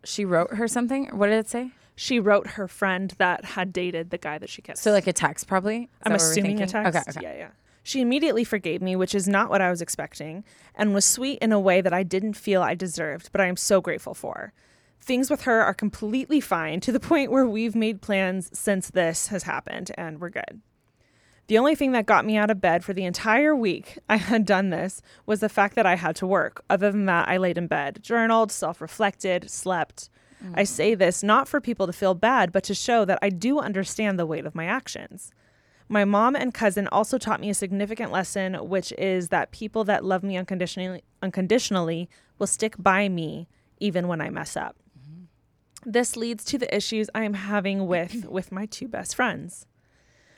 She 0.03 0.25
wrote 0.25 0.55
her 0.55 0.67
something. 0.67 1.05
What 1.17 1.27
did 1.27 1.39
it 1.39 1.47
say? 1.49 1.71
She 1.99 2.17
wrote 2.17 2.47
her 2.51 2.69
friend 2.69 3.13
that 3.17 3.43
had 3.43 3.73
dated 3.73 4.09
the 4.09 4.17
guy 4.17 4.37
that 4.37 4.49
she 4.49 4.61
kissed. 4.61 4.81
So 4.81 4.93
like 4.93 5.05
a 5.05 5.11
text, 5.11 5.47
probably. 5.47 5.83
Is 5.83 5.87
I'm 6.03 6.11
that 6.13 6.19
what 6.19 6.21
we're 6.21 6.31
assuming 6.31 6.61
a 6.61 6.65
text. 6.65 6.97
Okay. 6.97 7.03
Okay. 7.09 7.19
Yeah, 7.21 7.37
yeah. 7.37 7.49
She 7.83 7.99
immediately 7.99 8.45
forgave 8.45 8.81
me, 8.81 8.95
which 8.95 9.13
is 9.13 9.27
not 9.27 9.49
what 9.49 9.59
I 9.59 9.69
was 9.69 9.81
expecting, 9.81 10.45
and 10.75 10.93
was 10.93 11.03
sweet 11.03 11.39
in 11.39 11.51
a 11.51 11.59
way 11.59 11.81
that 11.81 11.91
I 11.91 12.03
didn't 12.03 12.35
feel 12.35 12.61
I 12.61 12.73
deserved, 12.73 13.33
but 13.33 13.41
I 13.41 13.47
am 13.47 13.57
so 13.57 13.81
grateful 13.81 14.13
for. 14.13 14.53
Things 15.01 15.29
with 15.29 15.41
her 15.41 15.61
are 15.61 15.73
completely 15.73 16.39
fine 16.39 16.79
to 16.79 16.93
the 16.93 16.99
point 17.11 17.31
where 17.31 17.45
we've 17.45 17.75
made 17.75 18.01
plans 18.01 18.49
since 18.57 18.89
this 18.89 19.27
has 19.27 19.43
happened, 19.43 19.91
and 19.97 20.21
we're 20.21 20.29
good. 20.29 20.61
The 21.47 21.57
only 21.57 21.75
thing 21.75 21.91
that 21.91 22.05
got 22.05 22.25
me 22.25 22.37
out 22.37 22.49
of 22.49 22.61
bed 22.61 22.85
for 22.85 22.93
the 22.93 23.03
entire 23.03 23.53
week 23.53 23.97
I 24.09 24.15
had 24.15 24.45
done 24.45 24.69
this 24.69 25.01
was 25.25 25.41
the 25.41 25.49
fact 25.49 25.75
that 25.75 25.85
I 25.85 25.97
had 25.97 26.15
to 26.15 26.27
work. 26.27 26.63
Other 26.69 26.93
than 26.93 27.07
that, 27.07 27.27
I 27.27 27.35
laid 27.35 27.57
in 27.57 27.67
bed, 27.67 27.99
journaled, 28.01 28.53
self 28.53 28.79
reflected, 28.79 29.49
slept. 29.49 30.09
I 30.53 30.63
say 30.63 30.95
this 30.95 31.23
not 31.23 31.47
for 31.47 31.59
people 31.59 31.87
to 31.87 31.93
feel 31.93 32.13
bad, 32.13 32.51
but 32.51 32.63
to 32.65 32.73
show 32.73 33.05
that 33.05 33.19
I 33.21 33.29
do 33.29 33.59
understand 33.59 34.17
the 34.17 34.25
weight 34.25 34.45
of 34.45 34.55
my 34.55 34.65
actions. 34.65 35.31
My 35.87 36.05
mom 36.05 36.35
and 36.35 36.53
cousin 36.53 36.87
also 36.87 37.17
taught 37.17 37.41
me 37.41 37.49
a 37.49 37.55
significant 37.55 38.11
lesson, 38.11 38.53
which 38.53 38.93
is 38.97 39.29
that 39.29 39.51
people 39.51 39.83
that 39.85 40.05
love 40.05 40.23
me 40.23 40.37
unconditionally, 40.37 41.03
unconditionally 41.21 42.09
will 42.37 42.47
stick 42.47 42.75
by 42.77 43.09
me 43.09 43.47
even 43.79 44.07
when 44.07 44.21
I 44.21 44.29
mess 44.29 44.55
up. 44.55 44.75
This 45.85 46.15
leads 46.15 46.43
to 46.45 46.57
the 46.57 46.73
issues 46.75 47.09
I 47.15 47.23
am 47.23 47.33
having 47.33 47.87
with 47.87 48.25
with 48.29 48.51
my 48.51 48.65
two 48.65 48.87
best 48.87 49.15
friends. 49.15 49.65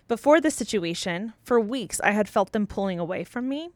Before 0.07 0.39
this 0.41 0.55
situation, 0.55 1.33
for 1.43 1.59
weeks 1.59 1.99
I 2.01 2.11
had 2.11 2.29
felt 2.29 2.51
them 2.51 2.67
pulling 2.67 2.99
away 2.99 3.23
from 3.23 3.49
me, 3.49 3.69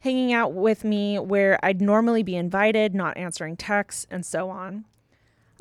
hanging 0.00 0.32
out 0.32 0.52
with 0.52 0.84
me 0.84 1.18
where 1.18 1.58
I'd 1.62 1.80
normally 1.80 2.22
be 2.22 2.36
invited, 2.36 2.94
not 2.94 3.16
answering 3.16 3.56
texts, 3.56 4.06
and 4.10 4.24
so 4.24 4.50
on. 4.50 4.84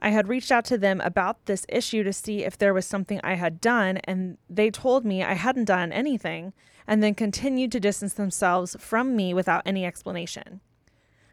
I 0.04 0.10
had 0.10 0.28
reached 0.28 0.52
out 0.52 0.66
to 0.66 0.78
them 0.78 1.00
about 1.00 1.46
this 1.46 1.66
issue 1.70 2.04
to 2.04 2.12
see 2.12 2.44
if 2.44 2.58
there 2.58 2.74
was 2.74 2.86
something 2.86 3.22
I 3.24 3.36
had 3.36 3.62
done, 3.62 4.00
and 4.04 4.38
they 4.50 4.70
told 4.70 5.06
me 5.06 5.24
I 5.24 5.34
hadn't 5.34 5.64
done 5.64 5.94
anything, 5.94 6.52
and 6.86 7.02
then 7.02 7.16
continued 7.16 7.72
to 7.72 7.80
distance 7.80 8.14
themselves 8.14 8.76
from 8.82 9.16
me 9.16 9.34
without 9.34 9.64
any 9.66 9.86
explanation. 9.86 10.60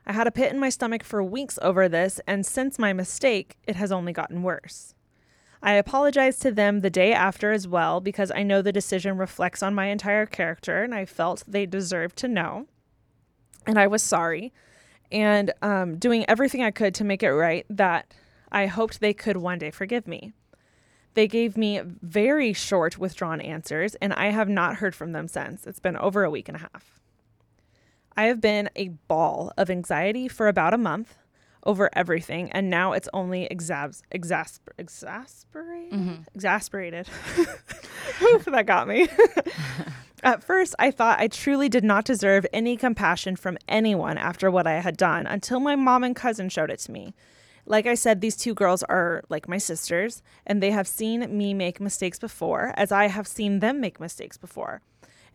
I 0.06 0.12
had 0.12 0.28
a 0.28 0.30
pit 0.30 0.52
in 0.52 0.60
my 0.60 0.68
stomach 0.68 1.02
for 1.02 1.20
weeks 1.20 1.58
over 1.60 1.88
this, 1.88 2.20
and 2.28 2.46
since 2.46 2.78
my 2.78 2.92
mistake, 2.92 3.56
it 3.66 3.74
has 3.74 3.90
only 3.90 4.12
gotten 4.12 4.44
worse. 4.44 4.94
I 5.60 5.72
apologized 5.72 6.40
to 6.42 6.52
them 6.52 6.78
the 6.80 6.90
day 6.90 7.12
after 7.12 7.50
as 7.50 7.66
well 7.66 8.00
because 8.00 8.30
I 8.30 8.44
know 8.44 8.62
the 8.62 8.72
decision 8.72 9.18
reflects 9.18 9.64
on 9.64 9.74
my 9.74 9.86
entire 9.86 10.26
character, 10.26 10.84
and 10.84 10.94
I 10.94 11.06
felt 11.06 11.42
they 11.48 11.66
deserved 11.66 12.16
to 12.18 12.28
know. 12.28 12.68
And 13.66 13.80
I 13.80 13.88
was 13.88 14.04
sorry, 14.04 14.52
and 15.10 15.52
um, 15.60 15.96
doing 15.98 16.24
everything 16.28 16.62
I 16.62 16.70
could 16.70 16.94
to 16.94 17.04
make 17.04 17.24
it 17.24 17.32
right 17.32 17.66
that 17.68 18.14
I 18.52 18.66
hoped 18.66 19.00
they 19.00 19.14
could 19.14 19.36
one 19.36 19.58
day 19.58 19.70
forgive 19.70 20.06
me. 20.06 20.32
They 21.14 21.26
gave 21.26 21.56
me 21.56 21.80
very 21.84 22.52
short, 22.52 22.98
withdrawn 22.98 23.40
answers, 23.40 23.94
and 23.96 24.12
I 24.12 24.26
have 24.26 24.48
not 24.48 24.76
heard 24.76 24.94
from 24.94 25.12
them 25.12 25.26
since. 25.28 25.66
It's 25.66 25.80
been 25.80 25.96
over 25.96 26.22
a 26.24 26.30
week 26.30 26.48
and 26.48 26.56
a 26.56 26.60
half. 26.60 27.00
I 28.16 28.24
have 28.24 28.40
been 28.40 28.70
a 28.76 28.88
ball 29.08 29.52
of 29.56 29.70
anxiety 29.70 30.28
for 30.28 30.46
about 30.46 30.74
a 30.74 30.78
month 30.78 31.16
over 31.64 31.90
everything, 31.92 32.50
and 32.52 32.70
now 32.70 32.92
it's 32.92 33.08
only 33.12 33.48
exas- 33.50 34.02
exasper- 34.14 34.72
exasperated. 34.78 35.92
Mm-hmm. 35.92 36.22
Exasperated. 36.34 37.08
Oof, 38.22 38.44
that 38.46 38.66
got 38.66 38.88
me. 38.88 39.08
At 40.22 40.44
first, 40.44 40.74
I 40.78 40.90
thought 40.90 41.18
I 41.18 41.28
truly 41.28 41.68
did 41.68 41.84
not 41.84 42.04
deserve 42.04 42.46
any 42.52 42.76
compassion 42.76 43.36
from 43.36 43.58
anyone 43.68 44.18
after 44.18 44.50
what 44.50 44.66
I 44.66 44.80
had 44.80 44.96
done 44.96 45.26
until 45.26 45.60
my 45.60 45.76
mom 45.76 46.04
and 46.04 46.14
cousin 46.14 46.48
showed 46.50 46.70
it 46.70 46.78
to 46.80 46.92
me. 46.92 47.14
Like 47.70 47.86
I 47.86 47.94
said, 47.94 48.20
these 48.20 48.34
two 48.34 48.52
girls 48.52 48.82
are 48.82 49.22
like 49.28 49.48
my 49.48 49.58
sisters, 49.58 50.24
and 50.44 50.60
they 50.60 50.72
have 50.72 50.88
seen 50.88 51.38
me 51.38 51.54
make 51.54 51.80
mistakes 51.80 52.18
before, 52.18 52.74
as 52.76 52.90
I 52.90 53.06
have 53.06 53.28
seen 53.28 53.60
them 53.60 53.80
make 53.80 54.00
mistakes 54.00 54.36
before. 54.36 54.82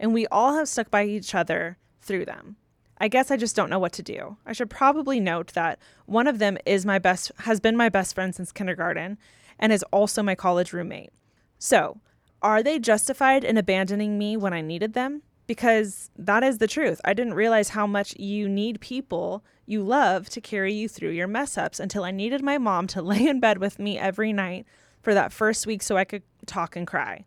And 0.01 0.13
we 0.13 0.27
all 0.27 0.55
have 0.55 0.67
stuck 0.67 0.91
by 0.91 1.05
each 1.05 1.33
other 1.33 1.77
through 2.01 2.25
them. 2.25 2.57
I 2.97 3.07
guess 3.07 3.31
I 3.31 3.37
just 3.37 3.55
don't 3.55 3.69
know 3.69 3.79
what 3.79 3.93
to 3.93 4.03
do. 4.03 4.35
I 4.45 4.51
should 4.51 4.69
probably 4.69 5.21
note 5.21 5.53
that 5.53 5.79
one 6.07 6.27
of 6.27 6.39
them 6.39 6.57
is 6.65 6.85
my 6.85 6.99
best 6.99 7.31
has 7.37 7.61
been 7.61 7.77
my 7.77 7.87
best 7.87 8.13
friend 8.13 8.35
since 8.35 8.51
kindergarten 8.51 9.17
and 9.57 9.71
is 9.71 9.83
also 9.93 10.21
my 10.21 10.35
college 10.35 10.73
roommate. 10.73 11.13
So, 11.57 12.01
are 12.41 12.61
they 12.61 12.79
justified 12.79 13.45
in 13.45 13.57
abandoning 13.57 14.17
me 14.17 14.35
when 14.35 14.51
I 14.51 14.59
needed 14.59 14.91
them? 14.91 15.21
Because 15.47 16.09
that 16.17 16.43
is 16.43 16.57
the 16.57 16.67
truth. 16.67 16.99
I 17.05 17.13
didn't 17.13 17.35
realize 17.35 17.69
how 17.69 17.85
much 17.85 18.17
you 18.17 18.49
need 18.49 18.79
people 18.79 19.43
you 19.65 19.83
love 19.83 20.29
to 20.29 20.41
carry 20.41 20.73
you 20.73 20.87
through 20.87 21.11
your 21.11 21.27
mess 21.27 21.57
ups 21.57 21.79
until 21.79 22.03
I 22.03 22.11
needed 22.11 22.43
my 22.43 22.57
mom 22.57 22.87
to 22.87 23.01
lay 23.03 23.27
in 23.27 23.39
bed 23.39 23.59
with 23.59 23.79
me 23.79 23.97
every 23.97 24.33
night 24.33 24.65
for 25.01 25.13
that 25.13 25.31
first 25.31 25.67
week 25.67 25.83
so 25.83 25.97
I 25.97 26.03
could 26.03 26.23
talk 26.45 26.75
and 26.75 26.87
cry. 26.87 27.25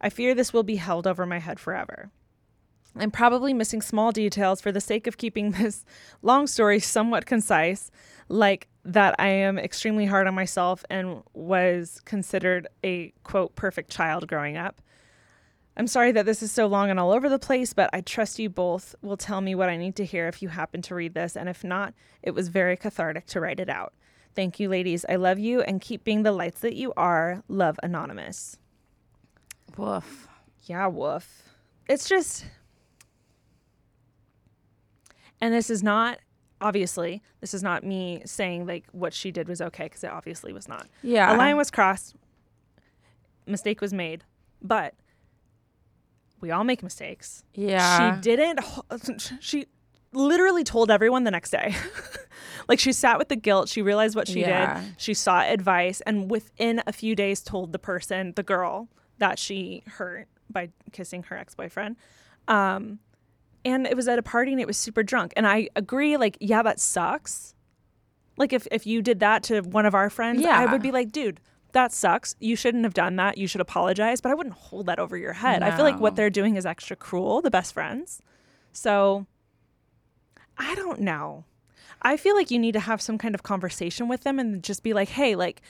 I 0.00 0.10
fear 0.10 0.34
this 0.34 0.52
will 0.52 0.62
be 0.62 0.76
held 0.76 1.06
over 1.06 1.24
my 1.24 1.38
head 1.38 1.58
forever. 1.58 2.10
I'm 2.98 3.10
probably 3.10 3.52
missing 3.52 3.82
small 3.82 4.10
details 4.10 4.60
for 4.60 4.72
the 4.72 4.80
sake 4.80 5.06
of 5.06 5.18
keeping 5.18 5.50
this 5.52 5.84
long 6.22 6.46
story 6.46 6.80
somewhat 6.80 7.26
concise, 7.26 7.90
like 8.28 8.68
that 8.84 9.14
I 9.18 9.28
am 9.28 9.58
extremely 9.58 10.06
hard 10.06 10.26
on 10.26 10.34
myself 10.34 10.84
and 10.88 11.22
was 11.34 12.00
considered 12.04 12.68
a 12.84 13.12
quote 13.24 13.54
perfect 13.54 13.90
child 13.90 14.28
growing 14.28 14.56
up. 14.56 14.80
I'm 15.76 15.86
sorry 15.86 16.12
that 16.12 16.24
this 16.24 16.42
is 16.42 16.50
so 16.50 16.66
long 16.66 16.88
and 16.88 16.98
all 16.98 17.12
over 17.12 17.28
the 17.28 17.38
place, 17.38 17.74
but 17.74 17.90
I 17.92 18.00
trust 18.00 18.38
you 18.38 18.48
both 18.48 18.94
will 19.02 19.18
tell 19.18 19.42
me 19.42 19.54
what 19.54 19.68
I 19.68 19.76
need 19.76 19.94
to 19.96 20.04
hear 20.06 20.26
if 20.26 20.40
you 20.40 20.48
happen 20.48 20.80
to 20.82 20.94
read 20.94 21.12
this, 21.12 21.36
and 21.36 21.48
if 21.48 21.62
not, 21.62 21.92
it 22.22 22.30
was 22.30 22.48
very 22.48 22.76
cathartic 22.76 23.26
to 23.26 23.40
write 23.40 23.60
it 23.60 23.68
out. 23.68 23.92
Thank 24.34 24.58
you, 24.58 24.68
ladies. 24.68 25.04
I 25.08 25.16
love 25.16 25.38
you 25.38 25.60
and 25.60 25.80
keep 25.80 26.02
being 26.02 26.22
the 26.22 26.32
lights 26.32 26.60
that 26.60 26.74
you 26.74 26.92
are. 26.96 27.42
Love 27.48 27.78
Anonymous. 27.82 28.58
Woof. 29.76 30.28
Yeah, 30.64 30.86
woof. 30.86 31.42
It's 31.88 32.08
just. 32.08 32.46
And 35.40 35.52
this 35.52 35.68
is 35.68 35.82
not, 35.82 36.20
obviously, 36.60 37.22
this 37.40 37.52
is 37.52 37.62
not 37.62 37.84
me 37.84 38.22
saying 38.24 38.66
like 38.66 38.86
what 38.92 39.12
she 39.12 39.30
did 39.30 39.48
was 39.48 39.60
okay 39.60 39.84
because 39.84 40.04
it 40.04 40.10
obviously 40.10 40.52
was 40.52 40.68
not. 40.68 40.86
Yeah. 41.02 41.34
A 41.34 41.36
line 41.36 41.56
was 41.56 41.70
crossed, 41.70 42.14
mistake 43.46 43.82
was 43.82 43.92
made, 43.92 44.24
but 44.62 44.94
we 46.40 46.50
all 46.50 46.64
make 46.64 46.82
mistakes. 46.82 47.42
Yeah. 47.54 48.16
She 48.16 48.20
didn't, 48.20 48.60
she 49.40 49.66
literally 50.12 50.64
told 50.64 50.90
everyone 50.90 51.24
the 51.24 51.30
next 51.30 51.50
day. 51.50 51.74
like 52.68 52.78
she 52.78 52.92
sat 52.92 53.18
with 53.18 53.28
the 53.28 53.36
guilt. 53.36 53.68
She 53.68 53.82
realized 53.82 54.14
what 54.16 54.28
she 54.28 54.40
Yeah. 54.40 54.80
did. 54.80 54.94
She 54.98 55.14
sought 55.14 55.48
advice 55.48 56.00
and 56.02 56.30
within 56.30 56.82
a 56.86 56.92
few 56.92 57.14
days 57.14 57.42
told 57.42 57.72
the 57.72 57.78
person, 57.78 58.32
the 58.36 58.42
girl, 58.42 58.88
that 59.18 59.38
she 59.38 59.82
hurt 59.86 60.28
by 60.50 60.70
kissing 60.92 61.22
her 61.24 61.36
ex 61.36 61.54
boyfriend. 61.54 61.96
Um, 62.48 62.98
and 63.64 63.86
it 63.86 63.96
was 63.96 64.06
at 64.08 64.18
a 64.18 64.22
party 64.22 64.52
and 64.52 64.60
it 64.60 64.66
was 64.66 64.76
super 64.78 65.02
drunk. 65.02 65.32
And 65.36 65.46
I 65.46 65.68
agree, 65.74 66.16
like, 66.16 66.36
yeah, 66.40 66.62
that 66.62 66.78
sucks. 66.78 67.54
Like 68.36 68.52
if, 68.52 68.68
if 68.70 68.86
you 68.86 69.02
did 69.02 69.20
that 69.20 69.42
to 69.44 69.62
one 69.62 69.86
of 69.86 69.94
our 69.94 70.10
friends, 70.10 70.42
yeah. 70.42 70.58
I 70.58 70.66
would 70.70 70.82
be 70.82 70.92
like, 70.92 71.10
dude, 71.10 71.40
that 71.76 71.92
sucks. 71.92 72.34
You 72.40 72.56
shouldn't 72.56 72.84
have 72.84 72.94
done 72.94 73.16
that. 73.16 73.36
You 73.36 73.46
should 73.46 73.60
apologize. 73.60 74.22
But 74.22 74.30
I 74.30 74.34
wouldn't 74.34 74.54
hold 74.54 74.86
that 74.86 74.98
over 74.98 75.16
your 75.16 75.34
head. 75.34 75.62
I 75.62 75.76
feel 75.76 75.84
like 75.84 76.00
what 76.00 76.16
they're 76.16 76.30
doing 76.30 76.56
is 76.56 76.64
extra 76.64 76.96
cruel, 76.96 77.42
the 77.42 77.50
best 77.50 77.74
friends. 77.74 78.22
So 78.72 79.26
I 80.56 80.74
don't 80.74 81.00
know. 81.00 81.44
I 82.00 82.16
feel 82.16 82.34
like 82.34 82.50
you 82.50 82.58
need 82.58 82.72
to 82.72 82.80
have 82.80 83.02
some 83.02 83.18
kind 83.18 83.34
of 83.34 83.42
conversation 83.42 84.08
with 84.08 84.22
them 84.22 84.38
and 84.38 84.62
just 84.62 84.82
be 84.82 84.94
like, 84.94 85.10
hey, 85.10 85.34
like, 85.34 85.60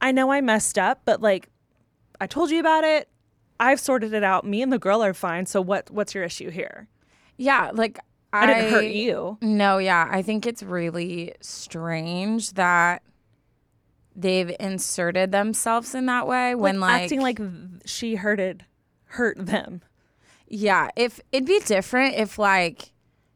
I 0.00 0.12
know 0.12 0.30
I 0.30 0.40
messed 0.42 0.78
up, 0.78 1.00
but 1.04 1.22
like, 1.22 1.48
I 2.20 2.26
told 2.26 2.50
you 2.50 2.60
about 2.60 2.84
it. 2.84 3.08
I've 3.58 3.80
sorted 3.80 4.12
it 4.12 4.22
out. 4.22 4.44
Me 4.44 4.60
and 4.60 4.72
the 4.72 4.78
girl 4.78 5.02
are 5.02 5.14
fine. 5.14 5.46
So 5.46 5.60
what? 5.60 5.90
What's 5.90 6.14
your 6.14 6.24
issue 6.24 6.50
here? 6.50 6.88
Yeah, 7.38 7.70
like 7.72 7.98
I, 8.32 8.44
I, 8.44 8.46
didn't 8.46 8.70
hurt 8.70 8.84
you. 8.84 9.38
No, 9.40 9.78
yeah, 9.78 10.08
I 10.10 10.22
think 10.22 10.46
it's 10.46 10.62
really 10.62 11.34
strange 11.40 12.52
that 12.52 13.02
they've 14.18 14.54
inserted 14.58 15.32
themselves 15.32 15.94
in 15.94 16.06
that 16.06 16.26
way 16.26 16.54
when 16.54 16.80
like, 16.80 17.02
acting 17.02 17.20
like 17.20 17.40
she 17.84 18.16
hurted, 18.16 18.64
hurt 19.04 19.36
them. 19.38 19.80
yeah, 20.48 20.90
if 20.96 21.20
it'd 21.32 21.46
be 21.46 21.60
different 21.60 22.16
if 22.16 22.38
like 22.38 22.92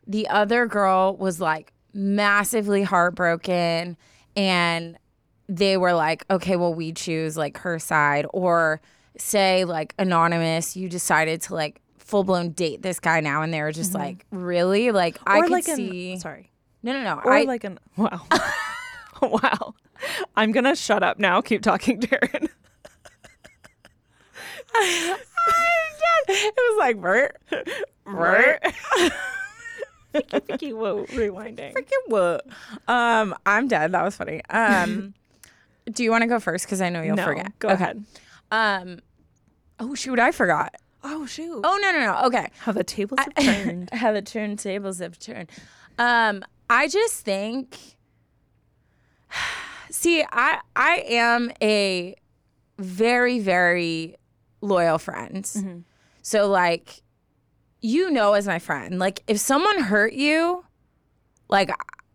the 0.07 0.29
other 0.29 0.67
girl 0.67 1.17
was 1.17 1.41
like 1.41 1.73
massively 1.95 2.83
heartbroken 2.83 3.97
and 4.37 4.99
they 5.49 5.77
were 5.77 5.93
like, 5.93 6.25
okay, 6.31 6.57
well, 6.57 6.73
we 6.75 6.93
choose 6.93 7.37
like 7.37 7.59
her 7.59 7.79
side, 7.79 8.27
or 8.33 8.81
say 9.19 9.65
like 9.65 9.95
anonymous, 9.99 10.77
you 10.77 10.89
decided 10.89 11.43
to 11.43 11.55
like 11.55 11.81
full 11.99 12.25
blown 12.25 12.51
date 12.51 12.83
this 12.83 12.99
guy 13.01 13.21
now, 13.21 13.43
and 13.43 13.53
they 13.53 13.61
were 13.61 13.73
just 13.73 13.93
mm-hmm. 13.93 14.03
like, 14.03 14.27
really, 14.31 14.91
like 14.91 15.19
I 15.27 15.39
or 15.39 15.43
could 15.43 15.53
like 15.53 15.65
see. 15.65 16.13
an 16.13 16.21
sorry, 16.21 16.51
No, 16.83 16.93
no, 16.93 17.03
no. 17.03 17.21
or 17.23 17.33
I, 17.33 17.43
like 17.43 17.65
an 17.65 17.79
wow, 17.97 18.23
wow. 19.43 19.75
I'm 20.37 20.53
gonna 20.53 20.75
shut 20.77 21.03
up 21.03 21.19
now. 21.19 21.41
Keep 21.41 21.63
talking, 21.63 22.01
Darren. 22.03 22.49
it 24.75 26.55
was 26.57 26.79
like 26.79 27.01
Bert, 27.01 27.37
Bert. 28.05 28.63
Vicky, 30.47 30.73
whoa, 30.73 31.05
rewinding. 31.07 31.73
Freaking 31.73 32.09
what? 32.09 32.47
Um, 32.89 33.35
I'm 33.47 33.69
dead. 33.69 33.93
That 33.93 34.05
was 34.05 34.17
funny. 34.17 34.43
Um, 34.51 35.15
do 35.93 36.03
you 36.05 36.11
want 36.11 36.23
to 36.23 36.29
go 36.29 36.39
first? 36.41 36.67
Because 36.67 36.81
I 36.83 36.89
know 36.91 37.03
you'll 37.03 37.17
no, 37.17 37.25
forget. 37.25 37.59
Go 37.59 37.69
Okay. 37.69 37.83
ahead. 37.85 38.05
Um, 38.51 38.99
oh 39.81 39.95
shoot, 39.95 40.19
I 40.19 40.33
forgot. 40.33 40.75
Oh 41.05 41.27
shoot. 41.27 41.61
Oh 41.65 41.79
no, 41.81 41.93
no, 41.93 41.99
no. 42.01 42.23
Okay. 42.27 42.49
How 42.59 42.73
the 42.73 42.85
tables 42.85 43.19
have 43.21 43.35
turned. 43.35 43.91
How 43.93 44.13
the 44.13 44.23
turntables 44.23 45.01
have 45.01 45.19
turned. 45.19 45.51
Um, 45.99 46.45
I 46.69 46.89
just 46.89 47.25
think. 47.25 47.79
See, 49.93 50.25
I 50.33 50.61
I 50.75 51.05
am 51.07 51.53
a 51.63 52.17
very 52.79 53.39
very 53.39 54.17
loyal 54.63 54.99
friend. 54.99 55.45
Mm-hmm. 55.45 55.79
So 56.23 56.49
like, 56.49 57.03
you 57.83 58.11
know, 58.11 58.33
as 58.33 58.47
my 58.47 58.59
friend, 58.59 58.99
like 58.99 59.23
if 59.27 59.39
someone 59.39 59.83
hurt 59.83 60.15
you, 60.15 60.65
like 61.49 61.71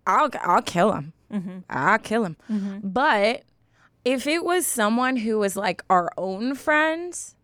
I'll 0.07 0.29
I'll 0.41 0.63
kill 0.63 0.93
him. 0.93 1.13
Mm-hmm. 1.31 1.59
I'll 1.69 1.99
kill 1.99 2.25
him. 2.25 2.37
But 2.83 3.43
if 4.03 4.25
it 4.25 4.43
was 4.43 4.65
someone 4.65 5.17
who 5.17 5.37
was 5.37 5.55
like 5.55 5.83
our 5.89 6.09
own 6.17 6.55
friends, 6.55 7.35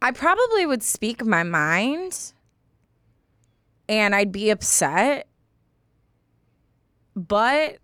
I 0.00 0.12
probably 0.12 0.64
would 0.64 0.82
speak 0.82 1.26
my 1.26 1.42
mind 1.42 2.32
and 3.88 4.14
I'd 4.14 4.32
be 4.32 4.48
upset. 4.48 5.26
But 7.14 7.78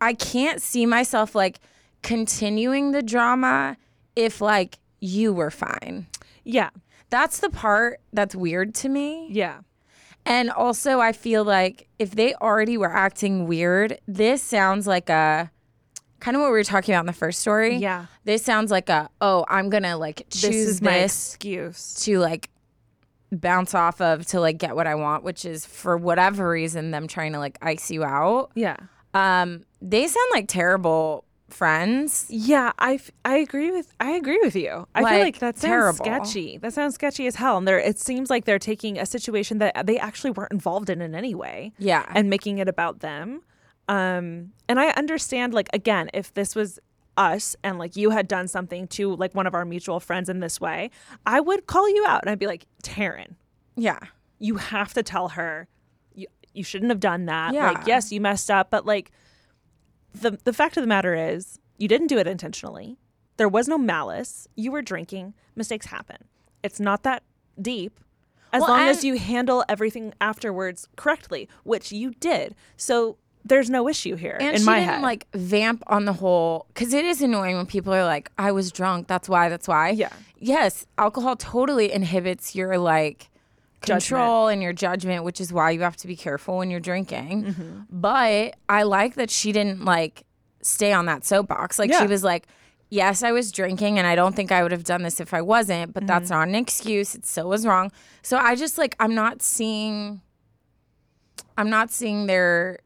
I 0.00 0.14
can't 0.14 0.60
see 0.62 0.86
myself 0.86 1.34
like 1.34 1.60
continuing 2.02 2.92
the 2.92 3.02
drama 3.02 3.76
if 4.14 4.40
like 4.40 4.78
you 5.00 5.32
were 5.32 5.50
fine. 5.50 6.06
yeah, 6.44 6.70
That's 7.10 7.40
the 7.40 7.50
part 7.50 8.00
that's 8.12 8.34
weird 8.34 8.74
to 8.76 8.88
me. 8.88 9.28
yeah, 9.30 9.60
And 10.24 10.50
also, 10.50 11.00
I 11.00 11.12
feel 11.12 11.44
like 11.44 11.88
if 11.98 12.12
they 12.12 12.34
already 12.34 12.76
were 12.78 12.92
acting 12.92 13.46
weird, 13.46 13.98
this 14.08 14.42
sounds 14.42 14.86
like 14.86 15.08
a 15.10 15.50
kind 16.20 16.34
of 16.36 16.40
what 16.40 16.48
we 16.48 16.52
were 16.56 16.64
talking 16.64 16.94
about 16.94 17.00
in 17.02 17.06
the 17.06 17.12
first 17.12 17.40
story. 17.40 17.76
yeah. 17.76 18.06
This 18.24 18.42
sounds 18.42 18.70
like 18.70 18.88
a, 18.88 19.10
oh, 19.20 19.44
I'm 19.48 19.68
going 19.68 19.82
to 19.82 19.96
like 19.96 20.26
choose 20.30 20.42
This 20.42 20.54
is 20.68 20.82
my 20.82 21.00
this 21.00 21.34
excuse. 21.34 21.94
to 22.04 22.18
like 22.18 22.48
bounce 23.30 23.74
off 23.74 24.00
of 24.00 24.24
to 24.28 24.40
like 24.40 24.56
get 24.56 24.74
what 24.74 24.86
I 24.86 24.94
want, 24.94 25.24
which 25.24 25.44
is 25.44 25.66
for 25.66 25.96
whatever 25.98 26.48
reason, 26.48 26.90
them 26.90 27.06
trying 27.06 27.32
to 27.34 27.38
like 27.38 27.58
ice 27.60 27.90
you 27.90 28.02
out. 28.02 28.50
Yeah. 28.54 28.76
Um, 29.12 29.64
they 29.82 30.06
sound 30.06 30.26
like 30.32 30.48
terrible 30.48 31.24
friends. 31.48 32.26
Yeah, 32.28 32.72
I, 32.78 32.94
f- 32.94 33.10
I 33.24 33.36
agree 33.36 33.70
with 33.70 33.92
I 34.00 34.10
agree 34.12 34.38
with 34.42 34.56
you. 34.56 34.86
I 34.94 35.00
feel 35.00 35.04
Like, 35.10 35.22
like 35.22 35.38
that 35.38 35.58
sounds 35.58 35.62
terrible. 35.70 36.04
sketchy. 36.04 36.58
That 36.58 36.72
sounds 36.74 36.94
sketchy 36.94 37.26
as 37.26 37.36
hell. 37.36 37.56
And 37.58 37.66
they're 37.68 37.78
it 37.78 37.98
seems 37.98 38.30
like 38.30 38.44
they're 38.46 38.58
taking 38.58 38.98
a 38.98 39.06
situation 39.06 39.58
that 39.58 39.86
they 39.86 39.98
actually 39.98 40.30
weren't 40.32 40.52
involved 40.52 40.90
in 40.90 41.00
in 41.00 41.14
any 41.14 41.34
way. 41.34 41.72
Yeah. 41.78 42.04
and 42.14 42.28
making 42.28 42.58
it 42.58 42.68
about 42.68 43.00
them. 43.00 43.42
Um, 43.88 44.52
and 44.68 44.80
I 44.80 44.88
understand, 44.90 45.54
like, 45.54 45.68
again, 45.72 46.10
if 46.12 46.34
this 46.34 46.56
was 46.56 46.80
us 47.16 47.54
and 47.62 47.78
like 47.78 47.96
you 47.96 48.10
had 48.10 48.26
done 48.28 48.48
something 48.48 48.88
to 48.88 49.14
like 49.14 49.34
one 49.34 49.46
of 49.46 49.54
our 49.54 49.64
mutual 49.64 50.00
friends 50.00 50.28
in 50.28 50.40
this 50.40 50.60
way, 50.60 50.90
I 51.24 51.40
would 51.40 51.66
call 51.66 51.88
you 51.88 52.04
out 52.06 52.22
and 52.22 52.30
I'd 52.30 52.38
be 52.40 52.48
like, 52.48 52.66
Taryne, 52.82 53.36
Yeah. 53.76 54.00
you 54.40 54.56
have 54.56 54.92
to 54.94 55.02
tell 55.04 55.28
her 55.28 55.68
you, 56.14 56.26
you 56.52 56.64
shouldn't 56.64 56.90
have 56.90 57.00
done 57.00 57.26
that. 57.26 57.54
Yeah. 57.54 57.70
Like, 57.70 57.86
yes, 57.86 58.10
you 58.12 58.20
messed 58.20 58.50
up, 58.50 58.70
but 58.70 58.84
like 58.84 59.12
the 60.20 60.38
the 60.44 60.52
fact 60.52 60.76
of 60.76 60.82
the 60.82 60.86
matter 60.88 61.14
is 61.14 61.58
you 61.78 61.88
didn't 61.88 62.06
do 62.08 62.18
it 62.18 62.26
intentionally. 62.26 62.96
There 63.36 63.48
was 63.48 63.68
no 63.68 63.76
malice. 63.78 64.48
You 64.56 64.72
were 64.72 64.82
drinking. 64.82 65.34
Mistakes 65.54 65.86
happen. 65.86 66.16
It's 66.62 66.80
not 66.80 67.02
that 67.02 67.22
deep. 67.60 68.00
As 68.52 68.60
Well, 68.62 68.70
long 68.70 68.88
as 68.88 69.04
you 69.04 69.18
handle 69.18 69.64
everything 69.68 70.14
afterwards 70.20 70.88
correctly, 70.96 71.48
which 71.64 71.92
you 71.92 72.12
did. 72.12 72.54
So 72.76 73.18
there's 73.44 73.68
no 73.68 73.88
issue 73.88 74.16
here 74.16 74.36
And 74.40 74.54
in 74.54 74.60
she 74.60 74.64
my 74.64 74.78
didn't 74.80 74.94
head. 74.94 75.02
like 75.02 75.26
vamp 75.34 75.82
on 75.88 76.04
the 76.04 76.14
whole 76.14 76.66
because 76.72 76.94
it 76.94 77.04
is 77.04 77.20
annoying 77.20 77.56
when 77.56 77.66
people 77.66 77.92
are 77.92 78.04
like, 78.04 78.30
"I 78.38 78.52
was 78.52 78.72
drunk. 78.72 79.06
That's 79.08 79.28
why. 79.28 79.48
That's 79.48 79.68
why." 79.68 79.90
Yeah. 79.90 80.12
Yes, 80.38 80.86
alcohol 80.98 81.36
totally 81.36 81.92
inhibits 81.92 82.54
your 82.54 82.78
like 82.78 83.28
control 83.86 84.48
and 84.48 84.62
your 84.62 84.72
judgment, 84.72 85.24
which 85.24 85.40
is 85.40 85.52
why 85.52 85.70
you 85.70 85.80
have 85.82 85.96
to 85.98 86.06
be 86.06 86.16
careful 86.16 86.58
when 86.58 86.70
you're 86.70 86.80
drinking. 86.80 87.44
Mm-hmm. 87.44 87.80
But 87.90 88.56
I 88.68 88.82
like 88.84 89.14
that 89.14 89.30
she 89.30 89.52
didn't 89.52 89.84
like 89.84 90.24
stay 90.62 90.92
on 90.92 91.06
that 91.06 91.24
soapbox. 91.24 91.78
Like 91.78 91.90
Yeah. 91.90 92.00
she 92.02 92.06
was 92.06 92.22
like. 92.24 92.46
Yes, 92.88 93.24
I 93.24 93.32
was 93.32 93.50
drinking, 93.50 93.98
and 93.98 94.06
I 94.06 94.14
don't 94.14 94.36
think 94.36 94.52
I 94.52 94.62
would 94.62 94.70
have 94.70 94.84
done 94.84 95.02
this 95.02 95.18
if 95.18 95.34
I 95.34 95.42
wasn't, 95.42 95.92
but 95.92 96.02
Mm-hmm. 96.04 96.06
that's 96.06 96.30
not 96.30 96.46
an 96.46 96.54
excuse. 96.54 97.16
It 97.16 97.26
still 97.26 97.48
was 97.48 97.66
wrong. 97.66 97.90
So 98.22 98.36
I 98.38 98.54
just 98.54 98.78
like, 98.78 98.94
I'm 99.00 99.12
not 99.12 99.42
seeing, 99.42 100.20
I'm 101.58 101.68
not 101.68 101.90
seeing 101.90 102.26
their 102.26 102.78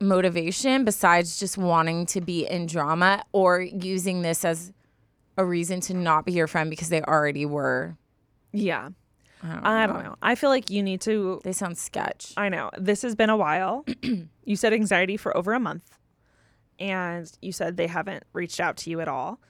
motivation 0.00 0.84
besides 0.84 1.38
just 1.38 1.56
wanting 1.56 2.06
to 2.06 2.20
be 2.20 2.44
in 2.44 2.66
drama 2.66 3.22
or 3.32 3.60
using 3.60 4.22
this 4.22 4.44
as 4.44 4.72
a 5.36 5.44
reason 5.44 5.80
to 5.82 5.94
not 5.94 6.24
be 6.26 6.32
your 6.32 6.48
friend 6.48 6.68
because 6.68 6.88
they 6.88 7.02
already 7.02 7.46
were. 7.46 7.96
yeah. 8.52 8.88
I 9.42 9.86
don't 9.86 10.04
know. 10.04 10.16
I 10.22 10.34
feel 10.34 10.50
like 10.50 10.70
you 10.70 10.82
need 10.82 11.00
to 11.02 11.40
They 11.44 11.52
sound 11.52 11.78
sketch. 11.78 12.32
I 12.36 12.48
know. 12.48 12.70
This 12.78 13.02
has 13.02 13.14
been 13.14 13.30
a 13.30 13.36
while. 13.36 13.84
you 14.44 14.56
said 14.56 14.72
anxiety 14.72 15.16
for 15.16 15.36
over 15.36 15.52
a 15.52 15.60
month, 15.60 15.98
and 16.78 17.30
you 17.40 17.52
said 17.52 17.76
they 17.76 17.88
haven't 17.88 18.24
reached 18.32 18.60
out 18.60 18.76
to 18.78 18.90
you 18.90 19.00
at 19.00 19.08
all. 19.08 19.40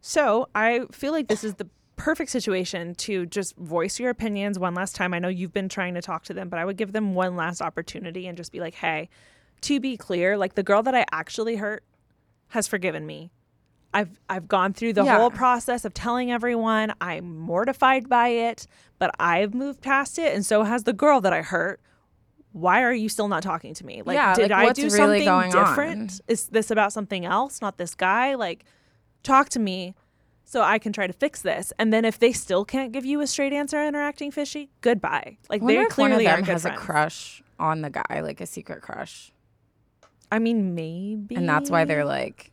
So 0.00 0.48
I 0.54 0.86
feel 0.92 1.12
like 1.12 1.28
this 1.28 1.44
is 1.44 1.54
the 1.54 1.68
perfect 1.96 2.30
situation 2.30 2.94
to 2.94 3.26
just 3.26 3.54
voice 3.56 4.00
your 4.00 4.08
opinions 4.08 4.58
one 4.58 4.74
last 4.74 4.94
time. 4.94 5.12
I 5.12 5.18
know 5.18 5.28
you've 5.28 5.52
been 5.52 5.68
trying 5.68 5.94
to 5.94 6.00
talk 6.00 6.24
to 6.24 6.34
them, 6.34 6.48
but 6.48 6.58
I 6.58 6.64
would 6.64 6.78
give 6.78 6.92
them 6.92 7.14
one 7.14 7.36
last 7.36 7.60
opportunity 7.60 8.26
and 8.26 8.38
just 8.38 8.52
be 8.52 8.60
like, 8.60 8.74
hey, 8.74 9.10
to 9.62 9.78
be 9.78 9.98
clear, 9.98 10.38
like 10.38 10.54
the 10.54 10.62
girl 10.62 10.82
that 10.82 10.94
I 10.94 11.04
actually 11.12 11.56
hurt 11.56 11.84
has 12.48 12.66
forgiven 12.66 13.06
me. 13.06 13.30
I've 13.92 14.10
I've 14.28 14.46
gone 14.46 14.72
through 14.72 14.92
the 14.92 15.04
Yeah. 15.04 15.18
whole 15.18 15.30
process 15.30 15.84
of 15.84 15.92
telling 15.94 16.30
everyone 16.30 16.92
I'm 17.00 17.38
mortified 17.38 18.08
by 18.08 18.28
it, 18.28 18.66
but 18.98 19.10
I've 19.18 19.52
moved 19.54 19.80
past 19.80 20.18
it, 20.18 20.34
and 20.34 20.46
so 20.46 20.62
has 20.62 20.84
the 20.84 20.92
girl 20.92 21.20
that 21.22 21.32
I 21.32 21.42
hurt. 21.42 21.80
Why 22.52 22.82
are 22.82 22.92
you 22.92 23.08
still 23.08 23.28
not 23.28 23.42
talking 23.42 23.74
to 23.74 23.86
me? 23.86 24.02
Like, 24.04 24.14
Yeah, 24.16 24.34
did 24.34 24.50
like, 24.50 24.70
I 24.70 24.72
do 24.72 24.82
really 24.82 24.96
something 24.96 25.24
going 25.24 25.54
on? 25.54 25.68
different? 25.68 26.20
Is 26.28 26.46
this 26.48 26.70
about 26.70 26.92
something 26.92 27.24
else, 27.24 27.60
not 27.60 27.78
this 27.78 27.94
guy? 27.94 28.34
Like, 28.34 28.64
talk 29.22 29.48
to 29.50 29.60
me 29.60 29.94
so 30.44 30.60
I 30.62 30.78
can 30.80 30.92
try 30.92 31.06
to 31.06 31.12
fix 31.12 31.42
this. 31.42 31.72
And 31.78 31.92
then 31.92 32.04
if 32.04 32.18
they 32.18 32.32
still 32.32 32.64
can't 32.64 32.90
give 32.90 33.04
you 33.04 33.20
a 33.20 33.26
straight 33.28 33.52
answer 33.52 33.80
interacting 33.86 34.32
fishy, 34.32 34.68
goodbye. 34.80 35.38
Like 35.48 35.64
they 35.64 35.78
if 35.78 35.96
one 35.96 36.10
of 36.12 36.18
clearly 36.18 36.24
them 36.24 36.42
has 36.44 36.64
a 36.64 36.72
crush 36.72 37.40
on 37.60 37.82
the 37.82 37.90
guy, 37.90 38.20
like 38.20 38.40
a 38.40 38.46
secret 38.46 38.82
crush, 38.82 39.30
I 40.32 40.40
mean, 40.40 40.74
maybe, 40.74 41.36
and 41.36 41.48
that's 41.48 41.70
why 41.70 41.84
they're 41.84 42.04
like. 42.04 42.49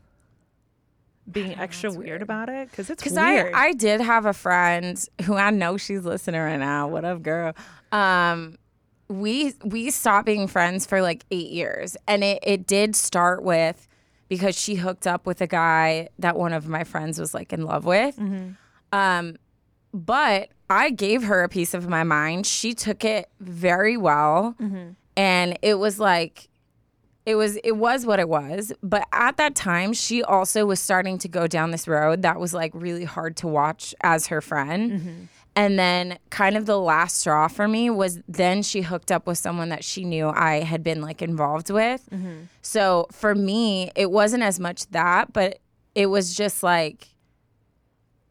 Being 1.32 1.58
extra 1.60 1.92
weird, 1.92 2.22
about 2.22 2.50
it 2.50 2.70
because 2.70 2.90
it's 2.90 3.04
Because 3.04 3.18
I. 3.18 3.52
I 3.54 3.74
did 3.74 4.02
have 4.02 4.26
a 4.26 4.34
friend 4.34 5.04
who 5.24 5.36
I 5.36 5.50
know 5.50 5.78
she's 5.78 6.06
listening 6.06 6.42
right 6.42 6.58
now. 6.58 6.88
What 6.88 7.04
up, 7.06 7.22
girl? 7.22 7.54
Um, 7.92 8.58
we 9.10 9.54
we 9.64 9.90
stopped 9.92 10.26
being 10.26 10.48
friends 10.48 10.86
for 10.86 11.02
like 11.02 11.26
eight 11.32 11.50
years, 11.52 11.96
and 12.08 12.24
it 12.24 12.40
it 12.44 12.68
did 12.68 12.96
start 12.96 13.44
with 13.44 13.88
because 14.30 14.60
she 14.60 14.76
hooked 14.76 15.08
up 15.08 15.26
with 15.26 15.40
a 15.42 15.48
guy 15.48 16.10
that 16.20 16.38
one 16.38 16.52
of 16.54 16.68
my 16.68 16.84
friends 16.84 17.18
was 17.20 17.34
like 17.34 17.54
in 17.54 17.64
love 17.66 17.86
with. 17.86 18.18
Um, 18.92 19.38
but 19.94 20.50
I 20.70 20.90
gave 20.90 21.24
her 21.24 21.44
a 21.44 21.50
piece 21.50 21.74
of 21.74 21.88
my 21.88 22.04
mind. 22.04 22.46
She 22.46 22.74
took 22.74 23.06
it 23.06 23.30
very 23.40 23.96
well, 23.98 24.56
and 25.16 25.58
it 25.62 25.76
was 25.76 26.00
like 26.00 26.50
it 27.28 27.36
was 27.36 27.58
it 27.58 27.74
was 27.74 28.06
what 28.06 28.20
it 28.20 28.30
was. 28.30 28.72
But 28.82 29.06
at 29.12 29.36
that 29.36 29.54
time 29.54 29.92
she 29.92 30.24
also 30.24 30.66
was 30.66 30.80
starting 30.80 31.18
to 31.20 31.28
go 31.28 31.46
down 31.46 31.72
this 31.72 31.86
road 31.86 32.22
that 32.22 32.40
was 32.40 32.54
like 32.54 32.72
really 32.74 33.04
hard 33.04 33.36
to 33.38 33.48
watch 33.48 33.94
as 34.02 34.28
her 34.28 34.40
friend. 34.40 35.28
And 35.54 35.78
then 35.78 36.20
kind 36.30 36.56
of 36.56 36.66
the 36.68 36.80
last 36.80 37.18
straw 37.18 37.50
for 37.50 37.68
me 37.68 37.90
was 37.90 38.22
then 38.30 38.62
she 38.64 38.82
hooked 38.82 39.12
up 39.12 39.28
with 39.28 39.38
someone 39.38 39.70
that 39.70 39.84
she 39.84 40.06
knew 40.06 40.30
I 40.30 40.62
had 40.62 40.84
been 40.84 41.02
like 41.02 41.22
involved 41.22 41.70
with. 41.70 42.08
So 42.62 43.08
for 43.12 43.36
me 43.36 43.92
it 43.96 44.10
wasn't 44.10 44.44
as 44.44 44.58
much 44.58 44.88
that 44.92 45.34
but 45.34 45.60
it 45.96 46.06
was 46.06 46.34
just 46.34 46.64
like 46.64 47.10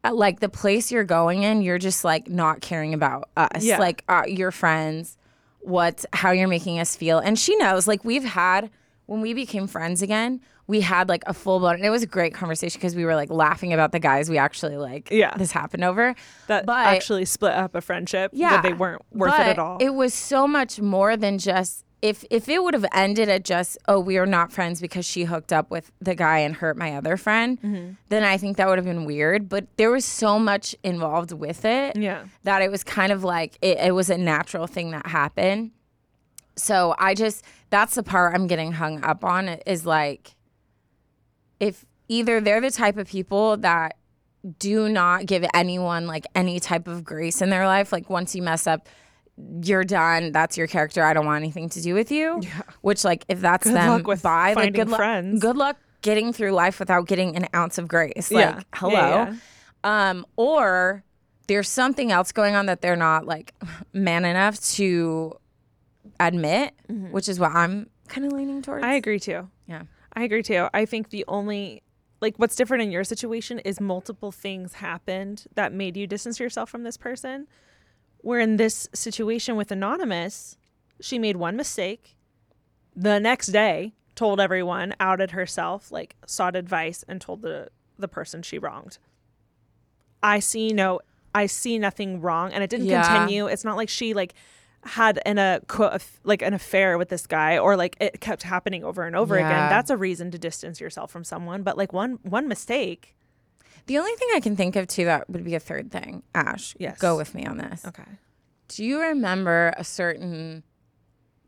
uh, 0.03 0.11
like 0.13 0.39
the 0.39 0.49
place 0.49 0.91
you're 0.91 1.03
going 1.03 1.43
in 1.43 1.61
you're 1.61 1.77
just 1.77 2.03
like 2.03 2.29
not 2.29 2.61
caring 2.61 2.95
about 2.95 3.29
us. 3.37 3.63
Yeah. 3.63 3.77
like 3.77 4.03
uh, 4.09 4.23
your 4.27 4.49
friends 4.51 5.17
what 5.59 6.03
how 6.13 6.31
you're 6.31 6.47
making 6.47 6.79
us 6.79 6.95
feel. 6.95 7.19
And 7.19 7.37
she 7.37 7.55
knows 7.57 7.87
like 7.87 8.03
we've 8.03 8.23
had 8.23 8.71
when 9.07 9.19
we 9.21 9.33
became 9.33 9.67
friends 9.67 10.01
again 10.01 10.39
we 10.67 10.81
had 10.81 11.07
like 11.09 11.23
a 11.27 11.33
full 11.33 11.59
blown 11.59 11.75
and 11.75 11.85
it 11.85 11.89
was 11.89 12.03
a 12.03 12.07
great 12.07 12.33
conversation 12.33 12.77
because 12.77 12.93
we 12.95 13.05
were 13.05 13.15
like 13.15 13.29
laughing 13.31 13.73
about 13.73 13.91
the 13.91 13.99
guys 13.99 14.29
we 14.29 14.37
actually 14.37 14.77
like 14.77 15.09
Yeah. 15.11 15.35
this 15.37 15.51
happened 15.51 15.83
over 15.83 16.13
that 16.47 16.65
but 16.65 16.85
actually 16.87 17.25
split 17.25 17.53
up 17.53 17.73
a 17.75 17.81
friendship. 17.81 18.31
yeah 18.33 18.51
that 18.51 18.63
they 18.63 18.73
weren't 18.73 19.01
worth 19.11 19.33
it 19.33 19.47
at 19.47 19.59
all. 19.59 19.77
it 19.79 19.89
was 19.95 20.13
so 20.13 20.47
much 20.47 20.79
more 20.79 21.17
than 21.17 21.37
just 21.39 21.83
if 21.99 22.23
if 22.29 22.47
it 22.47 22.61
would 22.61 22.75
have 22.75 22.85
ended 22.93 23.27
at 23.27 23.43
just 23.43 23.75
oh 23.87 23.99
we 23.99 24.17
are 24.19 24.25
not 24.27 24.51
friends 24.51 24.79
because 24.79 25.03
she 25.03 25.23
hooked 25.23 25.51
up 25.51 25.71
with 25.71 25.91
the 25.99 26.13
guy 26.13 26.37
and 26.39 26.55
hurt 26.57 26.77
my 26.77 26.93
other 26.95 27.17
friend 27.17 27.59
Mm-hmm. 27.61 27.93
then 28.09 28.23
i 28.23 28.37
think 28.37 28.57
that 28.57 28.67
would 28.67 28.77
have 28.77 28.85
been 28.85 29.05
weird 29.05 29.49
but 29.49 29.65
there 29.77 29.89
was 29.89 30.05
so 30.05 30.37
much 30.37 30.75
involved 30.83 31.31
with 31.31 31.65
it 31.65 31.95
Yeah. 31.95 32.25
that 32.43 32.61
it 32.61 32.69
was 32.69 32.83
kind 32.83 33.11
of 33.11 33.23
like 33.23 33.57
it, 33.63 33.77
it 33.79 33.95
was 33.95 34.09
a 34.11 34.17
natural 34.17 34.67
thing 34.67 34.91
that 34.91 35.07
happened 35.07 35.71
so 36.55 36.93
i 36.99 37.13
just 37.13 37.43
that's 37.69 37.95
the 37.95 38.03
part 38.03 38.33
i'm 38.35 38.47
getting 38.47 38.71
hung 38.73 39.03
up 39.03 39.23
on 39.23 39.47
is 39.65 39.85
like 39.85 40.35
if 41.59 41.85
either 42.07 42.39
they're 42.41 42.61
the 42.61 42.71
type 42.71 42.97
of 42.97 43.07
people 43.07 43.57
that 43.57 43.95
do 44.59 44.87
not 44.87 45.25
give 45.25 45.45
anyone 45.53 46.07
like 46.07 46.25
any 46.35 46.59
type 46.59 46.87
of 46.87 47.03
grace 47.03 47.41
in 47.41 47.49
their 47.49 47.65
life 47.67 47.91
like 47.91 48.09
once 48.09 48.35
you 48.35 48.41
mess 48.41 48.67
up 48.67 48.87
you're 49.63 49.83
done 49.83 50.31
that's 50.31 50.57
your 50.57 50.67
character 50.67 51.03
i 51.03 51.13
don't 51.13 51.25
want 51.25 51.41
anything 51.43 51.69
to 51.69 51.81
do 51.81 51.93
with 51.93 52.11
you 52.11 52.39
Yeah. 52.41 52.61
which 52.81 53.03
like 53.03 53.25
if 53.27 53.41
that's 53.41 53.65
Good 53.65 53.75
them 53.75 53.89
luck 53.89 54.07
with 54.07 54.23
bye 54.23 54.49
like 54.49 54.55
finding 54.55 54.73
good 54.73 54.89
luck 54.89 54.99
friends. 54.99 55.41
good 55.41 55.57
luck 55.57 55.77
getting 56.01 56.31
through 56.31 56.51
life 56.51 56.79
without 56.79 57.07
getting 57.07 57.35
an 57.35 57.47
ounce 57.55 57.77
of 57.77 57.87
grace 57.87 58.31
Yeah. 58.31 58.55
like 58.57 58.65
hello 58.73 58.91
Yeah, 58.93 59.35
um 59.83 60.25
or 60.37 61.03
there's 61.47 61.69
something 61.69 62.11
else 62.11 62.31
going 62.31 62.55
on 62.55 62.67
that 62.67 62.81
they're 62.81 62.95
not 62.95 63.25
like 63.25 63.53
man 63.93 64.23
enough 64.25 64.59
to 64.75 65.33
admit 66.19 66.73
Mm-hmm. 66.89 67.11
which 67.11 67.27
is 67.27 67.39
what 67.39 67.51
i'm 67.51 67.89
kind 68.07 68.25
of 68.25 68.31
leaning 68.33 68.61
towards 68.61 68.83
I 68.85 68.93
agree 68.93 69.19
too. 69.19 69.49
yeah 69.67 69.83
I 70.13 70.23
agree 70.23 70.41
too. 70.41 70.67
I 70.73 70.85
think 70.85 71.09
the 71.11 71.23
only 71.27 71.83
like 72.21 72.37
what's 72.37 72.55
different 72.55 72.81
in 72.81 72.89
your 72.91 73.03
situation 73.03 73.59
is 73.59 73.79
multiple 73.79 74.31
things 74.31 74.73
happened 74.73 75.45
that 75.53 75.71
made 75.73 75.95
you 75.95 76.07
distance 76.07 76.39
yourself 76.39 76.69
from 76.71 76.81
this 76.81 76.97
person. 76.97 77.45
Where 78.21 78.39
in 78.39 78.55
this 78.57 78.87
situation 78.93 79.55
with 79.57 79.69
Anonymous, 79.71 80.57
she 80.99 81.19
made 81.19 81.35
one 81.37 81.55
mistake. 81.55 82.15
The 82.95 83.19
next 83.19 83.47
day, 83.47 83.93
told 84.15 84.39
everyone, 84.39 84.95
outed 84.99 85.31
herself, 85.31 85.91
like 85.91 86.15
sought 86.25 86.55
advice 86.55 87.03
and 87.07 87.21
told 87.21 87.43
the 87.43 87.69
the 87.99 88.07
person 88.07 88.41
she 88.41 88.57
wronged. 88.57 88.97
I 90.23 90.39
see 90.39 90.73
no 90.73 91.01
I 91.35 91.45
see 91.45 91.77
nothing 91.77 92.21
wrong 92.21 92.51
and 92.53 92.63
it 92.63 92.69
didn't 92.71 92.87
Yeah. 92.87 93.03
continue. 93.07 93.45
It's 93.45 93.63
not 93.63 93.77
like 93.77 93.89
she 93.89 94.15
like 94.15 94.33
had 94.87 95.19
an 95.25 95.37
a 95.37 95.59
quote 95.67 96.01
like 96.23 96.41
an 96.41 96.53
affair 96.53 96.97
with 96.97 97.09
this 97.09 97.27
guy 97.27 97.57
or 97.57 97.75
like 97.75 97.95
it 97.99 98.19
kept 98.21 98.43
happening 98.43 98.83
over 98.83 99.03
and 99.03 99.15
over 99.15 99.35
again. 99.35 99.69
That's 99.69 99.89
a 99.89 99.97
reason 99.97 100.31
to 100.31 100.37
distance 100.39 100.79
yourself 100.81 101.11
from 101.11 101.23
someone, 101.23 101.63
but 101.63 101.77
like 101.77 101.93
one 101.93 102.19
one 102.23 102.47
mistake. 102.47 103.13
the 103.85 103.97
only 103.97 104.13
thing 104.15 104.27
i 104.35 104.39
can 104.41 104.55
think 104.55 104.75
of 104.75 104.85
too 104.87 105.05
that 105.05 105.29
would 105.29 105.43
be 105.45 105.55
a 105.55 105.59
third 105.61 105.91
thing 105.91 106.21
ash 106.35 106.75
Yes. 106.77 106.97
go 106.99 107.15
with 107.15 107.33
me 107.33 107.45
on 107.45 107.57
this 107.57 107.85
Okay. 107.85 108.03
do 108.67 108.83
you 108.83 108.99
remember 108.99 109.71
a 109.77 109.83
certain 109.83 110.63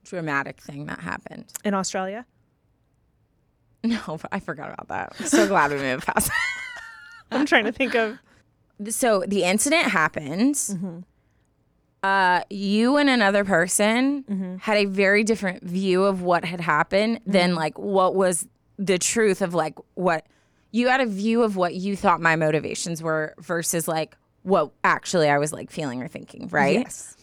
dramatic 0.03 0.61
thing 0.61 0.85
that 0.85 0.99
happened 1.01 1.45
In 1.65 1.73
Australia? 1.73 2.25
no 3.83 4.17
i 4.31 4.39
forgot 4.39 4.71
about 4.73 4.87
that 4.89 5.13
i'm 5.19 5.25
so 5.25 5.47
glad 5.47 5.71
we 5.71 5.77
moved 5.77 6.05
past 6.05 6.31
I'm 7.31 7.45
trying 7.45 7.65
to 7.65 7.71
think 7.71 7.93
of 7.95 8.17
so 8.89 9.23
the 9.27 9.43
incident 9.43 9.85
happened. 9.85 10.55
Mm-hmm. 10.55 10.99
Uh, 12.01 12.41
you 12.49 12.95
and 12.97 13.09
another 13.09 13.43
person 13.43 14.23
Mm-hmm. 14.23 14.57
had 14.57 14.77
a 14.77 14.85
very 14.85 15.23
different 15.23 15.63
view 15.63 16.03
of 16.05 16.21
what 16.21 16.45
had 16.45 16.61
happened 16.61 17.19
than 17.25 17.55
like 17.55 17.77
what 17.77 18.15
was 18.15 18.47
the 18.77 18.97
truth 18.97 19.41
of 19.41 19.53
like 19.53 19.75
what 19.95 20.25
you 20.71 20.87
had 20.87 21.01
a 21.01 21.05
view 21.05 21.43
of 21.43 21.55
what 21.57 21.73
you 21.73 21.95
thought 21.97 22.21
my 22.21 22.35
motivations 22.37 23.01
were 23.03 23.33
versus 23.39 23.87
like 23.87 24.15
what 24.43 24.71
actually 24.83 25.27
I 25.29 25.37
was 25.37 25.51
like 25.51 25.69
feeling 25.71 26.01
or 26.01 26.07
thinking, 26.07 26.47
right? 26.49 26.79
Yes. 26.79 27.17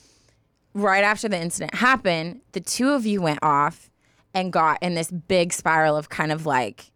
right 0.74 1.03
after 1.05 1.29
the 1.29 1.41
incident 1.41 1.74
happened, 1.74 2.41
the 2.53 2.61
two 2.61 2.91
of 2.91 3.07
you 3.07 3.22
went 3.22 3.39
off 3.43 3.89
and 4.35 4.53
got 4.53 4.83
in 4.83 4.95
this 4.95 5.11
big 5.11 5.53
spiral 5.55 5.97
of 5.97 6.11
kind 6.11 6.31
of 6.33 6.45
like 6.45 6.91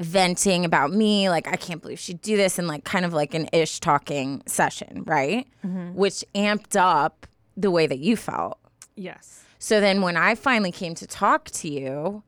venting 0.00 0.64
about 0.64 0.92
me, 0.92 1.28
like 1.28 1.46
I 1.46 1.56
can't 1.56 1.80
believe 1.80 1.98
she'd 1.98 2.22
do 2.22 2.36
this, 2.36 2.58
and 2.58 2.66
like 2.66 2.84
kind 2.84 3.04
of 3.04 3.12
like 3.12 3.34
an 3.34 3.48
ish 3.52 3.78
talking 3.80 4.42
session, 4.46 5.04
right? 5.06 5.46
Which 5.94 6.24
amped 6.34 6.74
up 6.74 7.26
the 7.56 7.70
way 7.70 7.86
that 7.86 7.98
you 7.98 8.16
felt. 8.16 8.58
Yes. 8.96 9.44
So 9.58 9.80
then 9.80 10.00
when 10.00 10.16
I 10.16 10.34
finally 10.34 10.72
came 10.72 10.94
to 10.96 11.06
talk 11.06 11.50
to 11.50 11.68
you, 11.68 12.22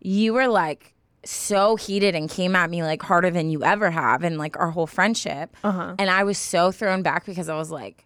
you 0.00 0.34
were 0.34 0.48
like 0.48 0.94
so 1.24 1.76
heated 1.76 2.14
and 2.14 2.28
came 2.28 2.54
at 2.56 2.68
me 2.68 2.82
like 2.82 3.00
harder 3.00 3.30
than 3.30 3.48
you 3.48 3.62
ever 3.62 3.90
have 3.90 4.24
in 4.24 4.36
like 4.36 4.58
our 4.58 4.70
whole 4.70 4.86
friendship. 4.86 5.56
Uh-huh. 5.62 5.94
And 5.98 6.10
I 6.10 6.24
was 6.24 6.36
so 6.36 6.72
thrown 6.72 7.02
back 7.02 7.26
because 7.26 7.48
I 7.48 7.56
was 7.56 7.70
like, 7.70 8.04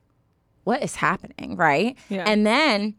what 0.64 0.82
is 0.82 0.94
happening? 0.94 1.56
Right. 1.56 1.96
Yeah. 2.10 2.24
And 2.26 2.46
then, 2.46 2.94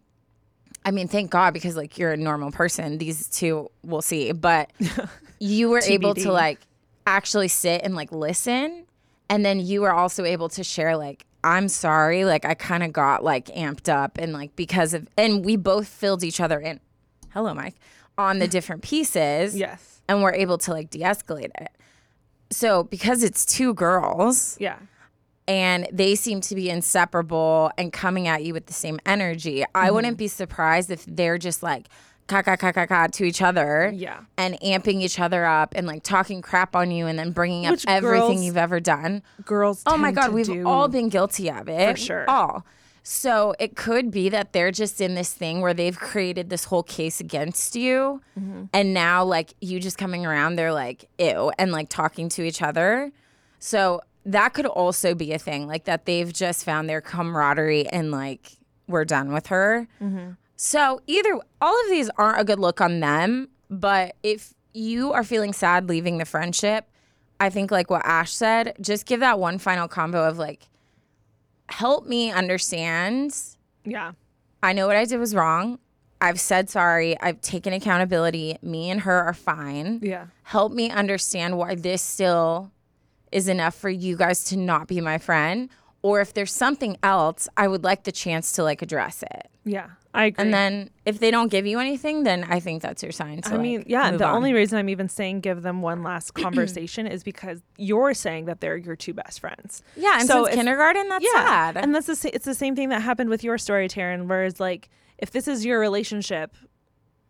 I 0.84 0.92
mean, 0.92 1.08
thank 1.08 1.30
God 1.30 1.54
because 1.54 1.76
like 1.76 1.98
you're 1.98 2.12
a 2.12 2.18
normal 2.18 2.52
person. 2.52 2.98
These 2.98 3.28
two 3.30 3.70
we'll 3.84 4.02
see. 4.02 4.32
But 4.32 4.72
you 5.40 5.70
were 5.70 5.82
able 5.86 6.14
to 6.16 6.32
like 6.32 6.60
actually 7.08 7.48
sit 7.48 7.82
and 7.84 7.96
like 7.96 8.12
listen. 8.12 8.86
And 9.30 9.46
then 9.46 9.60
you 9.60 9.82
were 9.82 9.94
also 9.94 10.24
able 10.26 10.50
to 10.50 10.64
share 10.64 10.98
like, 10.98 11.26
I'm 11.44 11.68
sorry. 11.70 12.26
Like 12.26 12.46
I 12.46 12.54
kind 12.56 12.84
of 12.84 12.92
got 12.92 13.24
like 13.24 13.46
amped 13.48 13.88
up 13.88 14.18
and 14.18 14.34
like 14.34 14.56
because 14.56 14.94
of, 14.94 15.08
and 15.18 15.46
we 15.46 15.56
both 15.56 15.88
filled 15.88 16.24
each 16.24 16.40
other 16.42 16.60
in. 16.60 16.80
Hello, 17.34 17.54
Mike. 17.54 17.76
On 18.18 18.40
the 18.40 18.48
different 18.56 18.82
pieces 18.82 19.56
Yes. 19.56 20.02
and 20.10 20.22
we're 20.24 20.34
able 20.34 20.58
to 20.60 20.72
like 20.72 20.90
de-escalate 20.90 21.52
it. 21.62 21.70
So 22.52 22.84
because 22.84 23.24
it's 23.24 23.46
two 23.46 23.74
girls, 23.76 24.58
Yeah. 24.60 24.78
and 25.48 25.88
they 25.92 26.16
seem 26.16 26.42
to 26.42 26.56
be 26.56 26.70
inseparable 26.70 27.72
and 27.78 27.94
coming 27.94 28.28
at 28.28 28.44
you 28.44 28.54
with 28.54 28.66
the 28.66 28.74
same 28.74 29.00
energy. 29.06 29.64
I 29.76 29.92
wouldn't 29.92 30.18
be 30.18 30.28
surprised 30.28 30.90
if 30.90 31.06
they're 31.06 31.38
just 31.38 31.62
like 31.64 31.88
ka 32.30 32.42
ka 32.42 32.56
ka 32.56 32.72
ka 32.72 32.86
ka 32.86 33.08
to 33.08 33.24
each 33.26 33.42
other. 33.42 33.92
Yeah. 33.94 34.22
And 34.38 34.58
amping 34.62 35.02
each 35.02 35.20
other 35.20 35.46
up 35.46 35.74
and 35.76 35.86
like 35.88 36.04
talking 36.04 36.42
crap 36.42 36.76
on 36.76 36.92
you 36.92 37.08
and 37.08 37.20
then 37.20 37.32
bringing 37.32 37.66
up 37.66 37.72
Which 37.72 37.86
everything 37.88 38.28
girls- 38.38 38.44
you've 38.46 38.58
ever 38.58 38.80
done. 38.80 39.24
Girls. 39.44 39.84
Oh 39.86 39.98
my 39.98 40.12
God, 40.12 40.32
we've 40.32 40.66
all 40.66 40.88
been 40.88 41.10
guilty 41.10 41.50
of 41.52 41.68
it. 41.68 41.98
For 41.98 42.02
sure. 42.02 42.26
All. 42.30 42.66
So 43.02 43.56
it 43.60 43.76
could 43.76 44.12
be 44.12 44.30
that 44.30 44.54
they're 44.54 44.72
just 44.72 45.02
in 45.02 45.16
this 45.16 45.34
thing 45.34 45.62
where 45.62 45.74
they've 45.74 45.98
created 45.98 46.50
this 46.50 46.66
whole 46.66 46.84
case 46.84 47.20
against 47.20 47.76
you. 47.76 48.22
Mm-hmm. 48.40 48.66
And 48.72 48.94
now, 48.94 49.24
like, 49.24 49.54
you 49.62 49.80
just 49.80 49.98
coming 49.98 50.26
around, 50.28 50.58
they're 50.58 50.74
like, 50.74 51.10
ew, 51.18 51.52
and 51.58 51.72
like 51.72 51.90
talking 51.90 52.30
to 52.30 52.44
each 52.44 52.62
other. 52.62 53.12
So 53.58 54.02
that 54.26 54.54
could 54.54 54.68
also 54.68 55.16
be 55.16 55.34
a 55.34 55.40
thing, 55.40 55.66
like 55.66 55.86
that 55.86 56.06
they've 56.06 56.32
just 56.32 56.64
found 56.64 56.88
their 56.88 57.02
camaraderie 57.02 57.88
and 57.88 58.12
like, 58.12 58.52
we're 58.88 59.06
done 59.06 59.34
with 59.34 59.48
her. 59.48 59.88
Mm-hmm. 60.02 60.32
So 60.62 61.00
either 61.08 61.40
all 61.62 61.84
of 61.86 61.90
these 61.90 62.10
aren't 62.18 62.42
a 62.42 62.44
good 62.44 62.60
look 62.60 62.82
on 62.82 63.00
them, 63.00 63.48
but 63.70 64.18
if 64.24 64.54
you 64.74 65.14
are 65.14 65.24
feeling 65.24 65.54
sad 65.54 65.88
leaving 65.88 66.18
the 66.18 66.26
friendship, 66.26 66.86
I 67.40 67.50
think 67.50 67.72
like 67.72 67.90
what 67.90 68.06
Ash 68.06 68.34
said, 68.34 68.76
just 68.82 69.06
give 69.06 69.22
that 69.22 69.40
one 69.40 69.58
final 69.58 69.88
combo 69.88 70.28
of 70.28 70.38
like, 70.38 70.68
help 71.70 72.08
me 72.08 72.30
understand. 72.30 73.34
Yeah. 73.86 74.12
I 74.62 74.74
know 74.74 74.86
what 74.86 74.98
I 74.98 75.06
did 75.06 75.18
was 75.18 75.34
wrong. 75.34 75.80
I've 76.20 76.42
said 76.42 76.70
sorry. 76.70 77.18
I've 77.22 77.40
taken 77.40 77.72
accountability. 77.72 78.58
Me 78.62 78.90
and 78.90 79.00
her 79.00 79.24
are 79.24 79.34
fine. 79.34 80.02
Yeah. 80.04 80.26
Help 80.44 80.74
me 80.74 80.90
understand 80.90 81.58
why 81.58 81.76
this 81.76 82.02
still 82.02 82.70
is 83.32 83.48
enough 83.48 83.76
for 83.76 83.90
you 83.90 84.18
guys 84.18 84.44
to 84.46 84.58
not 84.58 84.90
be 84.90 85.00
my 85.00 85.20
friend. 85.20 85.70
Or 86.02 86.20
if 86.20 86.34
there's 86.34 86.52
something 86.52 86.98
else, 87.02 87.48
I 87.56 87.70
would 87.70 87.86
like 87.86 88.04
the 88.04 88.12
chance 88.12 88.52
to 88.54 88.64
like 88.64 88.82
address 88.82 89.24
it. 89.24 89.50
Yeah. 89.64 89.92
I 90.14 90.26
agree. 90.26 90.44
And 90.44 90.54
then 90.54 90.90
if 91.06 91.20
they 91.20 91.30
don't 91.30 91.50
give 91.50 91.68
you 91.68 91.80
anything, 91.80 92.24
then 92.24 92.44
I 92.50 92.60
think 92.60 92.82
that's 92.82 93.04
your 93.04 93.12
sign. 93.12 93.42
To 93.44 93.54
I 93.54 93.58
mean, 93.58 93.80
like, 93.80 93.90
yeah, 93.90 94.10
the 94.12 94.26
on. 94.26 94.36
only 94.38 94.54
reason 94.54 94.80
I'm 94.80 94.90
even 94.90 95.08
saying 95.08 95.42
give 95.42 95.62
them 95.62 95.82
one 95.84 96.02
last 96.02 96.34
conversation 96.34 97.06
is 97.06 97.24
because 97.24 97.62
you're 97.78 98.14
saying 98.16 98.46
that 98.46 98.60
they're 98.60 98.78
your 98.78 98.96
two 98.96 99.14
best 99.14 99.40
friends. 99.40 99.84
yeah, 99.96 100.20
and 100.20 100.28
so 100.28 100.46
since 100.46 100.50
if- 100.50 100.56
kindergarten, 100.56 101.08
that's 101.10 101.24
yeah, 101.26 101.46
sad. 101.46 101.78
and 101.78 101.94
that's 101.94 102.08
the 102.08 102.16
sa- 102.16 102.30
it's 102.34 102.46
the 102.46 102.56
same 102.56 102.76
thing 102.76 102.90
that 102.90 103.02
happened 103.02 103.30
with 103.30 103.44
your 103.44 103.58
story, 103.60 103.88
Taryne. 103.88 104.28
Whereas 104.28 104.60
like 104.60 104.90
if 105.20 105.30
this 105.32 105.48
is 105.48 105.64
your 105.66 105.80
relationship, 105.80 106.56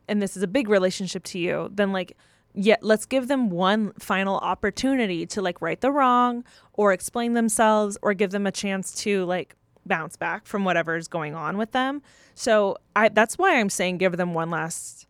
and 0.07 0.21
this 0.21 0.37
is 0.37 0.43
a 0.43 0.47
big 0.47 0.69
relationship 0.69 1.23
to 1.25 1.39
you, 1.39 1.69
then 1.73 1.91
like 1.91 2.15
yeah, 2.55 2.77
let's 2.81 3.05
give 3.05 3.27
them 3.27 3.49
one 3.51 3.91
final 3.99 4.37
opportunity 4.37 5.25
to 5.27 5.41
like 5.41 5.61
right 5.61 5.79
the 5.81 5.91
wrong 5.91 6.43
or 6.73 6.93
explain 6.93 7.33
themselves 7.33 7.97
or 8.01 8.13
give 8.15 8.31
them 8.31 8.47
a 8.47 8.51
chance 8.51 8.95
to 8.95 9.23
like 9.25 9.55
bounce 9.89 10.15
back 10.15 10.45
from 10.45 10.63
whatever 10.63 10.95
is 10.95 11.09
going 11.09 11.35
on 11.35 11.57
with 11.57 11.73
them. 11.73 12.01
So 12.35 12.77
I 12.95 13.09
that's 13.09 13.37
why 13.37 13.59
I'm 13.59 13.69
saying 13.69 13.97
give 13.97 14.15
them 14.15 14.33
one 14.33 14.49
last 14.49 15.05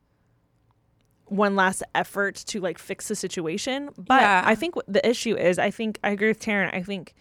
one 1.25 1.55
last 1.55 1.83
effort 1.93 2.35
to 2.47 2.59
like 2.59 2.79
fix 2.79 3.07
the 3.07 3.15
situation. 3.15 3.89
But 3.95 4.21
Yeah. 4.21 4.41
I 4.43 4.55
think 4.55 4.73
the 4.87 5.07
issue 5.07 5.35
is 5.37 5.59
I 5.59 5.69
think 5.69 5.99
I 6.03 6.09
agree 6.09 6.29
with 6.29 6.39
Taryne. 6.39 6.73
I 6.73 6.81
think 6.81 7.13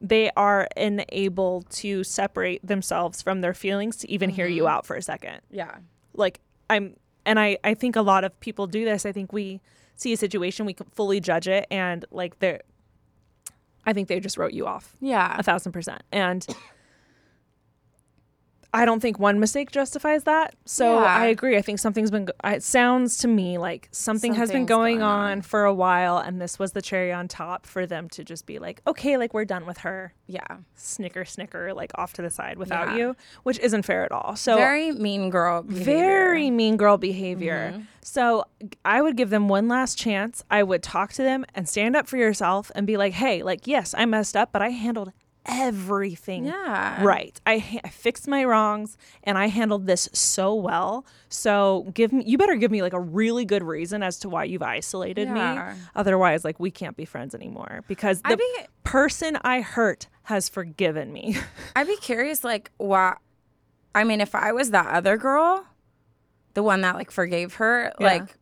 they 0.00 0.30
are 0.36 0.68
unable 0.76 1.62
to 1.70 2.04
separate 2.04 2.66
themselves 2.66 3.22
from 3.22 3.40
their 3.40 3.54
feelings 3.54 3.96
to 3.96 4.10
even 4.10 4.28
hear 4.30 4.46
you 4.46 4.64
mm-hmm. 4.64 4.72
out 4.72 4.86
for 4.86 4.94
a 4.96 5.02
second 5.02 5.40
yeah. 5.50 5.76
like 6.14 6.40
i'm 6.68 6.94
and 7.24 7.40
i 7.40 7.56
i 7.64 7.72
think 7.72 7.96
a 7.96 8.02
lot 8.02 8.22
of 8.24 8.38
people 8.40 8.66
do 8.66 8.84
this 8.84 9.06
i 9.06 9.12
think 9.12 9.32
we 9.32 9.60
see 9.94 10.12
a 10.12 10.16
situation 10.16 10.66
we 10.66 10.74
can 10.74 10.86
fully 10.92 11.18
judge 11.18 11.48
it 11.48 11.66
and 11.70 12.04
like 12.10 12.38
they're 12.40 12.60
i 13.86 13.92
think 13.92 14.08
they 14.08 14.20
just 14.20 14.36
wrote 14.36 14.52
you 14.52 14.66
off 14.66 14.96
Yeah. 15.00 15.34
a 15.38 15.42
thousand 15.42 15.72
percent 15.72 16.02
and 16.12 16.46
I 18.76 18.84
don't 18.84 19.00
think 19.00 19.18
one 19.18 19.40
mistake 19.40 19.70
justifies 19.70 20.24
that. 20.24 20.54
So 20.66 21.00
Yeah. 21.00 21.04
I 21.06 21.26
agree. 21.26 21.56
I 21.56 21.62
think 21.62 21.78
something's 21.78 22.10
been. 22.10 22.28
It 22.44 22.62
sounds 22.62 23.16
to 23.18 23.28
me 23.28 23.56
like 23.58 23.88
something 23.90 24.34
has 24.34 24.52
been 24.52 24.66
going, 24.66 24.98
going 24.98 25.02
on, 25.02 25.30
on. 25.30 25.42
for 25.42 25.64
a 25.64 25.72
while, 25.72 26.18
and 26.18 26.40
this 26.40 26.58
was 26.58 26.72
the 26.72 26.82
cherry 26.82 27.12
on 27.12 27.26
top 27.28 27.64
for 27.64 27.86
them 27.86 28.08
to 28.10 28.22
just 28.22 28.44
be 28.44 28.58
like, 28.58 28.82
okay, 28.86 29.16
like 29.16 29.32
we're 29.32 29.44
done 29.46 29.64
with 29.64 29.78
her. 29.78 30.12
Yeah. 30.26 30.58
Snicker, 30.74 31.24
snicker, 31.24 31.72
like 31.72 31.90
off 31.94 32.12
to 32.14 32.22
the 32.22 32.30
side 32.30 32.58
without 32.58 32.90
Yeah. 32.90 32.96
you, 32.96 33.16
which 33.44 33.58
isn't 33.60 33.82
fair 33.84 34.04
at 34.04 34.12
all. 34.12 34.36
So 34.36 34.56
Very 34.56 34.92
mean 34.92 35.30
girl. 35.30 35.62
Behavior. 35.62 35.84
very 35.94 36.50
mean 36.50 36.76
girl 36.76 36.98
behavior. 36.98 37.72
Mm-hmm. 37.72 37.82
So 38.02 38.44
I 38.84 39.00
would 39.00 39.16
give 39.16 39.30
them 39.30 39.48
one 39.48 39.68
last 39.68 39.96
chance. 39.96 40.44
I 40.50 40.62
would 40.62 40.82
talk 40.82 41.12
to 41.14 41.22
them 41.22 41.44
and 41.54 41.68
stand 41.68 41.96
up 41.96 42.06
for 42.06 42.18
yourself 42.18 42.70
and 42.74 42.86
be 42.86 42.96
like, 42.96 43.14
hey, 43.14 43.42
like, 43.42 43.66
yes, 43.66 43.94
I 43.96 44.04
messed 44.04 44.36
up, 44.36 44.52
but 44.52 44.60
I 44.62 44.68
handled 44.68 45.12
everything 45.46 46.46
Yeah. 46.46 47.02
right. 47.02 47.40
I, 47.46 47.58
ha- 47.58 47.80
I 47.84 47.88
fixed 47.88 48.26
my 48.28 48.44
wrongs 48.44 48.96
and 49.24 49.38
I 49.38 49.46
handled 49.46 49.86
this 49.86 50.08
so 50.12 50.54
well. 50.54 51.06
So 51.28 51.90
give 51.94 52.12
me, 52.12 52.24
you 52.26 52.38
better 52.38 52.56
give 52.56 52.70
me 52.70 52.82
like 52.82 52.92
a 52.92 53.00
really 53.00 53.44
good 53.44 53.62
reason 53.62 54.02
as 54.02 54.18
to 54.20 54.28
why 54.28 54.44
you've 54.44 54.62
isolated 54.62 55.28
Yeah. 55.28 55.74
me. 55.74 55.80
Otherwise, 55.94 56.44
like, 56.44 56.58
we 56.60 56.70
can't 56.70 56.96
be 56.96 57.04
friends 57.04 57.34
anymore 57.34 57.84
because 57.88 58.20
the 58.22 58.28
I'd 58.32 58.38
be- 58.38 58.66
person 58.84 59.38
I 59.42 59.60
hurt 59.60 60.08
has 60.24 60.48
forgiven 60.48 61.12
me. 61.12 61.36
I'd 61.76 61.86
be 61.86 61.96
curious, 61.96 62.42
like, 62.44 62.70
why? 62.78 63.16
I 63.94 64.04
mean, 64.04 64.20
if 64.20 64.34
I 64.34 64.52
was 64.52 64.70
that 64.72 64.86
other 64.88 65.16
girl, 65.16 65.64
the 66.54 66.62
one 66.62 66.80
that 66.82 66.96
like 66.96 67.10
forgave 67.10 67.54
her, 67.54 67.92
Yeah. 67.98 68.06
like, 68.06 68.34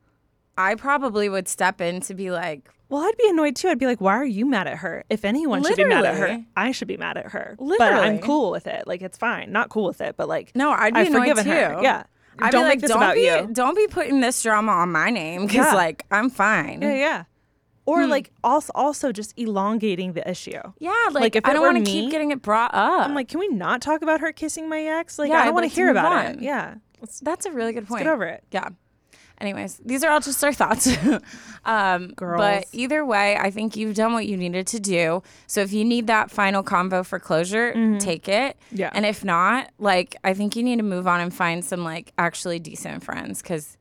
I 0.56 0.74
probably 0.76 1.28
would 1.28 1.48
step 1.48 1.80
in 1.80 2.00
to 2.02 2.14
be 2.14 2.30
like, 2.30 2.70
Well, 2.88 3.02
I'd 3.02 3.16
be 3.16 3.28
annoyed 3.28 3.56
too. 3.56 3.68
I'd 3.68 3.78
be 3.78 3.86
like, 3.86 4.00
why 4.00 4.14
are 4.14 4.24
you 4.24 4.46
mad 4.46 4.66
at 4.66 4.78
her? 4.78 5.04
If 5.08 5.24
anyone 5.24 5.64
should 5.64 5.76
be 5.76 5.84
mad 5.84 6.04
at 6.04 6.16
her, 6.16 6.44
I 6.56 6.72
should 6.72 6.88
be 6.88 6.96
mad 6.96 7.16
at 7.16 7.26
her. 7.32 7.56
But 7.58 7.80
I'm 7.92 8.18
cool 8.18 8.50
with 8.50 8.66
it. 8.66 8.86
Like, 8.86 9.02
it's 9.02 9.18
fine. 9.18 9.52
Not 9.52 9.68
cool 9.70 9.86
with 9.86 10.00
it, 10.00 10.16
but 10.16 10.28
like, 10.28 10.54
no, 10.54 10.70
I'd 10.70 10.94
be 10.94 11.00
I've 11.00 11.06
annoyed 11.08 11.36
too. 11.38 11.50
her. 11.50 11.82
Yeah. 11.82 12.04
I'd 12.38 12.50
don't 12.50 12.62
be 12.62 12.64
make 12.64 12.70
like, 12.70 12.80
this 12.80 12.90
don't 12.90 12.98
about 12.98 13.14
be, 13.14 13.22
you. 13.22 13.48
Don't 13.52 13.76
be 13.76 13.86
putting 13.86 14.20
this 14.20 14.42
drama 14.42 14.72
on 14.72 14.90
my 14.92 15.10
name 15.10 15.46
because, 15.46 15.66
Yeah. 15.66 15.74
like, 15.74 16.04
I'm 16.10 16.30
fine. 16.30 16.82
Yeah, 16.82 16.94
yeah. 16.94 17.24
Or 17.86 18.02
hmm. 18.04 18.10
like 18.10 18.32
also 18.42 18.72
also 18.74 19.12
just 19.12 19.38
elongating 19.38 20.14
the 20.14 20.28
issue. 20.28 20.60
Yeah, 20.78 20.90
like, 21.12 21.14
Like, 21.14 21.36
if 21.36 21.44
I 21.44 21.52
don't 21.52 21.62
want 21.62 21.84
to 21.84 21.90
keep 21.90 22.10
getting 22.10 22.30
it 22.30 22.40
brought 22.42 22.74
up. 22.74 23.06
I'm 23.06 23.14
like, 23.14 23.28
can 23.28 23.40
we 23.40 23.48
not 23.48 23.82
talk 23.82 24.02
about 24.02 24.20
her 24.20 24.32
kissing 24.32 24.68
my 24.68 24.80
ex? 24.80 25.18
Like, 25.18 25.28
Yeah, 25.28 25.40
I 25.40 25.44
don't 25.44 25.54
want 25.54 25.64
like 25.64 25.72
to 25.72 25.76
hear 25.76 25.90
about 25.90 26.12
on. 26.12 26.26
it. 26.36 26.42
Yeah. 26.42 26.76
That's 27.22 27.44
a 27.44 27.52
really 27.52 27.72
good 27.74 27.86
point. 27.86 28.04
get 28.04 28.12
over 28.12 28.24
it. 28.24 28.42
Yeah. 28.50 28.70
Anyways, 29.40 29.80
these 29.84 30.04
are 30.04 30.10
all 30.10 30.20
just 30.20 30.42
our 30.44 30.52
thoughts. 30.52 30.88
um, 31.64 32.08
Girls. 32.08 32.38
But 32.40 32.64
either 32.72 33.04
way, 33.04 33.36
I 33.36 33.50
think 33.50 33.76
you've 33.76 33.94
done 33.96 34.12
what 34.12 34.26
you 34.26 34.36
needed 34.36 34.66
to 34.68 34.80
do. 34.80 35.22
So 35.46 35.60
if 35.60 35.72
you 35.72 35.84
need 35.84 36.06
that 36.06 36.30
final 36.30 36.62
convo 36.62 37.04
for 37.04 37.18
closure, 37.18 37.72
take 37.98 38.28
it. 38.28 38.56
Mm-hmm. 38.66 38.76
Yeah. 38.76 38.90
And 38.92 39.04
if 39.04 39.24
not, 39.24 39.70
like, 39.78 40.16
I 40.24 40.34
think 40.34 40.56
you 40.56 40.62
need 40.62 40.76
to 40.76 40.82
move 40.84 41.06
on 41.06 41.20
and 41.20 41.34
find 41.34 41.64
some, 41.64 41.82
like, 41.84 42.12
actually 42.16 42.58
decent 42.58 43.02
friends 43.02 43.42
because 43.42 43.76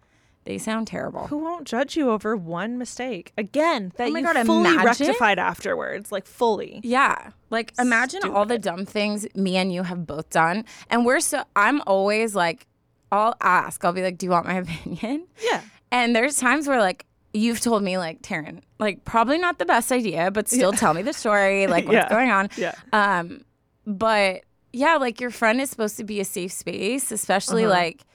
they 0.46 0.58
sound 0.58 0.88
terrible. 0.88 1.28
Who 1.28 1.38
won't 1.38 1.66
judge 1.66 1.96
you 1.96 2.10
over 2.10 2.36
one 2.36 2.78
mistake? 2.78 3.32
Again, 3.38 3.94
that 3.96 4.10
Oh 4.12 4.16
you 4.16 4.22
God, 4.24 4.46
fully 4.46 4.72
imagine- 4.72 5.08
rectified 5.08 5.40
afterwards, 5.40 6.12
like 6.12 6.26
fully. 6.26 6.82
Yeah. 6.84 7.30
Like 7.50 7.72
imagine 7.80 8.24
all 8.26 8.46
the 8.46 8.60
dumb 8.60 8.86
things 8.86 9.26
me 9.36 9.56
and 9.56 9.72
you 9.72 9.84
have 9.84 10.06
both 10.06 10.30
done. 10.32 10.66
And 10.90 11.06
we're 11.06 11.22
so 11.22 11.44
I'm 11.56 11.82
always 11.88 12.36
like 12.36 12.66
I'll 13.14 13.36
ask. 13.42 13.84
I'll 13.86 13.94
be 13.94 14.02
like, 14.02 14.18
"Do 14.18 14.26
you 14.26 14.32
want 14.32 14.46
my 14.48 14.56
opinion?" 14.66 15.28
Yeah. 15.42 15.62
And 15.92 16.16
there's 16.16 16.38
times 16.38 16.68
where 16.68 16.80
like 16.80 17.06
you've 17.34 17.60
told 17.62 17.84
me 17.84 17.98
like, 17.98 18.22
"Taryne, 18.22 18.62
like 18.80 19.06
probably 19.06 19.38
not 19.38 19.60
the 19.60 19.66
best 19.66 19.92
idea, 19.92 20.32
but 20.32 20.48
still 20.50 20.74
tell 20.74 20.94
me 20.94 21.02
the 21.04 21.14
story, 21.14 21.68
like 21.76 21.86
what's 21.86 21.96
Yeah. 21.96 22.10
going 22.10 22.32
on." 22.32 22.50
Yeah. 22.58 22.74
Um 22.92 23.46
but 23.86 24.42
yeah, 24.72 24.96
like 24.96 25.22
your 25.22 25.30
friend 25.30 25.62
is 25.62 25.70
supposed 25.70 25.98
to 25.98 26.04
be 26.04 26.20
a 26.20 26.26
safe 26.26 26.52
space, 26.52 27.12
especially 27.12 27.64
Uh-huh. 27.66 27.74
like 27.74 28.06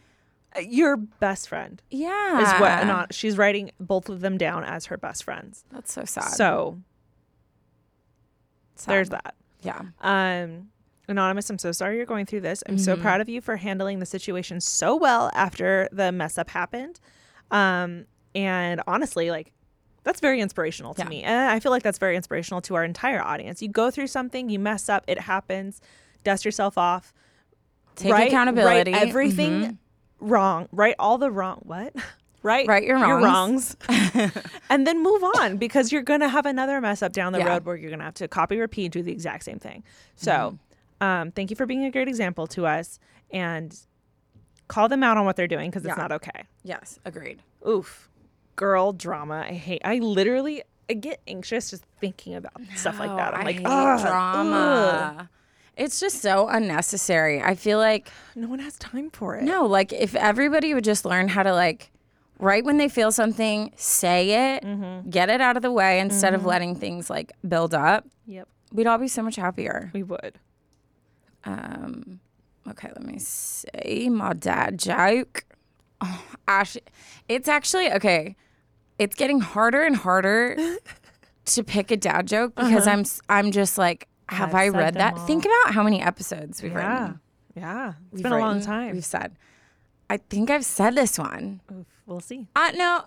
Your 0.68 0.96
best 0.96 1.48
friend. 1.48 1.80
yeah. 1.90 2.40
is 2.42 2.60
what 2.60 2.86
not 2.86 3.14
she's 3.14 3.36
writing 3.38 3.70
both 3.78 4.08
of 4.08 4.20
them 4.20 4.36
down 4.38 4.64
as 4.64 4.86
her 4.86 4.96
best 4.96 5.22
friends. 5.24 5.64
That's 5.70 5.92
so 5.92 6.04
sad. 6.04 6.32
So 6.32 6.78
Sad. 8.76 8.92
there's 8.92 9.08
that. 9.10 9.34
Yeah. 9.62 9.82
Um 10.00 10.68
Anonymous, 11.08 11.48
I'm 11.50 11.58
so 11.58 11.72
sorry 11.72 11.96
you're 11.96 12.06
going 12.06 12.26
through 12.26 12.42
this. 12.42 12.62
I'm 12.68 12.78
so 12.78 12.92
Mm-hmm. 12.92 13.02
proud 13.02 13.20
of 13.20 13.28
you 13.28 13.40
for 13.40 13.56
handling 13.56 13.98
the 13.98 14.06
situation 14.06 14.60
so 14.60 14.94
well 14.94 15.30
after 15.34 15.88
the 15.92 16.12
mess 16.12 16.36
up 16.38 16.50
happened. 16.50 17.00
Um 17.50 18.04
and 18.34 18.82
honestly, 18.86 19.30
like 19.30 19.52
that's 20.04 20.20
very 20.20 20.40
inspirational 20.40 20.94
to 20.94 21.02
Yeah. 21.02 21.08
me. 21.08 21.22
And 21.22 21.50
I 21.50 21.60
feel 21.60 21.72
like 21.72 21.82
that's 21.82 21.98
very 21.98 22.16
inspirational 22.16 22.60
to 22.62 22.74
our 22.76 22.84
entire 22.84 23.20
audience. 23.22 23.60
You 23.62 23.68
go 23.68 23.90
through 23.90 24.06
something, 24.08 24.48
you 24.48 24.58
mess 24.58 24.88
up, 24.88 25.04
it 25.06 25.18
happens, 25.20 25.80
dust 26.24 26.44
yourself 26.44 26.76
off. 26.78 27.12
Take 27.96 28.12
right- 28.12 28.28
accountability. 28.28 28.92
Right 28.92 29.08
everything 29.08 29.52
Mhm. 29.62 29.76
wrong. 30.20 30.68
Right 30.72 30.94
all 30.98 31.18
the 31.18 31.30
wrong 31.30 31.60
what? 31.64 31.94
Right, 32.40 32.68
Right 32.68 32.84
your 32.84 32.98
wrongs, 32.98 33.76
and 34.70 34.86
then 34.86 35.02
move 35.02 35.24
on 35.24 35.56
because 35.56 35.90
you're 35.90 36.02
gonna 36.04 36.28
have 36.28 36.46
another 36.46 36.80
mess 36.80 37.02
up 37.02 37.12
down 37.12 37.32
the 37.32 37.40
Yeah. 37.40 37.48
road 37.48 37.64
where 37.64 37.74
you're 37.74 37.90
gonna 37.90 38.04
have 38.04 38.14
to 38.14 38.28
copy, 38.28 38.58
repeat, 38.60 38.92
do 38.92 39.02
the 39.02 39.10
exact 39.10 39.42
same 39.42 39.58
thing. 39.58 39.82
So, 40.14 40.56
um, 41.00 41.30
thank 41.32 41.50
you 41.50 41.56
for 41.56 41.66
being 41.66 41.84
a 41.84 41.90
great 41.90 42.08
example 42.08 42.46
to 42.48 42.66
us, 42.66 42.98
and 43.30 43.76
call 44.68 44.88
them 44.88 45.02
out 45.02 45.16
on 45.16 45.24
what 45.24 45.36
they're 45.36 45.46
doing 45.48 45.70
because 45.70 45.84
it's 45.84 45.96
Yeah. 45.96 46.02
not 46.02 46.12
okay. 46.12 46.44
Yes, 46.62 46.98
agreed. 47.04 47.42
Oof, 47.66 48.08
girl 48.56 48.92
drama. 48.92 49.44
I 49.48 49.52
hate. 49.54 49.82
I 49.84 49.98
literally 49.98 50.62
I 50.90 50.94
get 50.94 51.20
anxious 51.28 51.70
just 51.70 51.84
thinking 52.00 52.34
about 52.34 52.54
stuff 52.74 52.98
like 52.98 53.14
that. 53.16 53.34
I'm 53.34 53.40
I 53.42 53.44
like, 53.44 53.60
"Ugh, 53.64 54.00
drama. 54.00 55.28
It's 55.76 56.00
just 56.00 56.20
so 56.22 56.48
unnecessary. 56.48 57.40
I 57.40 57.54
feel 57.54 57.78
like. 57.78 58.10
No 58.34 58.48
one 58.48 58.58
has 58.58 58.76
time 58.78 59.10
for 59.10 59.36
it. 59.36 59.44
no, 59.44 59.64
like 59.66 59.92
if 59.92 60.14
everybody 60.14 60.74
would 60.74 60.84
just 60.84 61.04
learn 61.04 61.28
how 61.28 61.42
to 61.42 61.52
like 61.52 61.92
right 62.40 62.64
when 62.64 62.78
they 62.78 62.88
feel 62.88 63.12
something, 63.12 63.72
say 63.76 64.56
it, 64.56 64.64
Mm-hmm. 64.64 65.10
get 65.10 65.28
it 65.28 65.40
out 65.40 65.56
of 65.56 65.62
the 65.62 65.72
way 65.72 66.00
instead 66.00 66.34
of 66.34 66.44
letting 66.46 66.74
things 66.74 67.10
like 67.10 67.32
build 67.46 67.74
up, 67.74 68.06
Yep. 68.26 68.48
we'd 68.72 68.86
all 68.86 68.98
be 68.98 69.08
so 69.08 69.22
much 69.22 69.36
happier. 69.36 69.90
We 69.92 70.02
would. 70.02 70.38
Um, 71.52 72.20
okay, 72.68 72.88
let 72.94 73.02
me 73.04 73.18
say 73.18 74.08
my 74.10 74.32
dad 74.34 74.78
joke. 74.78 75.44
Oh, 76.00 76.24
Ash, 76.46 76.76
it's 77.28 77.48
actually 77.48 77.90
okay. 77.92 78.36
It's 78.98 79.14
getting 79.16 79.40
harder 79.40 79.82
and 79.82 79.96
harder 79.96 80.56
to 81.46 81.64
pick 81.64 81.90
a 81.90 81.96
dad 81.96 82.26
joke 82.28 82.54
because 82.54 82.86
I'm 82.86 83.00
s- 83.00 83.20
I'm 83.28 83.50
just 83.52 83.78
like, 83.78 84.08
have 84.28 84.50
I've 84.54 84.74
I 84.74 84.78
read 84.78 84.94
that? 84.94 85.18
Think 85.26 85.44
about 85.44 85.74
how 85.74 85.82
many 85.82 86.00
episodes 86.02 86.62
we've 86.62 86.72
Yeah. 86.72 87.00
written. 87.02 87.20
Yeah. 87.56 87.88
It's 87.88 87.96
We've 88.12 88.22
been 88.22 88.32
a 88.32 88.38
long 88.38 88.60
time. 88.60 88.94
We've 88.94 89.04
said. 89.04 89.36
I 90.10 90.16
think 90.18 90.50
I've 90.50 90.64
said 90.64 90.94
this 90.94 91.18
one. 91.18 91.60
Oof, 91.72 91.86
We'll 92.06 92.20
see. 92.20 92.46
Uh, 92.56 92.70
no. 92.74 93.04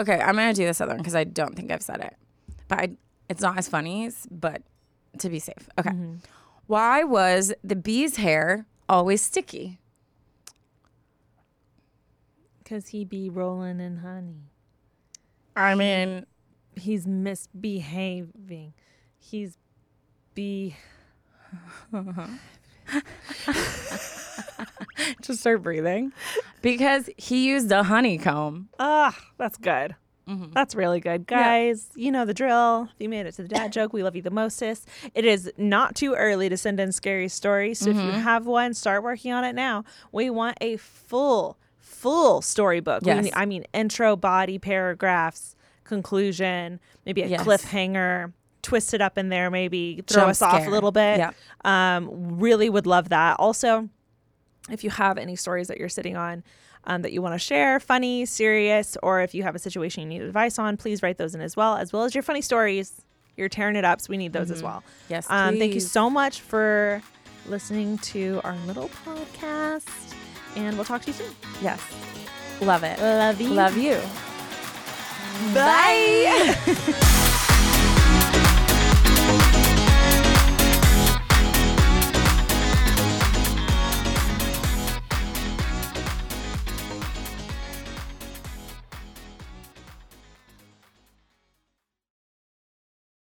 Okay, 0.00 0.20
I'm 0.20 0.34
gonna 0.36 0.54
do 0.54 0.64
this 0.64 0.80
other 0.80 0.90
one 0.92 0.98
because 0.98 1.14
I 1.14 1.24
don't 1.24 1.54
think 1.56 1.72
I've 1.72 1.82
said 1.82 2.00
it, 2.00 2.14
but 2.68 2.78
I, 2.78 2.88
it's 3.28 3.40
not 3.42 3.58
as 3.58 3.68
funny. 3.68 4.06
as- 4.06 4.26
But 4.30 4.62
to 5.18 5.28
be 5.30 5.38
safe, 5.38 5.68
okay. 5.78 5.90
Why 6.68 7.02
was 7.02 7.52
the 7.64 7.74
bee's 7.74 8.16
hair 8.16 8.66
always 8.88 9.20
sticky? 9.20 9.80
Because 12.62 12.88
he 12.88 13.04
be 13.04 13.28
rolling 13.28 13.80
in 13.80 13.96
honey. 13.96 14.52
I 15.56 15.74
mean, 15.74 16.24
He's 16.78 17.06
misbehaving. 17.06 18.72
He's 19.18 19.58
be. 20.34 20.76
just 25.22 25.40
start 25.40 25.62
breathing 25.62 26.12
because 26.62 27.08
he 27.16 27.48
used 27.48 27.72
a 27.72 27.82
honeycomb. 27.82 28.68
Ah, 28.78 29.18
that's 29.38 29.56
good. 29.58 29.96
That's 30.52 30.74
really 30.74 31.00
good. 31.00 31.26
Guys, 31.26 31.88
you 31.94 32.12
know 32.12 32.24
the 32.24 32.34
drill. 32.34 32.88
If 32.94 33.00
you 33.00 33.08
made 33.08 33.26
it 33.26 33.32
to 33.36 33.42
the 33.42 33.48
dad 33.48 33.72
joke, 33.72 33.92
we 33.92 34.02
love 34.02 34.14
you 34.14 34.22
the 34.22 34.30
mostest. 34.30 34.86
It 35.14 35.24
is 35.24 35.50
not 35.56 35.94
too 35.94 36.14
early 36.14 36.48
to 36.48 36.56
send 36.56 36.78
in 36.80 36.92
scary 36.92 37.28
stories. 37.28 37.78
So 37.78 37.90
if 37.90 37.96
you 37.96 38.10
have 38.10 38.46
one, 38.46 38.74
start 38.74 39.02
working 39.02 39.32
on 39.32 39.44
it 39.44 39.54
now. 39.54 39.84
We 40.12 40.30
want 40.30 40.58
a 40.60 40.76
full, 40.76 41.56
full 41.78 42.42
storybook. 42.42 43.02
Yes. 43.06 43.24
need- 43.24 43.32
I 43.34 43.46
mean, 43.46 43.64
intro, 43.72 44.16
body, 44.16 44.58
paragraphs, 44.58 45.56
conclusion, 45.84 46.80
maybe 47.06 47.22
a 47.22 47.26
Yes. 47.26 47.42
cliffhanger. 47.42 48.32
Twist 48.62 48.92
it 48.92 49.00
up 49.00 49.16
in 49.16 49.30
there, 49.30 49.50
maybe 49.50 50.02
throw 50.06 50.22
Jump 50.22 50.30
us 50.30 50.42
off 50.42 50.66
a 50.66 50.70
little 50.70 50.92
bit. 50.92 51.18
Yep. 51.18 51.34
Um, 51.64 52.38
really 52.38 52.68
would 52.68 52.86
love 52.86 53.08
that. 53.08 53.36
Also, 53.38 53.88
if 54.70 54.84
you 54.84 54.90
have 54.90 55.16
any 55.16 55.36
stories 55.36 55.68
that 55.68 55.78
you're 55.78 55.88
sitting 55.88 56.16
on 56.16 56.42
um, 56.88 57.02
that 57.02 57.12
you 57.12 57.22
want 57.22 57.34
to 57.34 57.38
share, 57.38 57.78
funny, 57.78 58.26
serious, 58.26 58.96
or 59.02 59.20
if 59.20 59.32
you 59.34 59.44
have 59.44 59.54
a 59.54 59.58
situation 59.60 60.02
you 60.02 60.08
need 60.08 60.22
advice 60.22 60.58
on, 60.58 60.76
please 60.76 61.02
write 61.02 61.18
those 61.18 61.34
in 61.36 61.40
as 61.40 61.56
well, 61.56 61.76
as 61.76 61.92
well 61.92 62.02
as 62.02 62.14
your 62.14 62.22
funny 62.22 62.42
stories. 62.42 63.00
You're 63.36 63.48
tearing 63.48 63.76
it 63.76 63.84
up, 63.84 64.00
so 64.00 64.08
we 64.10 64.16
need 64.16 64.32
those 64.32 64.50
as 64.50 64.64
well. 64.64 64.82
Yes, 65.08 65.26
Um, 65.30 65.58
thank 65.58 65.74
you 65.74 65.80
so 65.80 66.10
much 66.10 66.40
for 66.40 67.00
listening 67.46 67.98
to 67.98 68.40
our 68.42 68.56
little 68.66 68.90
podcast, 69.06 69.86
and 70.56 70.74
we'll 70.76 70.84
talk 70.84 71.02
to 71.02 71.06
you 71.08 71.12
soon. 71.12 71.30
Yes, 71.62 71.80
love 72.60 72.82
it. 72.82 72.98
Love 72.98 73.40
you. 73.40 73.48
Love 73.50 73.76
you. 73.76 74.00
Bye. 75.54 77.46